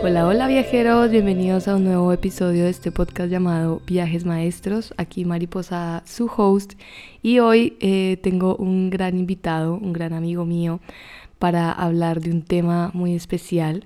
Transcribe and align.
Hola, 0.00 0.28
hola 0.28 0.46
viajeros, 0.46 1.10
bienvenidos 1.10 1.66
a 1.66 1.74
un 1.74 1.82
nuevo 1.82 2.12
episodio 2.12 2.62
de 2.64 2.70
este 2.70 2.92
podcast 2.92 3.30
llamado 3.30 3.82
Viajes 3.84 4.24
Maestros. 4.24 4.94
Aquí 4.96 5.24
Mariposa, 5.24 6.04
su 6.06 6.30
host, 6.34 6.74
y 7.20 7.40
hoy 7.40 7.76
eh, 7.80 8.16
tengo 8.22 8.54
un 8.54 8.90
gran 8.90 9.18
invitado, 9.18 9.74
un 9.74 9.92
gran 9.92 10.12
amigo 10.12 10.44
mío, 10.44 10.78
para 11.40 11.72
hablar 11.72 12.20
de 12.20 12.30
un 12.30 12.42
tema 12.42 12.92
muy 12.94 13.14
especial. 13.14 13.84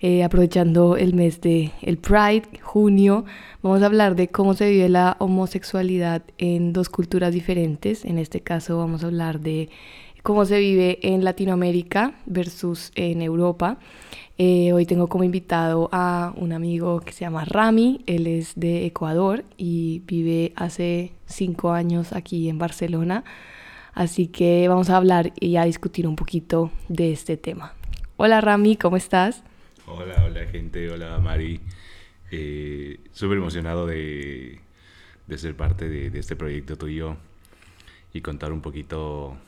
Eh, 0.00 0.24
aprovechando 0.24 0.96
el 0.96 1.14
mes 1.14 1.40
de 1.40 1.70
el 1.80 1.96
Pride, 1.96 2.42
junio, 2.60 3.24
vamos 3.62 3.82
a 3.82 3.86
hablar 3.86 4.16
de 4.16 4.28
cómo 4.28 4.54
se 4.54 4.68
vive 4.68 4.88
la 4.88 5.16
homosexualidad 5.20 6.22
en 6.38 6.72
dos 6.72 6.88
culturas 6.88 7.32
diferentes. 7.32 8.04
En 8.04 8.18
este 8.18 8.40
caso 8.40 8.78
vamos 8.78 9.04
a 9.04 9.06
hablar 9.06 9.38
de 9.40 9.70
cómo 10.26 10.44
se 10.44 10.58
vive 10.58 10.98
en 11.02 11.22
Latinoamérica 11.22 12.14
versus 12.26 12.90
en 12.96 13.22
Europa. 13.22 13.78
Eh, 14.38 14.74
hoy 14.74 14.84
tengo 14.84 15.08
como 15.08 15.24
invitado 15.24 15.88
a 15.92 16.34
un 16.36 16.52
amigo 16.52 17.00
que 17.00 17.12
se 17.12 17.20
llama 17.20 17.46
Rami, 17.46 18.04
él 18.06 18.26
es 18.26 18.52
de 18.54 18.84
Ecuador 18.84 19.44
y 19.56 20.02
vive 20.06 20.52
hace 20.56 21.12
cinco 21.24 21.72
años 21.72 22.12
aquí 22.12 22.50
en 22.50 22.58
Barcelona. 22.58 23.24
Así 23.94 24.26
que 24.26 24.68
vamos 24.68 24.90
a 24.90 24.98
hablar 24.98 25.32
y 25.40 25.56
a 25.56 25.64
discutir 25.64 26.06
un 26.06 26.16
poquito 26.16 26.70
de 26.88 27.12
este 27.12 27.38
tema. 27.38 27.72
Hola 28.18 28.42
Rami, 28.42 28.76
¿cómo 28.76 28.98
estás? 28.98 29.42
Hola, 29.86 30.22
hola 30.26 30.44
gente, 30.52 30.90
hola 30.90 31.18
Mari. 31.18 31.62
Eh, 32.30 33.00
Súper 33.12 33.38
emocionado 33.38 33.86
de, 33.86 34.60
ser 35.34 35.56
parte 35.56 35.88
de, 35.88 36.10
de, 36.10 36.18
este 36.18 36.36
proyecto 36.36 36.76
tuyo 36.76 37.16
y 38.12 38.20
contar 38.20 38.52
un 38.52 38.60
poquito 38.60 39.38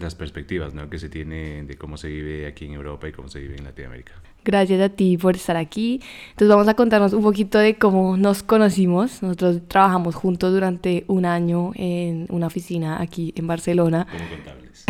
las 0.00 0.14
perspectivas 0.14 0.74
¿no? 0.74 0.88
que 0.88 0.98
se 0.98 1.08
tiene 1.08 1.62
de 1.64 1.76
cómo 1.76 1.96
se 1.96 2.08
vive 2.08 2.46
aquí 2.46 2.64
en 2.64 2.72
Europa 2.72 3.08
y 3.08 3.12
cómo 3.12 3.28
se 3.28 3.40
vive 3.40 3.56
en 3.56 3.64
Latinoamérica. 3.64 4.12
Gracias 4.42 4.80
a 4.80 4.88
ti 4.88 5.18
por 5.18 5.36
estar 5.36 5.56
aquí. 5.56 6.00
Entonces 6.30 6.48
vamos 6.48 6.66
a 6.68 6.74
contarnos 6.74 7.12
un 7.12 7.22
poquito 7.22 7.58
de 7.58 7.76
cómo 7.76 8.16
nos 8.16 8.42
conocimos. 8.42 9.22
Nosotros 9.22 9.60
trabajamos 9.68 10.14
juntos 10.14 10.52
durante 10.52 11.04
un 11.08 11.26
año 11.26 11.72
en 11.74 12.26
una 12.30 12.46
oficina 12.46 13.00
aquí 13.02 13.34
en 13.36 13.46
Barcelona. 13.46 14.06
Como 14.10 14.28
contables. 14.30 14.84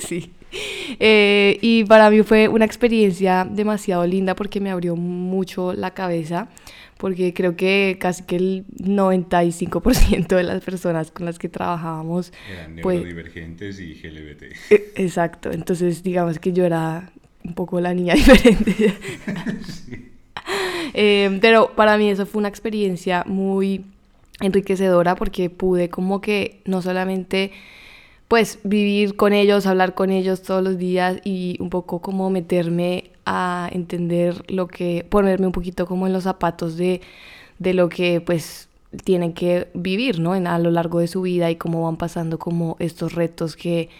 sí. 0.06 0.32
Eh, 0.98 1.58
y 1.60 1.84
para 1.84 2.10
mí 2.10 2.22
fue 2.22 2.48
una 2.48 2.64
experiencia 2.64 3.46
demasiado 3.48 4.06
linda 4.06 4.34
porque 4.34 4.60
me 4.60 4.70
abrió 4.70 4.96
mucho 4.96 5.72
la 5.72 5.92
cabeza, 5.92 6.48
porque 6.98 7.32
creo 7.32 7.56
que 7.56 7.96
casi 7.98 8.24
que 8.24 8.36
el 8.36 8.66
95% 8.78 10.26
de 10.26 10.42
las 10.42 10.62
personas 10.62 11.10
con 11.10 11.26
las 11.26 11.38
que 11.38 11.48
trabajábamos... 11.48 12.32
Eran 12.52 12.76
pues, 12.82 12.98
neurodivergentes 12.98 13.80
y 13.80 13.94
GLBT. 13.94 14.42
E, 14.70 14.92
exacto, 14.96 15.50
entonces 15.50 16.02
digamos 16.02 16.38
que 16.38 16.52
yo 16.52 16.64
era 16.64 17.10
un 17.44 17.54
poco 17.54 17.80
la 17.80 17.94
niña 17.94 18.14
diferente. 18.16 18.94
sí. 19.64 20.08
eh, 20.94 21.38
pero 21.40 21.74
para 21.74 21.96
mí 21.98 22.10
eso 22.10 22.26
fue 22.26 22.40
una 22.40 22.48
experiencia 22.48 23.24
muy 23.26 23.84
enriquecedora 24.40 25.14
porque 25.14 25.50
pude 25.50 25.88
como 25.88 26.20
que 26.20 26.60
no 26.64 26.82
solamente 26.82 27.52
pues 28.28 28.58
vivir 28.62 29.16
con 29.16 29.32
ellos, 29.32 29.66
hablar 29.66 29.94
con 29.94 30.10
ellos 30.10 30.42
todos 30.42 30.62
los 30.62 30.78
días 30.78 31.18
y 31.24 31.56
un 31.60 31.70
poco 31.70 32.00
como 32.00 32.28
meterme 32.28 33.10
a 33.30 33.68
entender 33.72 34.42
lo 34.50 34.68
que, 34.68 35.06
ponerme 35.08 35.46
un 35.46 35.52
poquito 35.52 35.86
como 35.86 36.06
en 36.06 36.14
los 36.14 36.24
zapatos 36.24 36.78
de, 36.78 37.02
de 37.58 37.74
lo 37.74 37.90
que 37.90 38.22
pues 38.22 38.68
tienen 39.04 39.34
que 39.34 39.68
vivir, 39.74 40.18
¿no? 40.18 40.34
En, 40.34 40.46
a 40.46 40.58
lo 40.58 40.70
largo 40.70 41.00
de 41.00 41.08
su 41.08 41.20
vida 41.20 41.50
y 41.50 41.56
cómo 41.56 41.84
van 41.84 41.98
pasando 41.98 42.38
como 42.38 42.76
estos 42.78 43.14
retos 43.14 43.54
que 43.54 43.90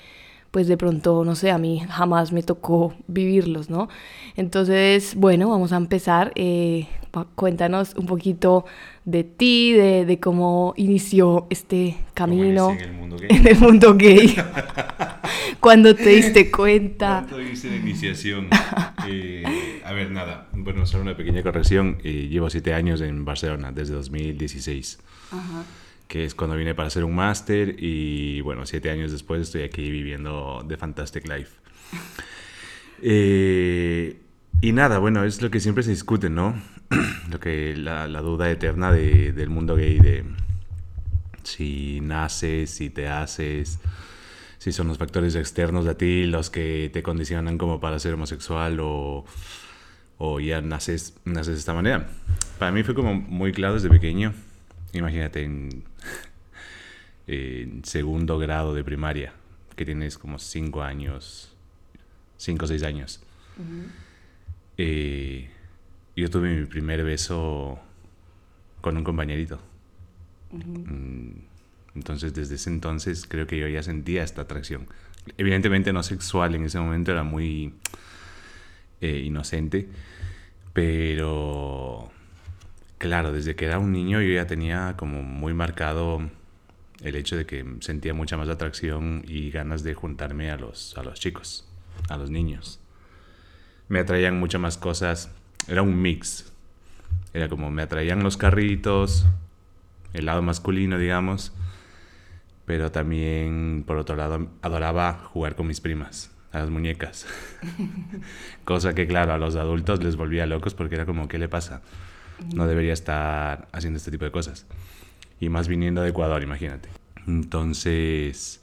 pues 0.50 0.66
de 0.66 0.76
pronto, 0.76 1.24
no 1.24 1.34
sé, 1.34 1.50
a 1.50 1.58
mí 1.58 1.80
jamás 1.88 2.32
me 2.32 2.42
tocó 2.42 2.94
vivirlos, 3.06 3.68
¿no? 3.68 3.88
Entonces, 4.36 5.14
bueno, 5.14 5.50
vamos 5.50 5.72
a 5.72 5.76
empezar. 5.76 6.32
Eh, 6.36 6.86
cuéntanos 7.34 7.94
un 7.96 8.06
poquito 8.06 8.64
de 9.04 9.24
ti, 9.24 9.72
de, 9.72 10.04
de 10.04 10.20
cómo 10.20 10.74
inició 10.76 11.46
este 11.50 11.96
camino 12.14 12.70
en 12.70 12.80
el 12.80 12.92
mundo 12.92 13.16
gay. 13.18 13.28
En 13.36 13.46
el 13.46 13.58
mundo 13.58 13.94
gay. 13.94 14.36
Cuando 15.60 15.94
te 15.94 16.10
diste 16.10 16.50
cuenta. 16.50 17.26
¿Cuándo 17.28 17.42
hice 17.42 17.70
la 17.70 17.76
iniciación? 17.76 18.48
eh, 19.08 19.82
a 19.84 19.92
ver, 19.92 20.10
nada. 20.10 20.48
Bueno, 20.52 20.86
solo 20.86 21.02
una 21.02 21.16
pequeña 21.16 21.42
corrección. 21.42 21.98
Eh, 22.04 22.28
llevo 22.30 22.48
siete 22.48 22.74
años 22.74 23.00
en 23.00 23.24
Barcelona, 23.24 23.72
desde 23.72 23.94
2016. 23.94 24.98
Ajá 25.32 25.64
que 26.08 26.24
es 26.24 26.34
cuando 26.34 26.56
vine 26.56 26.74
para 26.74 26.88
hacer 26.88 27.04
un 27.04 27.14
máster 27.14 27.76
y 27.78 28.40
bueno, 28.40 28.64
siete 28.64 28.90
años 28.90 29.12
después 29.12 29.42
estoy 29.42 29.62
aquí 29.62 29.90
viviendo 29.90 30.64
The 30.66 30.76
Fantastic 30.76 31.28
Life. 31.28 31.52
Eh, 33.00 34.20
y 34.60 34.72
nada, 34.72 34.98
bueno, 34.98 35.22
es 35.22 35.40
lo 35.40 35.52
que 35.52 35.60
siempre 35.60 35.84
se 35.84 35.90
discute, 35.90 36.30
¿no? 36.30 36.60
lo 37.30 37.38
que 37.38 37.76
la, 37.76 38.08
la 38.08 38.20
duda 38.22 38.50
eterna 38.50 38.90
de, 38.90 39.32
del 39.32 39.50
mundo 39.50 39.76
gay, 39.76 40.00
de 40.00 40.24
si 41.44 42.00
naces, 42.00 42.70
si 42.70 42.90
te 42.90 43.06
haces, 43.06 43.78
si 44.58 44.72
son 44.72 44.88
los 44.88 44.98
factores 44.98 45.36
externos 45.36 45.86
a 45.86 45.96
ti 45.96 46.24
los 46.24 46.50
que 46.50 46.90
te 46.92 47.04
condicionan 47.04 47.56
como 47.56 47.78
para 47.78 48.00
ser 48.00 48.14
homosexual 48.14 48.80
o, 48.80 49.24
o 50.16 50.40
ya 50.40 50.60
naces, 50.60 51.14
naces 51.24 51.54
de 51.54 51.60
esta 51.60 51.72
manera. 51.72 52.08
Para 52.58 52.72
mí 52.72 52.82
fue 52.82 52.96
como 52.96 53.14
muy 53.14 53.52
claro 53.52 53.74
desde 53.74 53.88
pequeño 53.88 54.34
imagínate 54.92 55.42
en, 55.42 55.84
en, 57.26 57.84
segundo 57.84 58.38
grado 58.38 58.74
de 58.74 58.84
primaria, 58.84 59.32
que 59.76 59.84
tienes 59.84 60.18
como 60.18 60.38
cinco 60.38 60.82
años, 60.82 61.54
cinco 62.36 62.64
o 62.64 62.68
seis 62.68 62.82
años. 62.82 63.20
Uh 63.58 63.62
-huh. 63.62 63.86
eh, 64.78 65.50
yo 66.16 66.30
tuve 66.30 66.54
mi 66.54 66.66
primer 66.66 67.04
beso 67.04 67.78
con 68.80 68.96
un 68.96 69.04
compañerito. 69.04 69.60
Uh 70.50 70.58
-huh. 70.58 71.34
Entonces, 71.94 72.32
desde 72.32 72.54
ese 72.54 72.70
entonces 72.70 73.26
creo 73.26 73.46
que 73.46 73.58
yo 73.58 73.68
ya 73.68 73.82
sentía 73.82 74.22
esta 74.22 74.42
atracción. 74.42 74.86
Evidentemente 75.36 75.92
no 75.92 76.02
sexual, 76.02 76.54
en 76.54 76.64
ese 76.64 76.78
momento 76.78 77.12
era 77.12 77.24
muy 77.24 77.74
eh, 79.00 79.22
inocente, 79.24 79.88
pero 80.72 82.10
Claro, 82.98 83.32
desde 83.32 83.54
que 83.54 83.64
era 83.64 83.78
un 83.78 83.92
niño 83.92 84.20
yo 84.20 84.34
ya 84.34 84.46
tenía 84.46 84.94
como 84.96 85.22
muy 85.22 85.54
marcado 85.54 86.20
el 87.02 87.14
hecho 87.14 87.36
de 87.36 87.46
que 87.46 87.64
sentía 87.80 88.12
mucha 88.12 88.36
más 88.36 88.48
atracción 88.48 89.22
y 89.26 89.50
ganas 89.50 89.84
de 89.84 89.94
juntarme 89.94 90.50
a 90.50 90.56
los, 90.56 90.98
a 90.98 91.04
los 91.04 91.20
chicos, 91.20 91.68
a 92.08 92.16
los 92.16 92.30
niños. 92.30 92.80
Me 93.88 94.00
atraían 94.00 94.38
muchas 94.38 94.60
más 94.60 94.76
cosas, 94.76 95.30
era 95.68 95.82
un 95.82 96.00
mix. 96.00 96.52
Era 97.32 97.48
como 97.48 97.70
me 97.70 97.82
atraían 97.82 98.22
los 98.22 98.36
carritos, 98.36 99.26
el 100.12 100.26
lado 100.26 100.42
masculino, 100.42 100.98
digamos, 100.98 101.52
pero 102.64 102.90
también, 102.90 103.84
por 103.86 103.96
otro 103.96 104.16
lado, 104.16 104.48
adoraba 104.60 105.14
jugar 105.32 105.54
con 105.54 105.68
mis 105.68 105.80
primas, 105.80 106.30
a 106.52 106.58
las 106.58 106.70
muñecas. 106.70 107.26
Cosa 108.64 108.94
que, 108.94 109.06
claro, 109.06 109.32
a 109.32 109.38
los 109.38 109.56
adultos 109.56 110.02
les 110.02 110.16
volvía 110.16 110.46
locos 110.46 110.74
porque 110.74 110.96
era 110.96 111.06
como, 111.06 111.28
¿qué 111.28 111.38
le 111.38 111.48
pasa? 111.48 111.82
No 112.54 112.66
debería 112.66 112.92
estar 112.92 113.68
haciendo 113.72 113.96
este 113.98 114.10
tipo 114.10 114.24
de 114.24 114.30
cosas. 114.30 114.66
Y 115.40 115.48
más 115.48 115.68
viniendo 115.68 116.02
de 116.02 116.10
Ecuador, 116.10 116.42
imagínate. 116.42 116.88
Entonces, 117.26 118.60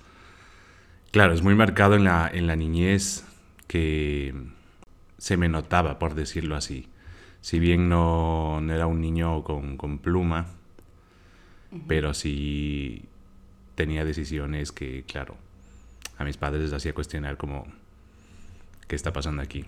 claro, 1.11 1.33
es 1.33 1.41
muy 1.41 1.55
marcado 1.55 1.95
en 1.95 2.03
la, 2.03 2.29
en 2.33 2.47
la 2.47 2.55
niñez 2.55 3.25
que 3.67 4.33
se 5.17 5.37
me 5.37 5.49
notaba, 5.49 5.99
por 5.99 6.15
decirlo 6.15 6.55
así. 6.55 6.87
Si 7.41 7.59
bien 7.59 7.89
no, 7.89 8.59
no 8.61 8.73
era 8.73 8.87
un 8.87 9.01
niño 9.01 9.43
con, 9.43 9.77
con 9.77 9.99
pluma, 9.99 10.47
uh 11.71 11.75
-huh. 11.75 11.83
pero 11.87 12.13
sí 12.13 13.05
tenía 13.75 14.03
decisiones 14.03 14.71
que, 14.71 15.03
claro, 15.03 15.37
a 16.17 16.23
mis 16.23 16.37
padres 16.37 16.63
les 16.63 16.73
hacía 16.73 16.93
cuestionar 16.93 17.37
como, 17.37 17.67
¿qué 18.87 18.95
está 18.95 19.13
pasando 19.13 19.41
aquí? 19.41 19.65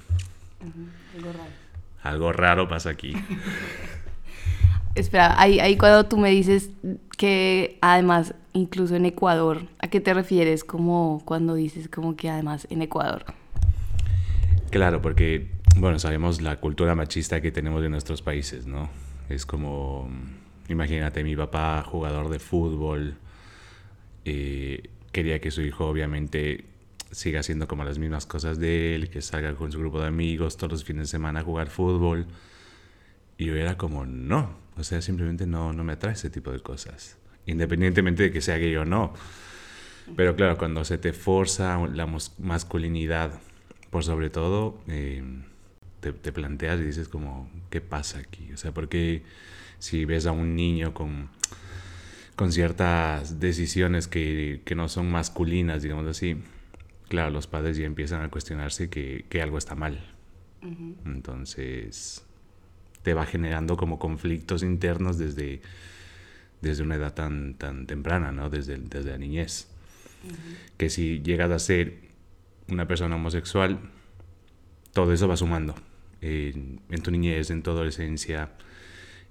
Uh 0.62 0.65
-huh. 0.65 1.18
Algo 1.18 1.33
raro. 1.33 1.66
Algo 2.03 2.31
raro 2.31 2.67
pasa 2.67 2.89
aquí. 2.89 3.13
Espera, 4.95 5.39
ahí, 5.39 5.59
ahí 5.59 5.77
cuando 5.77 6.07
tú 6.07 6.17
me 6.17 6.31
dices 6.31 6.71
que 7.17 7.77
además, 7.81 8.33
incluso 8.53 8.95
en 8.95 9.05
Ecuador, 9.05 9.67
¿a 9.77 9.89
qué 9.89 10.01
te 10.01 10.11
refieres 10.13 10.63
como 10.63 11.21
cuando 11.23 11.53
dices 11.53 11.88
como 11.88 12.15
que 12.15 12.29
además 12.29 12.65
en 12.71 12.81
Ecuador? 12.81 13.25
Claro, 14.71 15.01
porque, 15.01 15.51
bueno, 15.75 15.99
sabemos 15.99 16.41
la 16.41 16.55
cultura 16.57 16.95
machista 16.95 17.41
que 17.41 17.51
tenemos 17.51 17.83
en 17.83 17.91
nuestros 17.91 18.23
países, 18.23 18.65
¿no? 18.65 18.89
Es 19.29 19.45
como, 19.45 20.09
imagínate, 20.67 21.23
mi 21.23 21.35
papá, 21.35 21.83
jugador 21.83 22.29
de 22.29 22.39
fútbol, 22.39 23.17
eh, 24.25 24.89
quería 25.11 25.39
que 25.39 25.51
su 25.51 25.61
hijo 25.61 25.85
obviamente 25.85 26.65
siga 27.12 27.39
haciendo 27.39 27.68
como 27.68 27.83
las 27.83 28.00
mismas 28.00 28.25
cosas 28.25 28.59
de 28.59 28.95
él, 28.95 29.09
que 29.09 29.21
salga 29.21 29.56
con 29.56 29.71
su 29.71 29.80
grupo 29.80 30.01
de 30.01 30.07
amigos 30.07 30.57
todos 30.57 30.71
los 30.71 30.83
fines 30.83 31.04
de 31.04 31.07
semana 31.07 31.39
a 31.42 31.44
jugar 31.44 31.69
fútbol. 31.69 32.27
Y 33.38 33.45
yo 33.45 33.56
era 33.56 33.77
como, 33.77 34.06
no, 34.06 34.57
o 34.77 34.83
sea, 34.83 35.01
simplemente 35.01 35.45
no, 35.45 35.74
no 35.74 35.83
me 35.83 35.94
atrae 35.94 36.13
ese 36.13 36.30
tipo 36.30 36.51
de 36.51 36.59
cosas, 36.59 37.18
independientemente 37.45 38.24
de 38.24 38.31
que 38.31 38.42
sea 38.42 38.57
gay 38.57 38.75
o 38.75 38.86
no. 38.86 39.13
Pero 40.15 40.36
claro, 40.36 40.57
cuando 40.57 40.83
se 40.86 40.98
te 40.98 41.13
forza 41.13 41.77
la 41.88 42.07
masculinidad, 42.38 43.39
por 43.89 44.03
sobre 44.03 44.30
todo, 44.30 44.80
eh, 44.88 45.24
te, 46.00 46.13
te, 46.13 46.31
planteas 46.31 46.80
y 46.80 46.83
dices 46.83 47.10
como, 47.10 47.50
¿qué 47.69 47.81
pasa 47.81 48.19
aquí? 48.19 48.51
O 48.53 48.57
sea, 48.57 48.74
porque 48.74 49.24
si 49.80 50.06
ves 50.06 50.25
a 50.25 50.31
un 50.31 50.56
niño 50.56 50.94
con, 50.94 51.30
con 52.36 52.51
ciertas 52.51 53.39
decisiones 53.39 54.07
que, 54.07 54.62
que 54.65 54.75
no 54.75 54.88
son 54.88 55.12
masculinas, 55.12 55.83
digamos 55.83 56.07
así, 56.07 56.38
claro, 57.07 57.31
los 57.31 57.48
padres 57.48 57.77
ya 57.77 57.86
empiezan 57.86 58.21
a 58.21 58.30
cuestionarse 58.30 58.89
que, 58.89 59.25
que 59.30 59.42
algo 59.42 59.57
está 59.57 59.75
mal. 59.75 60.13
Entonces, 61.06 62.25
te 63.04 63.13
va 63.13 63.25
generando 63.25 63.77
como 63.77 64.00
conflictos 64.00 64.63
internos 64.63 65.18
desde, 65.18 65.62
desde 66.62 66.83
una 66.83 66.95
edad 66.95 67.13
tan, 67.13 67.54
tan 67.54 67.86
temprana, 67.88 68.31
¿no? 68.31 68.50
Desde, 68.50 68.77
desde 68.77 69.12
la 69.12 69.18
niñez. 69.18 69.68
Que 70.77 70.89
si 70.89 71.21
llegas 71.21 71.51
a 71.51 71.59
ser 71.59 72.00
una 72.69 72.88
persona 72.88 73.15
homosexual, 73.15 73.80
todo 74.94 75.13
eso 75.13 75.27
va 75.27 75.38
sumando. 75.38 75.75
En, 76.19 76.81
en 76.89 77.01
tu 77.01 77.12
niñez, 77.12 77.50
en 77.51 77.62
tu 77.62 77.69
adolescencia, 77.69 78.50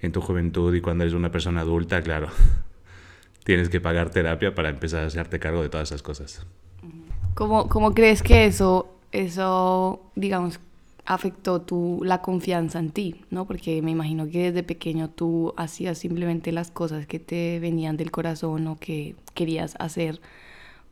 en 0.00 0.12
tu 0.12 0.20
juventud 0.20 0.74
y 0.74 0.80
cuando 0.80 1.04
eres 1.04 1.14
una 1.14 1.30
persona 1.30 1.62
adulta, 1.62 2.00
claro, 2.02 2.28
tienes 3.44 3.68
que 3.68 3.80
pagar 3.80 4.10
terapia 4.10 4.54
para 4.54 4.70
empezar 4.70 5.02
a 5.02 5.06
hacerte 5.06 5.38
cargo 5.38 5.62
de 5.62 5.68
todas 5.68 5.88
esas 5.90 6.02
cosas. 6.02 6.46
¿Cómo, 7.36 7.68
cómo 7.68 7.92
crees 7.92 8.22
que 8.22 8.46
eso, 8.46 8.88
eso, 9.12 10.00
digamos, 10.14 10.58
afectó 11.04 11.60
tu, 11.60 12.00
la 12.02 12.22
confianza 12.22 12.78
en 12.78 12.88
ti, 12.88 13.26
¿no? 13.30 13.46
Porque 13.46 13.82
me 13.82 13.90
imagino 13.90 14.26
que 14.26 14.44
desde 14.44 14.62
pequeño 14.62 15.10
tú 15.10 15.52
hacías 15.58 15.98
simplemente 15.98 16.50
las 16.50 16.70
cosas 16.70 17.06
que 17.06 17.18
te 17.18 17.60
venían 17.60 17.98
del 17.98 18.10
corazón 18.10 18.66
o 18.68 18.78
que 18.78 19.16
querías 19.34 19.76
hacer, 19.78 20.18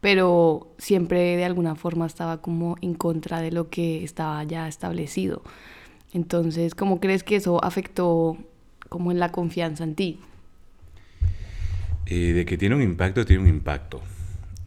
pero 0.02 0.69
siempre 0.76 1.35
de 1.38 1.46
alguna 1.46 1.76
forma 1.76 2.05
estaba 2.05 2.43
como 2.43 2.76
en 2.82 2.93
contra 2.93 3.41
de 3.41 3.50
lo 3.50 3.70
que 3.70 4.05
estaba 4.05 4.44
ya 4.44 4.69
establecido. 4.69 5.41
Entonces, 6.12 6.75
¿cómo 6.75 7.00
crees 7.00 7.25
que 7.25 7.37
eso 7.37 7.64
afectó 7.64 8.37
como 8.91 9.12
en 9.12 9.19
la 9.19 9.32
confianza 9.32 9.82
en 9.82 9.94
ti? 9.94 10.19
Eh, 12.05 12.35
de 12.35 12.44
que 12.44 12.58
tiene 12.58 12.75
un 12.75 12.82
impacto, 12.82 13.25
tiene 13.25 13.44
un 13.44 13.49
impacto. 13.49 14.02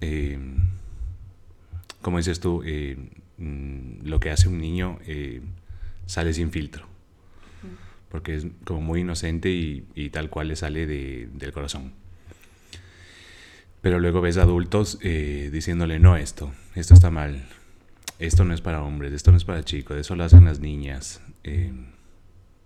Eh, 0.02 0.40
como 2.08 2.20
dices 2.20 2.40
tú, 2.40 2.64
eh, 2.66 2.96
Mm, 3.38 4.08
lo 4.08 4.20
que 4.20 4.32
hace 4.32 4.50
un 4.50 4.60
niño 4.60 5.00
eh, 5.06 5.42
sale 6.06 6.34
sin 6.34 6.52
filtro. 6.52 6.88
Porque 8.10 8.36
es 8.36 8.48
como 8.64 8.82
muy 8.82 9.02
inocente 9.02 9.50
y, 9.50 10.10
tal 10.12 10.30
cual 10.30 10.48
le 10.48 10.56
sale 10.56 10.88
del 10.88 11.52
corazón. 11.52 11.92
Pero 13.82 14.00
luego 14.00 14.22
ves 14.22 14.38
adultos 14.38 14.98
eh, 15.02 15.50
diciéndole, 15.52 16.00
no, 16.00 16.16
esto, 16.16 16.54
esto 16.76 16.94
está 16.94 17.12
mal, 17.12 17.46
esto 18.18 18.46
no 18.46 18.54
es 18.54 18.62
para 18.62 18.82
hombres, 18.82 19.12
esto 19.12 19.32
no 19.32 19.38
es 19.38 19.44
para 19.44 19.64
chicos, 19.64 19.98
eso 19.98 20.16
lo 20.16 20.24
hacen 20.24 20.46
las 20.46 20.62
niñas. 20.62 21.22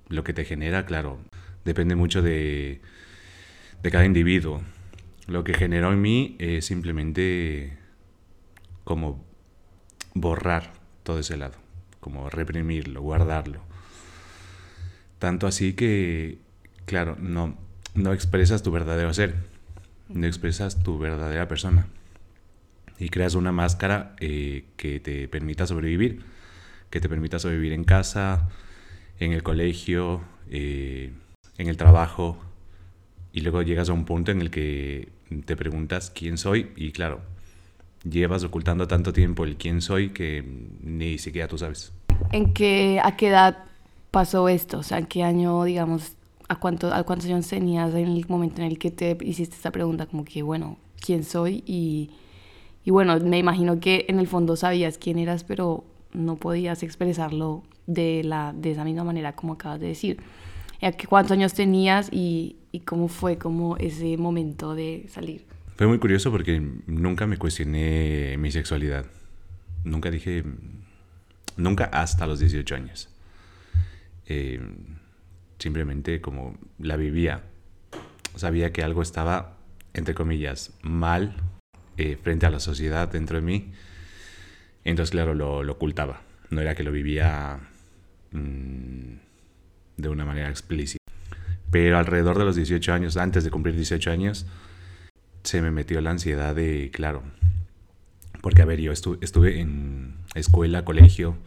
Lo 0.09 0.23
que 0.23 0.33
te 0.33 0.45
genera, 0.45 0.85
claro, 0.85 1.19
depende 1.65 1.95
mucho 1.95 2.21
de, 2.21 2.79
de 3.81 3.91
cada 3.91 4.05
individuo. 4.05 4.61
Lo 5.27 5.43
que 5.43 5.55
generó 5.55 5.91
en 5.91 6.01
mí 6.01 6.35
es 6.37 6.65
simplemente 6.65 7.77
como 8.83 9.30
borrar 10.13 10.73
todo 11.03 11.19
ese 11.19 11.37
lado, 11.37 11.55
como 11.99 12.29
reprimirlo, 12.29 13.01
guardarlo. 13.01 13.61
Tanto 15.19 15.47
así 15.47 15.73
que, 15.73 16.39
claro, 16.85 17.15
no, 17.19 17.57
no 17.93 18.13
expresas 18.13 18.63
tu 18.63 18.71
verdadero 18.71 19.13
ser, 19.13 19.35
no 20.09 20.25
expresas 20.27 20.83
tu 20.83 20.97
verdadera 20.97 21.47
persona. 21.47 21.87
Y 22.99 23.09
creas 23.09 23.35
una 23.35 23.51
máscara 23.51 24.15
eh, 24.19 24.65
que 24.77 24.99
te 24.99 25.27
permita 25.27 25.65
sobrevivir, 25.65 26.23
que 26.89 26.99
te 26.99 27.09
permita 27.09 27.39
sobrevivir 27.39 27.73
en 27.73 27.83
casa, 27.83 28.49
en 29.19 29.33
el 29.33 29.43
colegio, 29.43 30.21
eh, 30.49 31.11
en 31.57 31.67
el 31.67 31.77
trabajo. 31.77 32.37
Y 33.33 33.41
luego 33.41 33.61
llegas 33.61 33.89
a 33.89 33.93
un 33.93 34.05
punto 34.05 34.31
en 34.31 34.41
el 34.41 34.51
que 34.51 35.09
te 35.45 35.55
preguntas 35.55 36.11
quién 36.13 36.37
soy 36.37 36.71
y 36.75 36.91
claro, 36.91 37.21
llevas 38.03 38.43
ocultando 38.43 38.87
tanto 38.87 39.13
tiempo 39.13 39.43
el 39.43 39.57
quién 39.57 39.81
soy 39.81 40.09
que 40.09 40.43
ni 40.81 41.17
siquiera 41.17 41.47
tú 41.47 41.57
sabes. 41.57 41.93
¿En 42.31 42.53
qué, 42.53 42.99
a 43.03 43.15
qué 43.15 43.29
edad 43.29 43.65
pasó 44.11 44.49
esto? 44.49 44.79
O 44.79 44.83
sea, 44.83 44.99
¿en 44.99 45.05
qué 45.05 45.23
año, 45.23 45.63
digamos, 45.63 46.13
a, 46.47 46.59
cuánto, 46.59 46.93
a 46.93 47.03
cuántos 47.03 47.27
años 47.27 47.47
tenías 47.47 47.93
en 47.93 48.07
el 48.07 48.25
momento 48.27 48.61
en 48.61 48.67
el 48.67 48.77
que 48.77 48.91
te 48.91 49.17
hiciste 49.21 49.55
esta 49.55 49.71
pregunta? 49.71 50.05
Como 50.05 50.25
que, 50.25 50.41
bueno, 50.43 50.77
¿quién 50.99 51.23
soy? 51.23 51.63
Y, 51.65 52.11
y 52.83 52.91
bueno, 52.91 53.19
me 53.19 53.37
imagino 53.37 53.79
que 53.79 54.05
en 54.07 54.19
el 54.19 54.27
fondo 54.27 54.55
sabías 54.55 54.97
quién 54.97 55.19
eras, 55.19 55.43
pero 55.43 55.83
no 56.13 56.35
podías 56.35 56.83
expresarlo 56.83 57.63
de, 57.87 58.23
la, 58.23 58.53
de 58.55 58.71
esa 58.71 58.83
misma 58.83 59.03
manera 59.03 59.35
como 59.35 59.53
acabas 59.53 59.79
de 59.79 59.87
decir. 59.87 60.17
¿Cuántos 61.07 61.33
años 61.33 61.53
tenías 61.53 62.09
y, 62.11 62.55
y 62.71 62.79
cómo 62.79 63.07
fue 63.07 63.37
como 63.37 63.77
ese 63.77 64.17
momento 64.17 64.73
de 64.73 65.05
salir? 65.09 65.45
Fue 65.81 65.87
muy 65.87 65.97
curioso 65.97 66.29
porque 66.29 66.61
nunca 66.85 67.25
me 67.25 67.37
cuestioné 67.37 68.35
mi 68.37 68.51
sexualidad. 68.51 69.07
Nunca 69.83 70.11
dije, 70.11 70.43
nunca 71.57 71.85
hasta 71.85 72.27
los 72.27 72.39
18 72.39 72.75
años. 72.75 73.09
Eh, 74.27 74.61
simplemente 75.57 76.21
como 76.21 76.55
la 76.77 76.97
vivía. 76.97 77.45
Sabía 78.35 78.71
que 78.71 78.83
algo 78.83 79.01
estaba, 79.01 79.57
entre 79.95 80.13
comillas, 80.13 80.71
mal 80.83 81.33
eh, 81.97 82.15
frente 82.21 82.45
a 82.45 82.51
la 82.51 82.59
sociedad 82.59 83.11
dentro 83.11 83.37
de 83.37 83.41
mí. 83.41 83.71
Entonces, 84.83 85.09
claro, 85.09 85.33
lo, 85.33 85.61
ocultaba. 85.61 86.21
No 86.51 86.61
era 86.61 86.75
que 86.75 86.83
lo 86.83 86.91
vivía 86.91 87.59
mm, 88.33 89.13
de 89.97 90.09
una 90.09 90.25
manera 90.25 90.47
explícita. 90.47 91.03
Pero 91.71 91.97
alrededor 91.97 92.37
de 92.37 92.45
los 92.45 92.55
18 92.55 92.93
años, 92.93 93.17
antes 93.17 93.43
de 93.43 93.49
cumplir 93.49 93.75
18 93.75 94.11
años, 94.11 94.45
se 95.43 95.61
me 95.61 95.71
metió 95.71 95.99
la 96.01 96.11
ansiedad 96.11 96.55
de, 96.55 96.91
claro, 96.93 97.23
porque 98.41 98.61
a 98.61 98.65
ver, 98.65 98.79
yo 98.79 98.91
estuve 98.91 99.59
en 99.59 100.15
escuela, 100.35 100.83
colegio, 100.83 101.37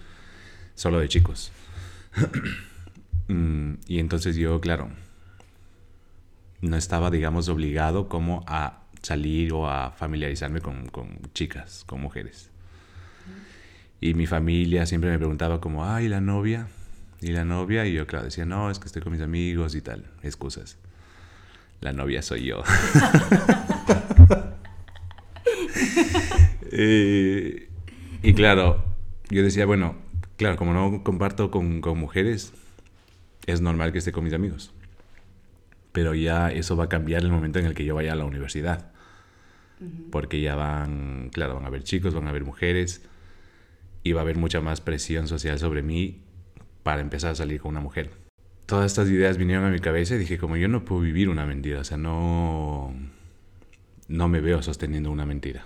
solo 0.74 1.00
de 1.00 1.08
chicos. 1.08 1.52
Mm, 3.26 3.76
y 3.86 4.00
entonces 4.00 4.36
yo, 4.36 4.60
claro, 4.60 4.90
no 6.60 6.76
estaba, 6.76 7.10
digamos, 7.10 7.48
obligado 7.48 8.06
como 8.06 8.44
a 8.46 8.82
salir 9.00 9.54
o 9.54 9.66
a 9.70 9.92
familiarizarme 9.92 10.60
con, 10.60 10.88
con 10.88 11.20
chicas, 11.32 11.84
con 11.86 12.02
mujeres. 12.02 12.50
Y 13.98 14.12
mi 14.12 14.26
familia 14.26 14.84
siempre 14.84 15.10
me 15.10 15.16
preguntaba 15.16 15.60
como, 15.60 15.86
ay, 15.86 16.08
la 16.08 16.20
novia? 16.20 16.68
¿Y 17.22 17.28
la 17.28 17.46
novia? 17.46 17.86
Y 17.86 17.94
yo, 17.94 18.06
claro, 18.06 18.26
decía, 18.26 18.44
no, 18.44 18.70
es 18.70 18.78
que 18.78 18.86
estoy 18.86 19.00
con 19.00 19.12
mis 19.12 19.22
amigos 19.22 19.74
y 19.74 19.80
tal, 19.80 20.04
excusas. 20.22 20.76
La 21.84 21.92
novia 21.92 22.22
soy 22.22 22.46
yo. 22.46 22.62
Eh, 26.76 27.68
y 28.24 28.34
claro, 28.34 28.84
yo 29.30 29.44
decía, 29.44 29.64
bueno, 29.64 29.94
claro, 30.36 30.56
como 30.56 30.72
no 30.72 31.04
comparto 31.04 31.52
con, 31.52 31.80
con, 31.80 31.96
mujeres, 31.96 32.52
es 33.46 33.60
normal 33.60 33.92
que 33.92 33.98
esté 33.98 34.10
con 34.10 34.24
mis 34.24 34.32
amigos. 34.32 34.72
Pero 35.92 36.16
ya 36.16 36.50
eso 36.50 36.76
va 36.76 36.84
a 36.84 36.88
cambiar 36.88 37.22
el 37.22 37.30
momento 37.30 37.60
en 37.60 37.66
el 37.66 37.74
que 37.74 37.84
yo 37.84 37.94
vaya 37.94 38.12
a 38.12 38.16
la 38.16 38.24
universidad. 38.24 38.90
Porque 40.10 40.40
ya 40.40 40.56
van, 40.56 41.30
claro, 41.32 41.54
van 41.54 41.64
a 41.64 41.68
haber 41.68 41.84
chicos, 41.84 42.12
van 42.12 42.26
a 42.26 42.30
haber 42.30 42.42
mujeres. 42.42 43.02
Y 44.02 44.10
va 44.10 44.22
a 44.22 44.24
haber 44.24 44.36
mucha 44.36 44.60
más 44.60 44.80
presión 44.80 45.28
social 45.28 45.60
sobre 45.60 45.82
mí 45.82 46.22
para 46.82 47.02
empezar 47.02 47.30
a 47.30 47.34
salir 47.36 47.60
con 47.60 47.70
una 47.70 47.80
mujer. 47.80 48.23
Todas 48.66 48.86
estas 48.86 49.08
ideas 49.08 49.36
vinieron 49.36 49.64
a 49.64 49.70
mi 49.70 49.78
cabeza 49.78 50.14
y 50.14 50.18
dije, 50.18 50.38
como 50.38 50.56
yo 50.56 50.68
no 50.68 50.84
puedo 50.84 51.02
vivir 51.02 51.28
una 51.28 51.44
mentira, 51.44 51.80
o 51.80 51.84
sea, 51.84 51.98
no 51.98 52.94
no 54.08 54.28
me 54.28 54.40
veo 54.40 54.62
sosteniendo 54.62 55.10
una 55.10 55.26
mentira 55.26 55.64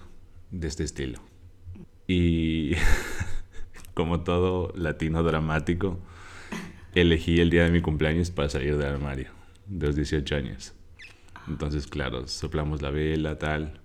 de 0.51 0.69
este 0.69 0.85
estilo. 0.85 1.21
Y 2.07 2.73
como 3.95 4.21
todo 4.21 4.73
latino 4.77 5.23
dramático, 5.23 5.99
elegí 6.95 7.41
el 7.41 7.51
día 7.51 7.65
de 7.65 7.71
mi 7.71 7.81
cumpleaños 7.81 8.31
para 8.31 8.49
salir 8.49 8.77
del 8.77 8.89
armario, 8.89 9.31
de 9.67 9.87
los 9.87 9.97
18 9.97 10.37
años. 10.37 10.75
Entonces, 11.49 11.87
claro, 11.87 12.27
soplamos 12.29 12.83
la 12.83 12.91
vela, 12.91 13.39
tal. 13.39 13.81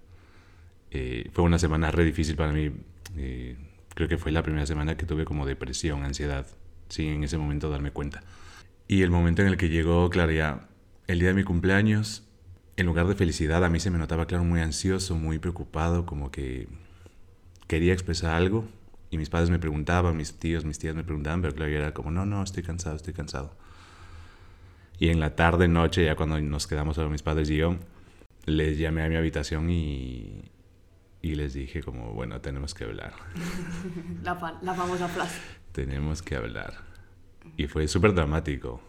Eh, 0.92 1.30
fue 1.34 1.44
una 1.44 1.60
semana 1.60 1.92
re 1.92 2.06
difícil 2.06 2.36
para 2.36 2.52
mí. 2.52 2.72
Eh, 3.18 3.58
creo 3.96 4.08
que 4.08 4.18
fue 4.18 4.32
la 4.32 4.44
primera 4.44 4.66
semana 4.66 4.98
que 4.98 5.06
tuve 5.06 5.26
como 5.26 5.46
depresión, 5.46 6.04
ansiedad, 6.04 6.46
sin 6.90 7.10
en 7.10 7.24
ese 7.24 7.38
momento 7.38 7.70
darme 7.70 7.92
cuenta. 7.92 8.24
Y 8.88 9.02
el 9.02 9.12
momento 9.12 9.42
en 9.42 9.48
el 9.48 9.58
que 9.58 9.70
llegó, 9.70 10.10
claro, 10.10 10.32
ya 10.32 10.68
el 11.08 11.20
día 11.20 11.30
de 11.30 11.34
mi 11.34 11.44
cumpleaños, 11.44 12.24
en 12.76 12.86
lugar 12.86 13.08
de 13.08 13.16
felicidad, 13.16 13.64
a 13.64 13.70
mí 13.70 13.80
se 13.80 13.92
me 13.92 13.98
notaba, 13.98 14.26
claro, 14.26 14.44
muy 14.44 14.60
ansioso, 14.62 15.16
muy 15.16 15.40
preocupado, 15.40 16.06
como 16.06 16.32
que 16.32 16.68
quería 17.68 17.94
expresar 17.94 18.36
algo. 18.36 18.66
Y 19.10 19.18
mis 19.18 19.30
padres 19.30 19.50
me 19.50 19.60
preguntaban, 19.60 20.18
mis 20.18 20.40
tíos, 20.40 20.66
mis 20.66 20.80
tías 20.80 20.96
me 20.96 21.04
preguntaban, 21.04 21.42
pero 21.42 21.54
claro, 21.54 21.72
yo 21.72 21.78
era 21.78 21.94
como, 21.94 22.12
no, 22.12 22.26
no, 22.26 22.44
estoy 22.44 22.64
cansado, 22.64 22.96
estoy 22.96 23.14
cansado. 23.14 23.56
Y 25.00 25.10
en 25.10 25.20
la 25.20 25.36
tarde, 25.36 25.68
noche, 25.68 26.06
ya 26.06 26.16
cuando 26.16 26.40
nos 26.40 26.68
quedamos 26.68 26.96
solo 26.96 27.10
mis 27.10 27.22
padres 27.22 27.50
y 27.50 27.58
yo, 27.58 27.78
les 28.46 28.78
llamé 28.78 29.04
a 29.04 29.10
mi 29.10 29.16
habitación 29.16 29.70
y, 29.70 30.52
y 31.22 31.36
les 31.36 31.54
dije 31.54 31.84
como, 31.84 32.14
bueno, 32.14 32.42
tenemos 32.42 32.74
que 32.74 32.86
hablar. 32.86 33.14
La, 34.24 34.60
la 34.62 34.74
famosa 34.74 35.08
frase. 35.08 35.40
tenemos 35.72 36.22
que 36.22 36.36
hablar. 36.36 36.93
Y 37.58 37.68
fue 37.68 37.88
súper 37.88 38.14
dramático. 38.14 38.82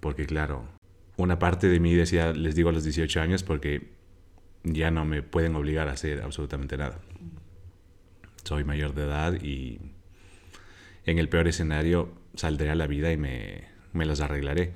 Porque 0.00 0.26
claro, 0.26 0.66
una 1.16 1.38
parte 1.38 1.68
de 1.68 1.80
mí 1.80 1.94
decía, 1.94 2.32
les 2.32 2.54
digo 2.54 2.68
a 2.68 2.72
los 2.72 2.84
18 2.84 3.20
años 3.20 3.42
porque 3.42 3.88
ya 4.62 4.90
no 4.90 5.04
me 5.04 5.22
pueden 5.22 5.54
obligar 5.56 5.88
a 5.88 5.92
hacer 5.92 6.22
absolutamente 6.22 6.76
nada. 6.76 7.00
Soy 8.44 8.64
mayor 8.64 8.94
de 8.94 9.04
edad 9.04 9.34
y 9.42 9.80
en 11.06 11.18
el 11.18 11.28
peor 11.28 11.48
escenario 11.48 12.12
saldré 12.34 12.70
a 12.70 12.74
la 12.74 12.86
vida 12.86 13.12
y 13.12 13.16
me, 13.16 13.68
me 13.92 14.06
las 14.06 14.20
arreglaré. 14.20 14.74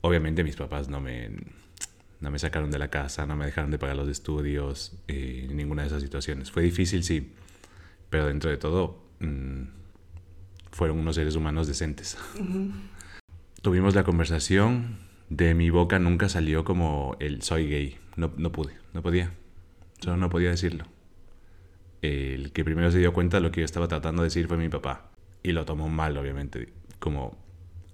Obviamente 0.00 0.44
mis 0.44 0.56
papás 0.56 0.88
no 0.88 1.00
me, 1.00 1.30
no 2.20 2.30
me 2.30 2.38
sacaron 2.38 2.70
de 2.70 2.78
la 2.78 2.88
casa, 2.88 3.26
no 3.26 3.36
me 3.36 3.46
dejaron 3.46 3.70
de 3.70 3.78
pagar 3.78 3.96
los 3.96 4.08
estudios, 4.08 4.96
eh, 5.08 5.48
ninguna 5.50 5.82
de 5.82 5.88
esas 5.88 6.02
situaciones. 6.02 6.50
Fue 6.50 6.62
difícil, 6.62 7.02
sí, 7.02 7.32
pero 8.08 8.26
dentro 8.26 8.50
de 8.50 8.56
todo 8.56 9.02
mm, 9.20 9.62
fueron 10.76 10.98
unos 10.98 11.14
seres 11.14 11.34
humanos 11.36 11.66
decentes. 11.66 12.18
Tuvimos 13.62 13.94
la 13.94 14.04
conversación, 14.04 14.98
de 15.30 15.54
mi 15.54 15.70
boca 15.70 15.98
nunca 15.98 16.28
salió 16.28 16.64
como 16.64 17.16
el 17.18 17.40
soy 17.40 17.66
gay, 17.66 17.96
no, 18.16 18.30
no 18.36 18.52
pude, 18.52 18.74
no 18.92 19.00
podía, 19.00 19.32
solo 20.00 20.18
no 20.18 20.28
podía 20.28 20.50
decirlo. 20.50 20.84
El 22.02 22.52
que 22.52 22.62
primero 22.62 22.92
se 22.92 22.98
dio 22.98 23.14
cuenta 23.14 23.38
de 23.38 23.40
lo 23.40 23.52
que 23.52 23.62
yo 23.62 23.64
estaba 23.64 23.88
tratando 23.88 24.20
de 24.20 24.26
decir 24.26 24.48
fue 24.48 24.58
mi 24.58 24.68
papá, 24.68 25.08
y 25.42 25.52
lo 25.52 25.64
tomó 25.64 25.88
mal, 25.88 26.14
obviamente, 26.18 26.68
como 26.98 27.38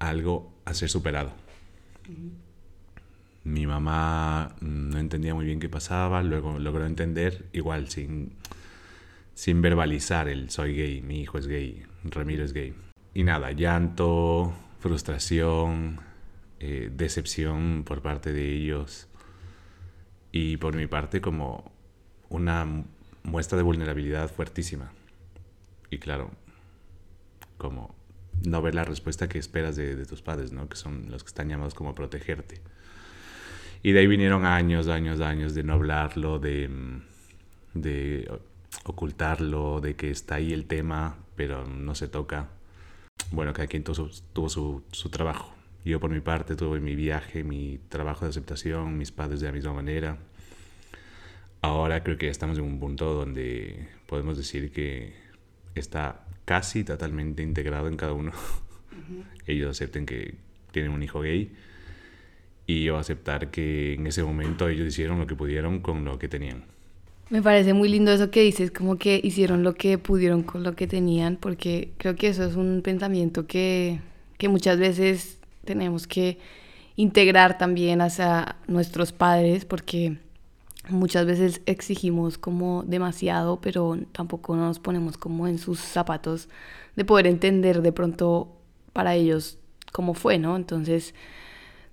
algo 0.00 0.52
a 0.64 0.74
ser 0.74 0.88
superado. 0.88 1.32
Mi 3.44 3.64
mamá 3.64 4.56
no 4.60 4.98
entendía 4.98 5.36
muy 5.36 5.46
bien 5.46 5.60
qué 5.60 5.68
pasaba, 5.68 6.24
luego 6.24 6.58
logró 6.58 6.84
entender, 6.84 7.46
igual 7.52 7.88
sin, 7.90 8.32
sin 9.34 9.62
verbalizar 9.62 10.26
el 10.26 10.50
soy 10.50 10.74
gay, 10.74 11.00
mi 11.00 11.20
hijo 11.20 11.38
es 11.38 11.46
gay, 11.46 11.84
Ramiro 12.04 12.44
es 12.44 12.52
gay. 12.52 12.74
Y 13.14 13.24
nada, 13.24 13.52
llanto, 13.52 14.52
frustración, 14.80 16.00
eh, 16.60 16.90
decepción 16.92 17.82
por 17.84 18.02
parte 18.02 18.32
de 18.32 18.52
ellos 18.52 19.08
y 20.30 20.56
por 20.56 20.74
mi 20.74 20.86
parte 20.86 21.20
como 21.20 21.72
una 22.28 22.66
muestra 23.22 23.56
de 23.56 23.64
vulnerabilidad 23.64 24.30
fuertísima. 24.30 24.92
Y 25.90 25.98
claro, 25.98 26.30
como 27.58 27.94
no 28.46 28.62
ver 28.62 28.74
la 28.74 28.84
respuesta 28.84 29.28
que 29.28 29.38
esperas 29.38 29.76
de, 29.76 30.04
tus 30.06 30.22
padres, 30.22 30.52
¿no? 30.52 30.68
que 30.68 30.76
son 30.76 31.10
los 31.10 31.22
que 31.22 31.28
están 31.28 31.48
llamados 31.48 31.74
como 31.74 31.94
protegerte. 31.94 32.60
Y 33.82 33.92
de 33.92 34.00
ahí 34.00 34.06
vinieron 34.06 34.46
años, 34.46 34.88
años, 34.88 35.20
años 35.20 35.54
de 35.54 35.62
no 35.64 35.74
hablarlo, 35.74 36.38
de, 36.38 36.70
de 37.74 38.30
ocultarlo, 38.84 39.80
de 39.80 39.96
que 39.96 40.10
está 40.10 40.36
ahí 40.36 40.52
el 40.52 40.66
tema, 40.66 41.18
pero 41.36 41.66
no 41.66 41.94
se 41.94 42.08
toca. 42.08 42.50
Bueno, 43.30 43.52
cada 43.52 43.66
quien 43.66 43.84
tuvo 43.84 43.94
su, 43.94 44.22
tuvo 44.32 44.48
su, 44.48 44.82
su 44.92 45.08
trabajo. 45.10 45.54
Yo 45.84 46.00
por 46.00 46.10
mi 46.10 46.20
parte 46.20 46.54
tuve 46.54 46.80
mi 46.80 46.94
viaje, 46.94 47.44
mi 47.44 47.78
trabajo 47.88 48.24
de 48.24 48.30
aceptación, 48.30 48.98
mis 48.98 49.10
padres 49.10 49.40
de 49.40 49.46
la 49.46 49.52
misma 49.52 49.72
manera. 49.72 50.18
Ahora 51.60 52.02
creo 52.02 52.18
que 52.18 52.28
estamos 52.28 52.58
en 52.58 52.64
un 52.64 52.78
punto 52.80 53.14
donde 53.14 53.88
podemos 54.06 54.36
decir 54.36 54.72
que 54.72 55.14
está 55.74 56.24
casi 56.44 56.84
totalmente 56.84 57.42
integrado 57.42 57.88
en 57.88 57.96
cada 57.96 58.12
uno. 58.12 58.32
Ellos 59.46 59.70
acepten 59.70 60.06
que 60.06 60.36
tienen 60.72 60.92
un 60.92 61.02
hijo 61.02 61.20
gay 61.20 61.52
y 62.66 62.84
yo 62.84 62.96
aceptar 62.96 63.50
que 63.50 63.94
en 63.94 64.06
ese 64.06 64.22
momento 64.22 64.68
ellos 64.68 64.86
hicieron 64.86 65.18
lo 65.18 65.26
que 65.26 65.34
pudieron 65.34 65.80
con 65.80 66.04
lo 66.04 66.18
que 66.18 66.28
tenían. 66.28 66.64
Me 67.32 67.40
parece 67.40 67.72
muy 67.72 67.88
lindo 67.88 68.12
eso 68.12 68.30
que 68.30 68.42
dices, 68.42 68.70
como 68.70 68.98
que 68.98 69.18
hicieron 69.24 69.62
lo 69.62 69.72
que 69.72 69.96
pudieron 69.96 70.42
con 70.42 70.62
lo 70.62 70.76
que 70.76 70.86
tenían, 70.86 71.36
porque 71.36 71.94
creo 71.96 72.14
que 72.14 72.28
eso 72.28 72.44
es 72.44 72.56
un 72.56 72.82
pensamiento 72.84 73.46
que, 73.46 74.02
que 74.36 74.50
muchas 74.50 74.78
veces 74.78 75.38
tenemos 75.64 76.06
que 76.06 76.36
integrar 76.94 77.56
también 77.56 78.02
hacia 78.02 78.56
nuestros 78.66 79.12
padres, 79.12 79.64
porque 79.64 80.18
muchas 80.90 81.24
veces 81.24 81.62
exigimos 81.64 82.36
como 82.36 82.82
demasiado, 82.82 83.62
pero 83.62 83.96
tampoco 84.12 84.54
nos 84.54 84.78
ponemos 84.78 85.16
como 85.16 85.48
en 85.48 85.56
sus 85.56 85.78
zapatos 85.78 86.50
de 86.96 87.06
poder 87.06 87.26
entender 87.26 87.80
de 87.80 87.92
pronto 87.92 88.58
para 88.92 89.14
ellos 89.14 89.56
cómo 89.90 90.12
fue, 90.12 90.38
¿no? 90.38 90.54
Entonces, 90.54 91.14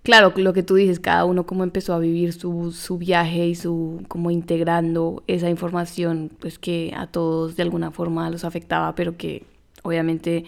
claro, 0.09 0.33
lo 0.37 0.53
que 0.53 0.63
tú 0.63 0.73
dices, 0.73 0.99
cada 0.99 1.23
uno 1.23 1.45
como 1.45 1.63
empezó 1.63 1.93
a 1.93 1.99
vivir 1.99 2.33
su, 2.33 2.71
su 2.71 2.97
viaje 2.97 3.45
y 3.45 3.53
su 3.53 4.01
como 4.07 4.31
integrando 4.31 5.21
esa 5.27 5.51
información, 5.51 6.31
pues 6.39 6.57
que 6.57 6.91
a 6.97 7.05
todos 7.05 7.55
de 7.55 7.61
alguna 7.61 7.91
forma 7.91 8.27
los 8.31 8.43
afectaba, 8.43 8.95
pero 8.95 9.17
que 9.17 9.43
obviamente 9.83 10.45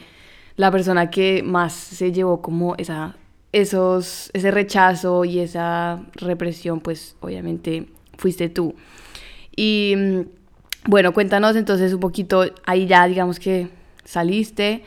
la 0.56 0.72
persona 0.72 1.12
que 1.12 1.44
más 1.44 1.74
se 1.74 2.12
llevó 2.12 2.42
como 2.42 2.74
esa, 2.78 3.16
esos, 3.52 4.32
ese 4.34 4.50
rechazo 4.50 5.26
y 5.26 5.38
esa 5.38 6.08
represión, 6.14 6.80
pues 6.80 7.16
obviamente 7.20 7.86
fuiste 8.18 8.50
tú. 8.50 8.74
Y 9.56 9.94
mm, 9.96 10.22
bueno, 10.90 11.14
cuéntanos 11.14 11.56
entonces 11.56 11.94
un 11.94 12.00
poquito, 12.00 12.46
ahí 12.66 12.88
ya 12.88 13.06
digamos 13.06 13.40
que 13.40 13.70
saliste, 14.06 14.82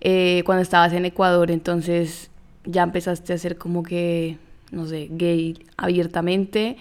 eh, 0.00 0.44
cuando 0.46 0.62
estabas 0.62 0.92
en 0.92 1.04
Ecuador, 1.04 1.50
entonces 1.50 2.29
ya 2.64 2.82
empezaste 2.82 3.32
a 3.32 3.38
ser 3.38 3.58
como 3.58 3.82
que, 3.82 4.38
no 4.70 4.86
sé, 4.86 5.08
gay 5.10 5.58
abiertamente 5.76 6.76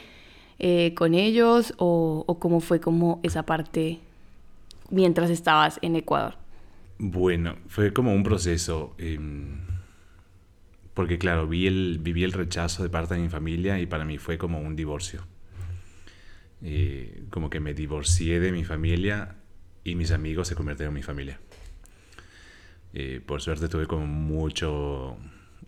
eh, 0.60 0.94
con 0.96 1.14
ellos 1.14 1.74
o, 1.78 2.24
o 2.28 2.40
cómo 2.40 2.60
fue 2.60 2.80
como 2.80 3.20
esa 3.24 3.44
parte 3.44 4.00
mientras 4.90 5.30
estabas 5.30 5.80
en 5.82 5.96
Ecuador? 5.96 6.36
Bueno, 6.98 7.58
fue 7.68 7.94
como 7.94 8.14
un 8.14 8.24
proceso. 8.24 8.94
Em, 8.98 9.60
porque 10.94 11.18
claro, 11.18 11.48
vi 11.48 11.68
el, 11.68 12.00
viví 12.02 12.24
el 12.24 12.34
rechazo 12.34 12.84
de 12.84 12.90
parte 12.90 13.16
de 13.16 13.22
mi 13.22 13.30
familia 13.30 13.80
y 13.80 13.86
para 13.86 14.04
mí 14.04 14.18
fue 14.18 14.38
como 14.38 14.60
un 14.60 14.76
divorcio. 14.76 15.26
Eh, 16.62 17.24
como 17.30 17.50
que 17.50 17.62
me 17.62 17.74
divorcié 17.74 18.42
de 18.42 18.52
mi 18.52 18.66
familia 18.66 19.36
y 19.86 19.96
mis 19.96 20.12
amigos 20.12 20.50
se 20.50 20.56
convirtieron 20.56 20.92
en 20.92 20.96
mi 20.96 21.04
familia. 21.04 21.40
Eh, 22.94 23.22
por 23.26 23.42
suerte 23.42 23.70
tuve 23.70 23.88
como 23.88 24.06
mucho, 24.08 25.18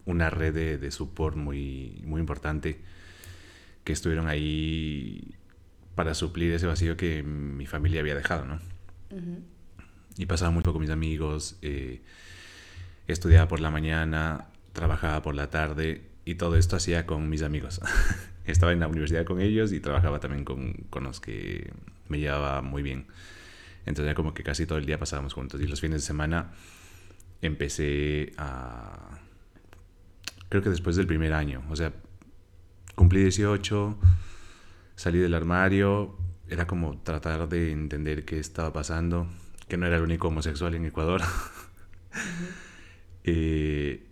una 0.06 0.30
red 0.30 0.54
de, 0.54 0.78
de 0.78 0.92
support 0.92 1.36
muy, 1.36 2.02
muy 2.06 2.20
importante 2.20 2.80
que 3.84 3.94
estuvieron 3.94 4.28
ahí 4.28 5.36
para 5.96 6.14
suplir 6.14 6.54
ese 6.54 6.68
vacío 6.68 6.98
que 6.98 7.24
mi 7.24 7.66
familia 7.66 8.02
había 8.02 8.16
dejado, 8.16 8.46
¿no? 8.46 8.60
Y 10.18 10.26
pasaba 10.26 10.52
mucho 10.52 10.72
con 10.72 10.82
mis 10.82 10.90
amigos, 10.90 11.58
eh, 11.62 12.02
estudiaba 13.08 13.48
por 13.48 13.60
la 13.60 13.72
mañana, 13.72 14.48
trabajaba 14.74 15.22
por 15.22 15.36
la 15.36 15.50
tarde 15.50 16.04
y 16.26 16.36
todo 16.36 16.56
esto 16.56 16.76
hacía 16.76 17.06
con 17.06 17.30
mis 17.30 17.42
amigos. 17.44 17.82
Estaba 18.46 18.72
en 18.72 18.80
la 18.80 18.88
universidad 18.88 19.26
con 19.26 19.42
ellos 19.42 19.72
y 19.72 19.80
trabajaba 19.80 20.20
también 20.20 20.44
con, 20.46 20.74
con 20.90 21.04
los 21.04 21.20
que 21.20 21.72
me 22.08 22.20
llevaba 22.20 22.62
muy 22.62 22.82
bien. 22.82 23.08
Entonces 23.86 24.12
ya 24.12 24.16
como 24.16 24.34
que 24.34 24.44
casi 24.44 24.66
todo 24.66 24.78
el 24.78 24.86
día 24.86 25.00
pasábamos 25.00 25.34
juntos 25.34 25.60
y 25.62 25.68
los 25.68 25.82
fines 25.82 26.02
de 26.02 26.08
semana 26.08 26.52
empecé 27.42 28.34
a 28.38 29.20
creo 30.52 30.62
que 30.62 30.70
después 30.70 30.98
del 30.98 31.08
primer 31.08 31.32
año. 31.34 31.64
O 31.70 31.78
sea, 31.78 31.94
cumplí 32.96 33.22
18, 33.22 33.98
salí 34.96 35.18
del 35.18 35.34
armario, 35.34 36.18
era 36.50 36.68
como 36.68 37.02
tratar 37.02 37.48
de 37.48 37.72
entender 37.72 38.26
qué 38.26 38.38
estaba 38.38 38.74
pasando, 38.74 39.28
que 39.70 39.78
no 39.78 39.88
era 39.88 39.96
el 39.96 40.04
único 40.04 40.28
homosexual 40.28 40.76
en 40.76 40.86
Ecuador. 40.86 41.22
Eh, 43.24 44.08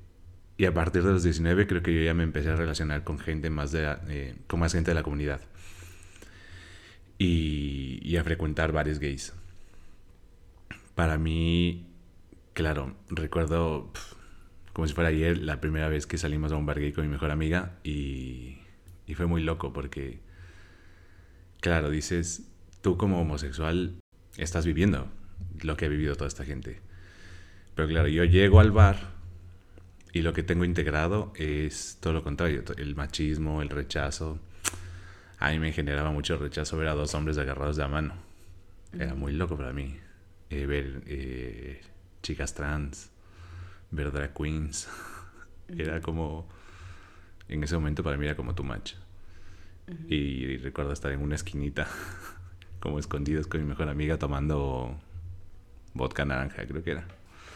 y 0.55 0.65
a 0.65 0.73
partir 0.75 1.01
de 1.01 1.11
los 1.11 1.23
19 1.23 1.65
creo 1.65 1.81
que 1.81 1.95
yo 1.95 2.03
ya 2.03 2.13
me 2.13 2.21
empecé 2.21 2.51
a 2.51 2.55
relacionar 2.55 3.03
con 3.03 3.17
gente 3.17 3.49
más 3.49 3.71
de, 3.71 3.97
eh, 4.07 4.35
con 4.45 4.59
más 4.59 4.71
gente 4.71 4.91
de 4.91 4.95
la 4.95 5.01
comunidad. 5.01 5.41
Y, 7.17 7.99
y 8.03 8.17
a 8.17 8.23
frecuentar 8.23 8.71
bares 8.71 8.99
gays. 8.99 9.33
Para 10.93 11.17
mí, 11.17 11.87
claro, 12.53 12.95
recuerdo 13.09 13.91
como 14.73 14.87
si 14.87 14.93
fuera 14.93 15.09
ayer 15.09 15.37
la 15.37 15.59
primera 15.61 15.89
vez 15.89 16.07
que 16.07 16.17
salimos 16.17 16.51
a 16.51 16.55
un 16.55 16.65
bar 16.65 16.79
gay 16.79 16.91
con 16.91 17.05
mi 17.05 17.11
mejor 17.11 17.31
amiga 17.31 17.77
y, 17.83 18.59
y 19.07 19.13
fue 19.15 19.25
muy 19.25 19.41
loco 19.41 19.73
porque, 19.73 20.19
claro, 21.61 21.89
dices, 21.89 22.49
tú 22.81 22.97
como 22.97 23.19
homosexual 23.19 23.95
estás 24.37 24.65
viviendo 24.65 25.11
lo 25.61 25.77
que 25.77 25.85
ha 25.85 25.89
vivido 25.89 26.15
toda 26.15 26.27
esta 26.27 26.45
gente. 26.45 26.79
Pero 27.75 27.87
claro, 27.87 28.07
yo 28.07 28.23
llego 28.23 28.59
al 28.59 28.71
bar 28.71 28.97
y 30.11 30.21
lo 30.21 30.33
que 30.33 30.43
tengo 30.43 30.65
integrado 30.65 31.31
es 31.35 31.97
todo 32.01 32.13
lo 32.13 32.23
contrario, 32.23 32.63
el 32.77 32.95
machismo, 32.95 33.61
el 33.61 33.69
rechazo. 33.69 34.39
A 35.39 35.51
mí 35.51 35.59
me 35.59 35.71
generaba 35.71 36.11
mucho 36.11 36.37
rechazo 36.37 36.77
ver 36.77 36.89
a 36.89 36.93
dos 36.93 37.13
hombres 37.13 37.37
agarrados 37.37 37.77
de 37.77 37.83
la 37.83 37.89
mano. 37.89 38.13
Era 38.93 39.13
muy 39.13 39.33
loco 39.33 39.55
para 39.55 39.71
mí 39.71 39.97
eh, 40.49 40.65
ver 40.65 41.03
eh, 41.05 41.81
chicas 42.23 42.53
trans, 42.53 43.11
ver 43.91 44.11
drag 44.11 44.33
queens. 44.33 44.87
Era 45.77 46.01
como. 46.01 46.47
En 47.47 47.63
ese 47.63 47.75
momento 47.75 48.03
para 48.03 48.15
mí 48.15 48.25
era 48.25 48.35
como 48.35 48.53
too 48.53 48.63
much. 48.63 48.93
y, 50.07 50.57
recuerdo 50.57 50.93
estar 50.93 51.11
en 51.11 51.21
una 51.21 51.33
esquinita, 51.33 51.87
como 52.79 52.99
escondidos 52.99 53.47
con 53.47 53.59
mi 53.61 53.67
mejor 53.67 53.89
amiga 53.89 54.19
tomando 54.19 54.95
vodka 55.95 56.25
naranja, 56.25 56.67
creo 56.67 56.83
que 56.83 56.91
era. 56.91 57.07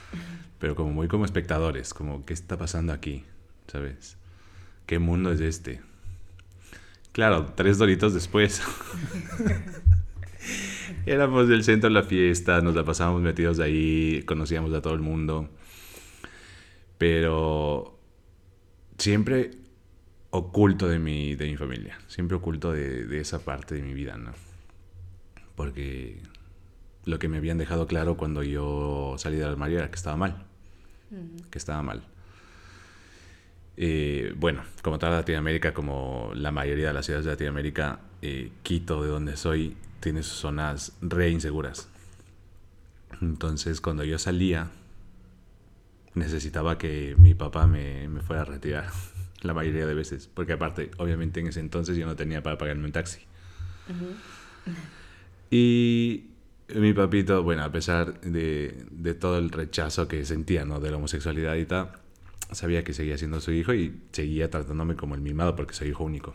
pero 0.60 0.76
como 0.76 0.92
muy 0.92 1.08
como 1.08 1.26
espectadores, 1.26 1.94
como 1.94 2.26
qué 2.26 2.34
está 2.34 2.58
pasando 2.58 2.92
aquí, 2.92 3.24
¿sabes? 3.68 4.18
¿Qué 4.86 5.00
mundo 5.00 5.32
es 5.32 5.42
este? 5.42 5.82
Claro, 7.12 7.54
tres 7.56 7.78
doritos 7.78 8.14
después. 8.14 8.62
Éramos 11.06 11.48
del 11.48 11.64
centro 11.64 11.90
de 11.90 11.94
la 11.94 12.04
fiesta, 12.04 12.62
nos 12.62 12.76
la 12.76 12.84
pasábamos 12.84 13.22
metidos 13.22 13.60
ahí, 13.60 14.24
conocíamos 14.26 14.74
a 14.74 14.82
todo 14.82 14.94
el 14.94 15.02
mundo. 15.02 15.50
Pero 16.98 18.00
siempre 18.98 19.52
oculto 20.30 20.88
de 20.88 21.00
mi, 21.00 21.36
de 21.36 21.46
mi 21.48 21.58
familia, 21.58 22.00
siempre 22.08 22.38
oculto 22.38 22.72
de, 22.72 23.06
de 23.06 23.20
esa 23.20 23.40
parte 23.40 23.76
de 23.76 23.82
mi 23.82 23.94
vida, 23.94 24.18
¿no? 24.18 24.34
Porque 25.56 26.22
lo 27.06 27.20
que 27.20 27.28
me 27.28 27.38
habían 27.38 27.58
dejado 27.58 27.88
claro 27.88 28.18
cuando 28.18 28.44
yo 28.44 29.16
salí 29.18 29.38
del 29.38 29.50
armario 29.50 29.80
era 29.80 29.90
que 29.90 29.96
estaba 29.96 30.18
mal. 30.18 30.46
Que 31.52 31.58
estaba 31.58 31.84
mal. 31.84 32.04
Eh, 33.76 34.34
bueno, 34.38 34.64
como 34.82 35.00
toda 35.00 35.12
Latinoamérica, 35.14 35.74
como 35.74 36.32
la 36.36 36.52
mayoría 36.52 36.88
de 36.88 36.94
las 36.94 37.06
ciudades 37.06 37.26
de 37.26 37.32
Latinoamérica, 37.32 38.00
eh, 38.22 38.52
Quito, 38.64 39.04
de 39.04 39.10
donde 39.10 39.36
soy, 39.36 39.76
tiene 40.00 40.24
sus 40.24 40.38
zonas 40.38 40.94
re 41.02 41.30
inseguras. 41.30 41.90
Entonces, 43.22 43.82
cuando 43.82 44.04
yo 44.04 44.18
salía, 44.18 44.72
necesitaba 46.16 46.78
que 46.78 47.16
mi 47.18 47.34
papá 47.34 47.68
me, 47.68 48.08
me 48.10 48.22
fuera 48.22 48.44
a 48.44 48.46
retirar 48.46 48.86
la 49.42 49.54
mayoría 49.54 49.86
de 49.86 49.94
veces. 49.94 50.30
Porque 50.34 50.54
aparte, 50.54 50.92
obviamente 50.98 51.40
en 51.40 51.48
ese 51.48 51.60
entonces 51.60 51.98
yo 51.98 52.06
no 52.06 52.16
tenía 52.16 52.44
para 52.44 52.58
pagarme 52.58 52.86
un 52.86 52.92
taxi. 52.92 53.22
Y 55.50 56.32
mi 56.76 56.94
papito, 56.94 57.44
bueno, 57.44 57.64
a 57.64 57.72
pesar 57.72 58.22
de, 58.22 58.86
de, 58.90 59.14
todo 59.14 59.38
el 59.38 59.50
rechazo 59.50 60.08
que 60.08 60.26
sentía, 60.26 60.66
¿no? 60.66 60.80
De 60.80 60.90
la 60.90 60.98
homosexualidad 60.98 61.56
y 61.56 61.66
tal, 61.66 61.92
sabía 62.52 62.84
que 62.84 62.94
seguía 62.94 63.18
siendo 63.18 63.42
su 63.42 63.52
hijo 63.52 63.74
y 63.74 64.02
seguía 64.12 64.50
tratándome 64.50 64.96
como 64.96 65.16
el 65.16 65.22
mimado 65.22 65.56
porque 65.56 65.74
soy 65.74 65.90
hijo 65.90 66.04
único. 66.04 66.34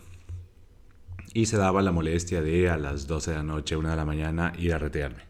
Y 1.35 1.47
se 1.47 1.57
daba 1.57 1.83
la 1.83 1.93
molestia 1.93 2.43
de 2.43 2.71
a 2.71 2.77
las 2.77 3.07
12 3.07 3.33
de 3.33 3.37
la 3.39 3.43
noche, 3.43 3.77
1 3.77 3.91
de 3.91 3.97
la 3.97 4.05
mañana, 4.05 4.53
ir 4.59 4.73
a 4.73 4.79
retirarme. 4.79 5.23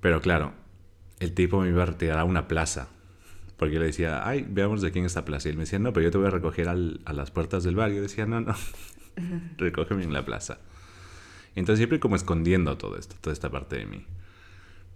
Pero 0.00 0.20
claro, 0.20 0.52
el 1.18 1.34
tipo 1.34 1.60
me 1.60 1.68
iba 1.68 1.82
a 1.82 1.86
retirar 1.86 2.18
a 2.18 2.24
una 2.24 2.48
plaza. 2.48 2.88
Porque 3.60 3.74
yo 3.74 3.80
le 3.80 3.86
decía, 3.88 4.26
ay, 4.26 4.46
veamos 4.48 4.80
de 4.80 4.88
aquí 4.88 5.00
en 5.00 5.04
esta 5.04 5.26
plaza. 5.26 5.46
Y 5.46 5.50
él 5.50 5.58
me 5.58 5.64
decía, 5.64 5.78
no, 5.78 5.92
pero 5.92 6.04
yo 6.04 6.10
te 6.10 6.16
voy 6.16 6.28
a 6.28 6.30
recoger 6.30 6.66
al, 6.66 7.02
a 7.04 7.12
las 7.12 7.30
puertas 7.30 7.62
del 7.62 7.76
barrio. 7.76 7.96
Yo 7.96 8.02
decía, 8.04 8.24
no, 8.24 8.40
no, 8.40 8.54
recógeme 9.58 10.02
en 10.02 10.14
la 10.14 10.24
plaza. 10.24 10.60
Entonces 11.54 11.76
siempre 11.76 12.00
como 12.00 12.16
escondiendo 12.16 12.78
todo 12.78 12.96
esto, 12.96 13.16
toda 13.20 13.34
esta 13.34 13.50
parte 13.50 13.76
de 13.76 13.84
mí. 13.84 14.06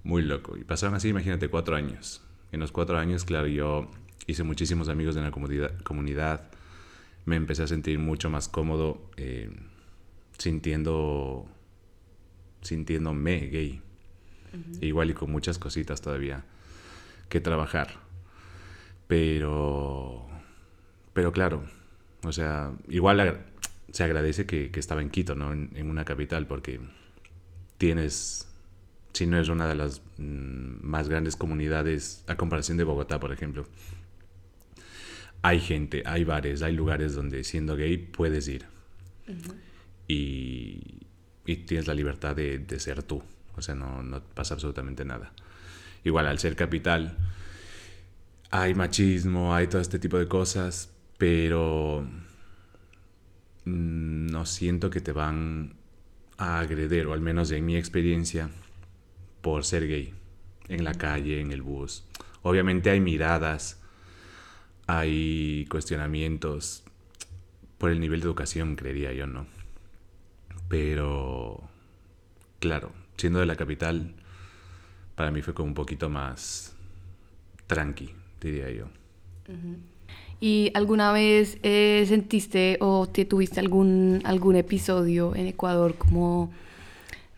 Muy 0.03 0.23
loco. 0.23 0.57
Y 0.57 0.65
pasaron 0.65 0.95
así, 0.95 1.11
imagínate, 1.11 1.51
cuatro 1.51 1.77
años. 1.77 2.23
En 2.53 2.61
los 2.61 2.73
cuatro 2.73 2.97
años, 2.97 3.27
claro, 3.27 3.49
yo 3.49 3.91
hice 4.27 4.45
muchísimos 4.45 4.89
amigos 4.89 5.15
en 5.17 5.25
la 5.25 5.31
comunidad. 5.31 5.79
comunidad. 5.83 6.49
Me 7.27 7.37
empecé 7.37 7.65
a 7.65 7.67
sentir 7.67 7.99
mucho 7.99 8.31
más 8.31 8.49
cómodo 8.49 9.11
eh, 9.19 9.51
sintiendo, 10.39 11.47
sintiéndome 12.63 13.41
gay. 13.41 13.83
Igual 14.81 15.11
y 15.11 15.13
con 15.13 15.31
muchas 15.31 15.59
cositas 15.59 16.01
todavía 16.01 16.47
que 17.29 17.41
trabajar. 17.41 18.04
Pero, 19.07 20.27
pero 21.13 21.33
claro, 21.33 21.65
o 22.23 22.33
sea, 22.33 22.73
igual 22.89 23.45
se 23.93 24.05
agradece 24.05 24.47
que, 24.47 24.71
que 24.71 24.81
estaba 24.81 25.03
en 25.03 25.11
Quito, 25.11 25.35
¿no? 25.35 25.53
En, 25.53 25.71
en, 25.75 25.91
una 25.91 26.05
capital, 26.05 26.47
porque 26.47 26.81
tienes, 27.79 28.49
si 29.13 29.27
no 29.27 29.39
es 29.39 29.49
una 29.49 29.69
de 29.69 29.75
las 29.75 30.03
mmm, 30.17 30.77
más 30.83 31.09
grandes 31.09 31.37
comunidades, 31.37 32.25
a 32.27 32.37
comparación 32.37 32.79
de 32.79 32.85
Bogotá, 32.85 33.21
por 33.21 33.33
ejemplo, 33.33 33.67
hay 35.43 35.61
gente, 35.61 36.03
hay 36.07 36.25
bares, 36.25 36.63
hay 36.63 36.73
lugares 36.73 37.15
donde 37.15 37.45
siendo 37.45 37.77
gay 37.77 37.99
puedes 37.99 38.49
ir. 38.49 38.65
Uh 39.29 39.33
-huh. 39.33 39.55
y, 40.09 41.07
y, 41.47 41.57
tienes 41.67 41.87
la 41.87 41.95
libertad 41.95 42.35
de, 42.35 42.59
de, 42.59 42.81
ser 42.81 43.03
tú. 43.03 43.23
O 43.57 43.63
sea, 43.63 43.75
no, 43.75 44.03
no 44.03 44.23
pasa 44.23 44.55
absolutamente 44.55 45.05
nada. 45.05 45.33
Igual, 46.03 46.27
al 46.27 46.39
ser 46.39 46.57
capital, 46.57 47.17
hay 48.51 48.75
machismo, 48.75 49.55
hay 49.55 49.67
todo 49.67 49.81
este 49.81 49.99
tipo 49.99 50.19
de 50.19 50.29
cosas, 50.29 50.91
pero 51.19 52.07
no 53.65 54.47
siento 54.47 54.91
que 54.91 55.01
te 55.01 55.13
van 55.13 55.75
a 56.37 56.61
agredir, 56.61 57.07
o 57.07 57.13
al 57.13 57.21
menos 57.21 57.51
en 57.51 57.65
mi 57.65 57.77
experiencia, 57.77 58.51
por 59.41 59.65
ser 59.65 59.87
gay. 59.89 60.15
En 60.69 60.85
la 60.85 60.95
calle, 60.95 61.41
en 61.41 61.53
el 61.53 61.63
bus. 61.63 62.05
Obviamente 62.43 62.91
hay 62.91 63.01
miradas, 63.01 63.83
hay 64.87 65.67
cuestionamientos 65.71 66.85
por 67.79 67.91
el 67.91 68.01
nivel 68.01 68.21
de 68.21 68.27
educación, 68.27 68.77
creería 68.77 69.13
yo, 69.13 69.27
¿no? 69.27 69.47
Pero, 70.69 71.69
claro, 72.61 72.93
siendo 73.17 73.41
de 73.41 73.47
la 73.47 73.57
capital, 73.57 74.15
para 75.15 75.31
mí 75.31 75.43
fue 75.43 75.55
como 75.55 75.69
un 75.69 75.75
poquito 75.75 76.09
más 76.09 76.75
tranqui, 77.67 78.15
diría 78.49 78.71
yo. 78.71 78.85
Uh 79.49 79.53
-huh. 79.53 79.77
¿Y 80.41 80.71
alguna 80.75 81.13
vez 81.13 81.59
eh, 81.63 82.05
sentiste 82.07 82.77
o 82.81 83.07
te 83.07 83.25
tuviste 83.25 83.61
algún, 83.61 84.21
algún 84.25 84.57
episodio 84.57 85.35
en 85.35 85.47
Ecuador 85.47 85.95
como 85.97 86.53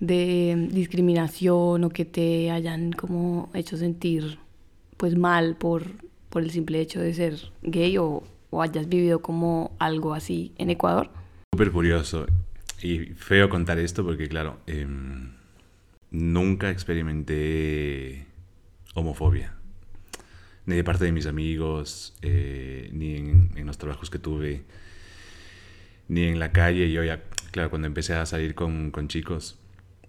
de 0.01 0.69
discriminación 0.73 1.85
o 1.85 1.91
que 1.91 2.05
te 2.05 2.51
hayan 2.51 2.93
como 2.93 3.49
hecho 3.55 3.77
sentir 3.77 4.39
pues 4.97 5.17
mal 5.17 5.57
por, 5.57 5.85
por 6.31 6.43
el 6.43 6.51
simple 6.51 6.81
hecho 6.81 7.01
de 7.01 7.15
ser 7.15 7.53
gay 7.63 7.97
o, 7.99 8.25
o 8.51 8.63
hayas 8.63 8.89
vivido 8.89 9.21
como 9.21 9.73
algo 9.79 10.15
así 10.15 10.53
en 10.59 10.71
Ecuador? 10.71 11.09
Súper 11.55 11.71
curioso 11.71 12.27
y 12.83 13.15
feo 13.15 13.49
contar 13.49 13.79
esto 13.79 14.05
porque 14.05 14.29
claro, 14.29 14.59
eh, 14.67 14.87
nunca 16.11 16.71
experimenté 16.71 18.27
homofobia 18.95 19.56
ni 20.67 20.75
de 20.75 20.85
parte 20.85 21.05
de 21.05 21.13
mis 21.13 21.27
amigos, 21.27 22.15
eh, 22.23 22.91
ni 22.93 23.15
en, 23.15 23.67
los 23.67 23.79
trabajos 23.79 24.11
que 24.11 24.19
tuve, 24.19 24.65
ni 26.09 26.25
en 26.25 26.39
la 26.39 26.53
calle. 26.53 26.91
Yo 26.91 27.05
ya, 27.05 27.23
claro, 27.53 27.71
cuando 27.71 27.87
empecé 27.87 28.15
a 28.15 28.27
salir 28.27 28.55
con, 28.55 28.91
con 28.91 29.09
chicos, 29.09 29.59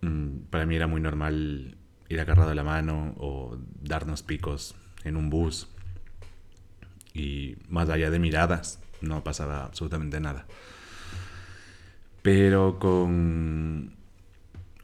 mmm, 0.01 0.39
para 0.49 0.65
mí 0.65 0.75
era 0.75 0.87
muy 0.87 0.99
normal 0.99 1.77
ir 2.09 2.19
agarrado 2.19 2.49
de 2.49 2.55
la 2.55 2.63
mano 2.63 3.13
o 3.17 3.57
darnos 3.81 4.23
picos 4.23 4.75
en 5.03 5.15
un 5.15 5.29
bus. 5.29 5.67
Y 7.13 7.57
más 7.69 7.89
allá 7.89 8.09
de 8.09 8.19
miradas, 8.19 8.79
no 9.01 9.23
pasaba 9.23 9.65
absolutamente 9.65 10.19
nada. 10.19 10.47
Pero 12.23 12.79
con 12.79 13.95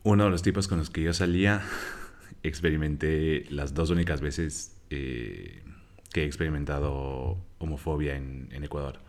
uno 0.04 0.24
de 0.24 0.30
los 0.30 0.44
tipos 0.44 0.68
con 0.68 0.78
los 0.78 0.90
que 0.92 1.02
yo 1.02 1.14
salía, 1.14 1.64
experimenté 2.44 3.46
las 3.50 3.74
dos 3.74 3.90
únicas 3.90 4.22
veces 4.22 4.74
eh, 4.89 5.63
que 6.12 6.24
he 6.24 6.26
experimentado 6.26 7.38
homofobia 7.58 8.15
en, 8.15 8.50
en, 8.52 8.63
Ecuador. 8.63 9.00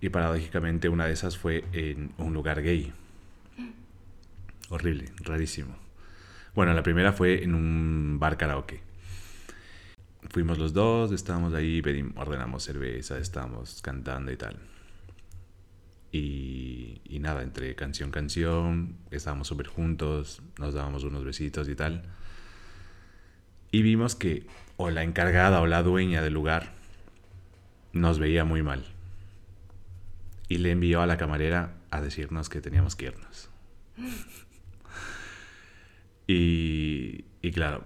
Y 0.00 0.08
paradójicamente 0.08 0.88
una 0.88 1.06
de 1.06 1.12
esas 1.12 1.38
fue 1.38 1.64
en 1.72 2.12
un 2.18 2.34
lugar 2.34 2.62
gay. 2.62 2.92
Horrible, 4.68 5.12
rarísimo. 5.20 5.76
Bueno, 6.54 6.74
la 6.74 6.82
primera 6.82 7.12
fue 7.12 7.44
en 7.44 7.54
un 7.54 8.18
bar 8.18 8.36
karaoke. 8.36 8.80
Fuimos 10.30 10.58
los 10.58 10.72
dos, 10.72 11.12
estábamos 11.12 11.54
ahí, 11.54 11.80
pedimos, 11.82 12.14
ordenamos 12.16 12.64
cerveza, 12.64 13.18
estábamos 13.18 13.80
cantando 13.80 14.32
y 14.32 14.36
tal. 14.36 14.56
Y, 16.10 17.00
y 17.04 17.18
nada, 17.20 17.42
entre 17.42 17.74
canción, 17.76 18.10
canción, 18.10 18.96
estábamos 19.10 19.46
súper 19.46 19.68
juntos, 19.68 20.42
nos 20.58 20.74
dábamos 20.74 21.04
unos 21.04 21.24
besitos 21.24 21.68
y 21.68 21.76
tal 21.76 22.02
y 23.70 23.82
vimos 23.82 24.14
que 24.14 24.46
o 24.76 24.90
la 24.90 25.02
encargada 25.02 25.60
o 25.60 25.66
la 25.66 25.82
dueña 25.82 26.22
del 26.22 26.34
lugar 26.34 26.72
nos 27.92 28.18
veía 28.18 28.44
muy 28.44 28.62
mal. 28.62 28.84
Y 30.48 30.58
le 30.58 30.70
envió 30.70 31.00
a 31.00 31.06
la 31.06 31.16
camarera 31.16 31.74
a 31.90 32.00
decirnos 32.00 32.48
que 32.48 32.60
teníamos 32.60 32.94
que 32.94 33.06
irnos. 33.06 33.50
y, 36.26 37.24
y 37.42 37.52
claro, 37.52 37.84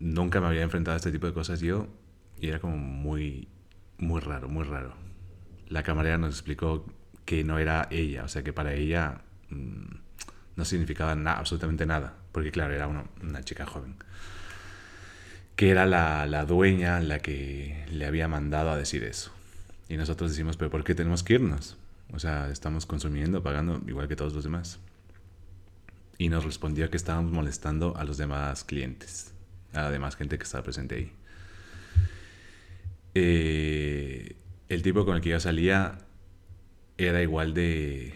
nunca 0.00 0.40
me 0.40 0.48
había 0.48 0.62
enfrentado 0.62 0.94
a 0.94 0.96
este 0.96 1.12
tipo 1.12 1.26
de 1.26 1.32
cosas 1.32 1.60
yo 1.60 1.86
y 2.40 2.48
era 2.48 2.60
como 2.60 2.76
muy, 2.76 3.48
muy 3.98 4.20
raro, 4.20 4.48
muy 4.48 4.64
raro. 4.64 4.94
La 5.68 5.82
camarera 5.82 6.18
nos 6.18 6.34
explicó 6.34 6.86
que 7.24 7.44
no 7.44 7.58
era 7.58 7.88
ella, 7.90 8.24
o 8.24 8.28
sea 8.28 8.42
que 8.42 8.52
para 8.52 8.74
ella 8.74 9.22
mmm, 9.50 9.96
no 10.56 10.64
significaba 10.64 11.14
nada, 11.14 11.38
absolutamente 11.38 11.86
nada, 11.86 12.16
porque 12.32 12.50
claro, 12.50 12.74
era 12.74 12.88
una, 12.88 13.04
una 13.22 13.42
chica 13.42 13.66
joven 13.66 13.96
que 15.56 15.70
era 15.70 15.86
la, 15.86 16.26
la, 16.26 16.44
dueña 16.44 17.00
la 17.00 17.18
que 17.20 17.84
le 17.90 18.04
había 18.06 18.28
mandado 18.28 18.70
a 18.70 18.76
decir 18.76 19.02
eso. 19.04 19.32
Y 19.88 19.96
nosotros 19.96 20.30
decimos, 20.30 20.56
pero 20.56 20.70
¿por 20.70 20.84
qué 20.84 20.94
tenemos 20.94 21.22
que 21.22 21.34
irnos? 21.34 21.76
O 22.12 22.18
sea, 22.18 22.50
estamos 22.50 22.86
consumiendo, 22.86 23.42
pagando 23.42 23.80
igual 23.86 24.06
que 24.08 24.16
todos 24.16 24.34
los 24.34 24.44
demás. 24.44 24.78
Y 26.18 26.28
nos 26.28 26.44
respondió 26.44 26.90
que 26.90 26.96
estábamos 26.96 27.32
molestando 27.32 27.96
a 27.96 28.04
los 28.04 28.16
demás 28.16 28.64
clientes. 28.64 29.32
Además, 29.72 30.16
gente 30.16 30.38
que 30.38 30.44
estaba 30.44 30.62
presente 30.64 30.94
ahí. 30.94 31.12
Eh, 33.14 34.36
el 34.68 34.82
tipo 34.82 35.04
con 35.04 35.16
el 35.16 35.22
que 35.22 35.30
yo 35.30 35.40
salía 35.40 35.98
era 36.98 37.22
igual 37.22 37.54
de 37.54 38.14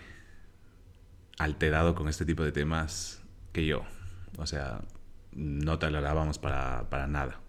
alterado 1.38 1.94
con 1.94 2.08
este 2.08 2.24
tipo 2.24 2.44
de 2.44 2.52
temas 2.52 3.22
que 3.52 3.66
yo. 3.66 3.84
O 4.36 4.46
sea, 4.46 4.82
no 5.32 5.78
tolerábamos 5.78 6.38
para, 6.38 6.88
para 6.90 7.06
nada. 7.06 7.40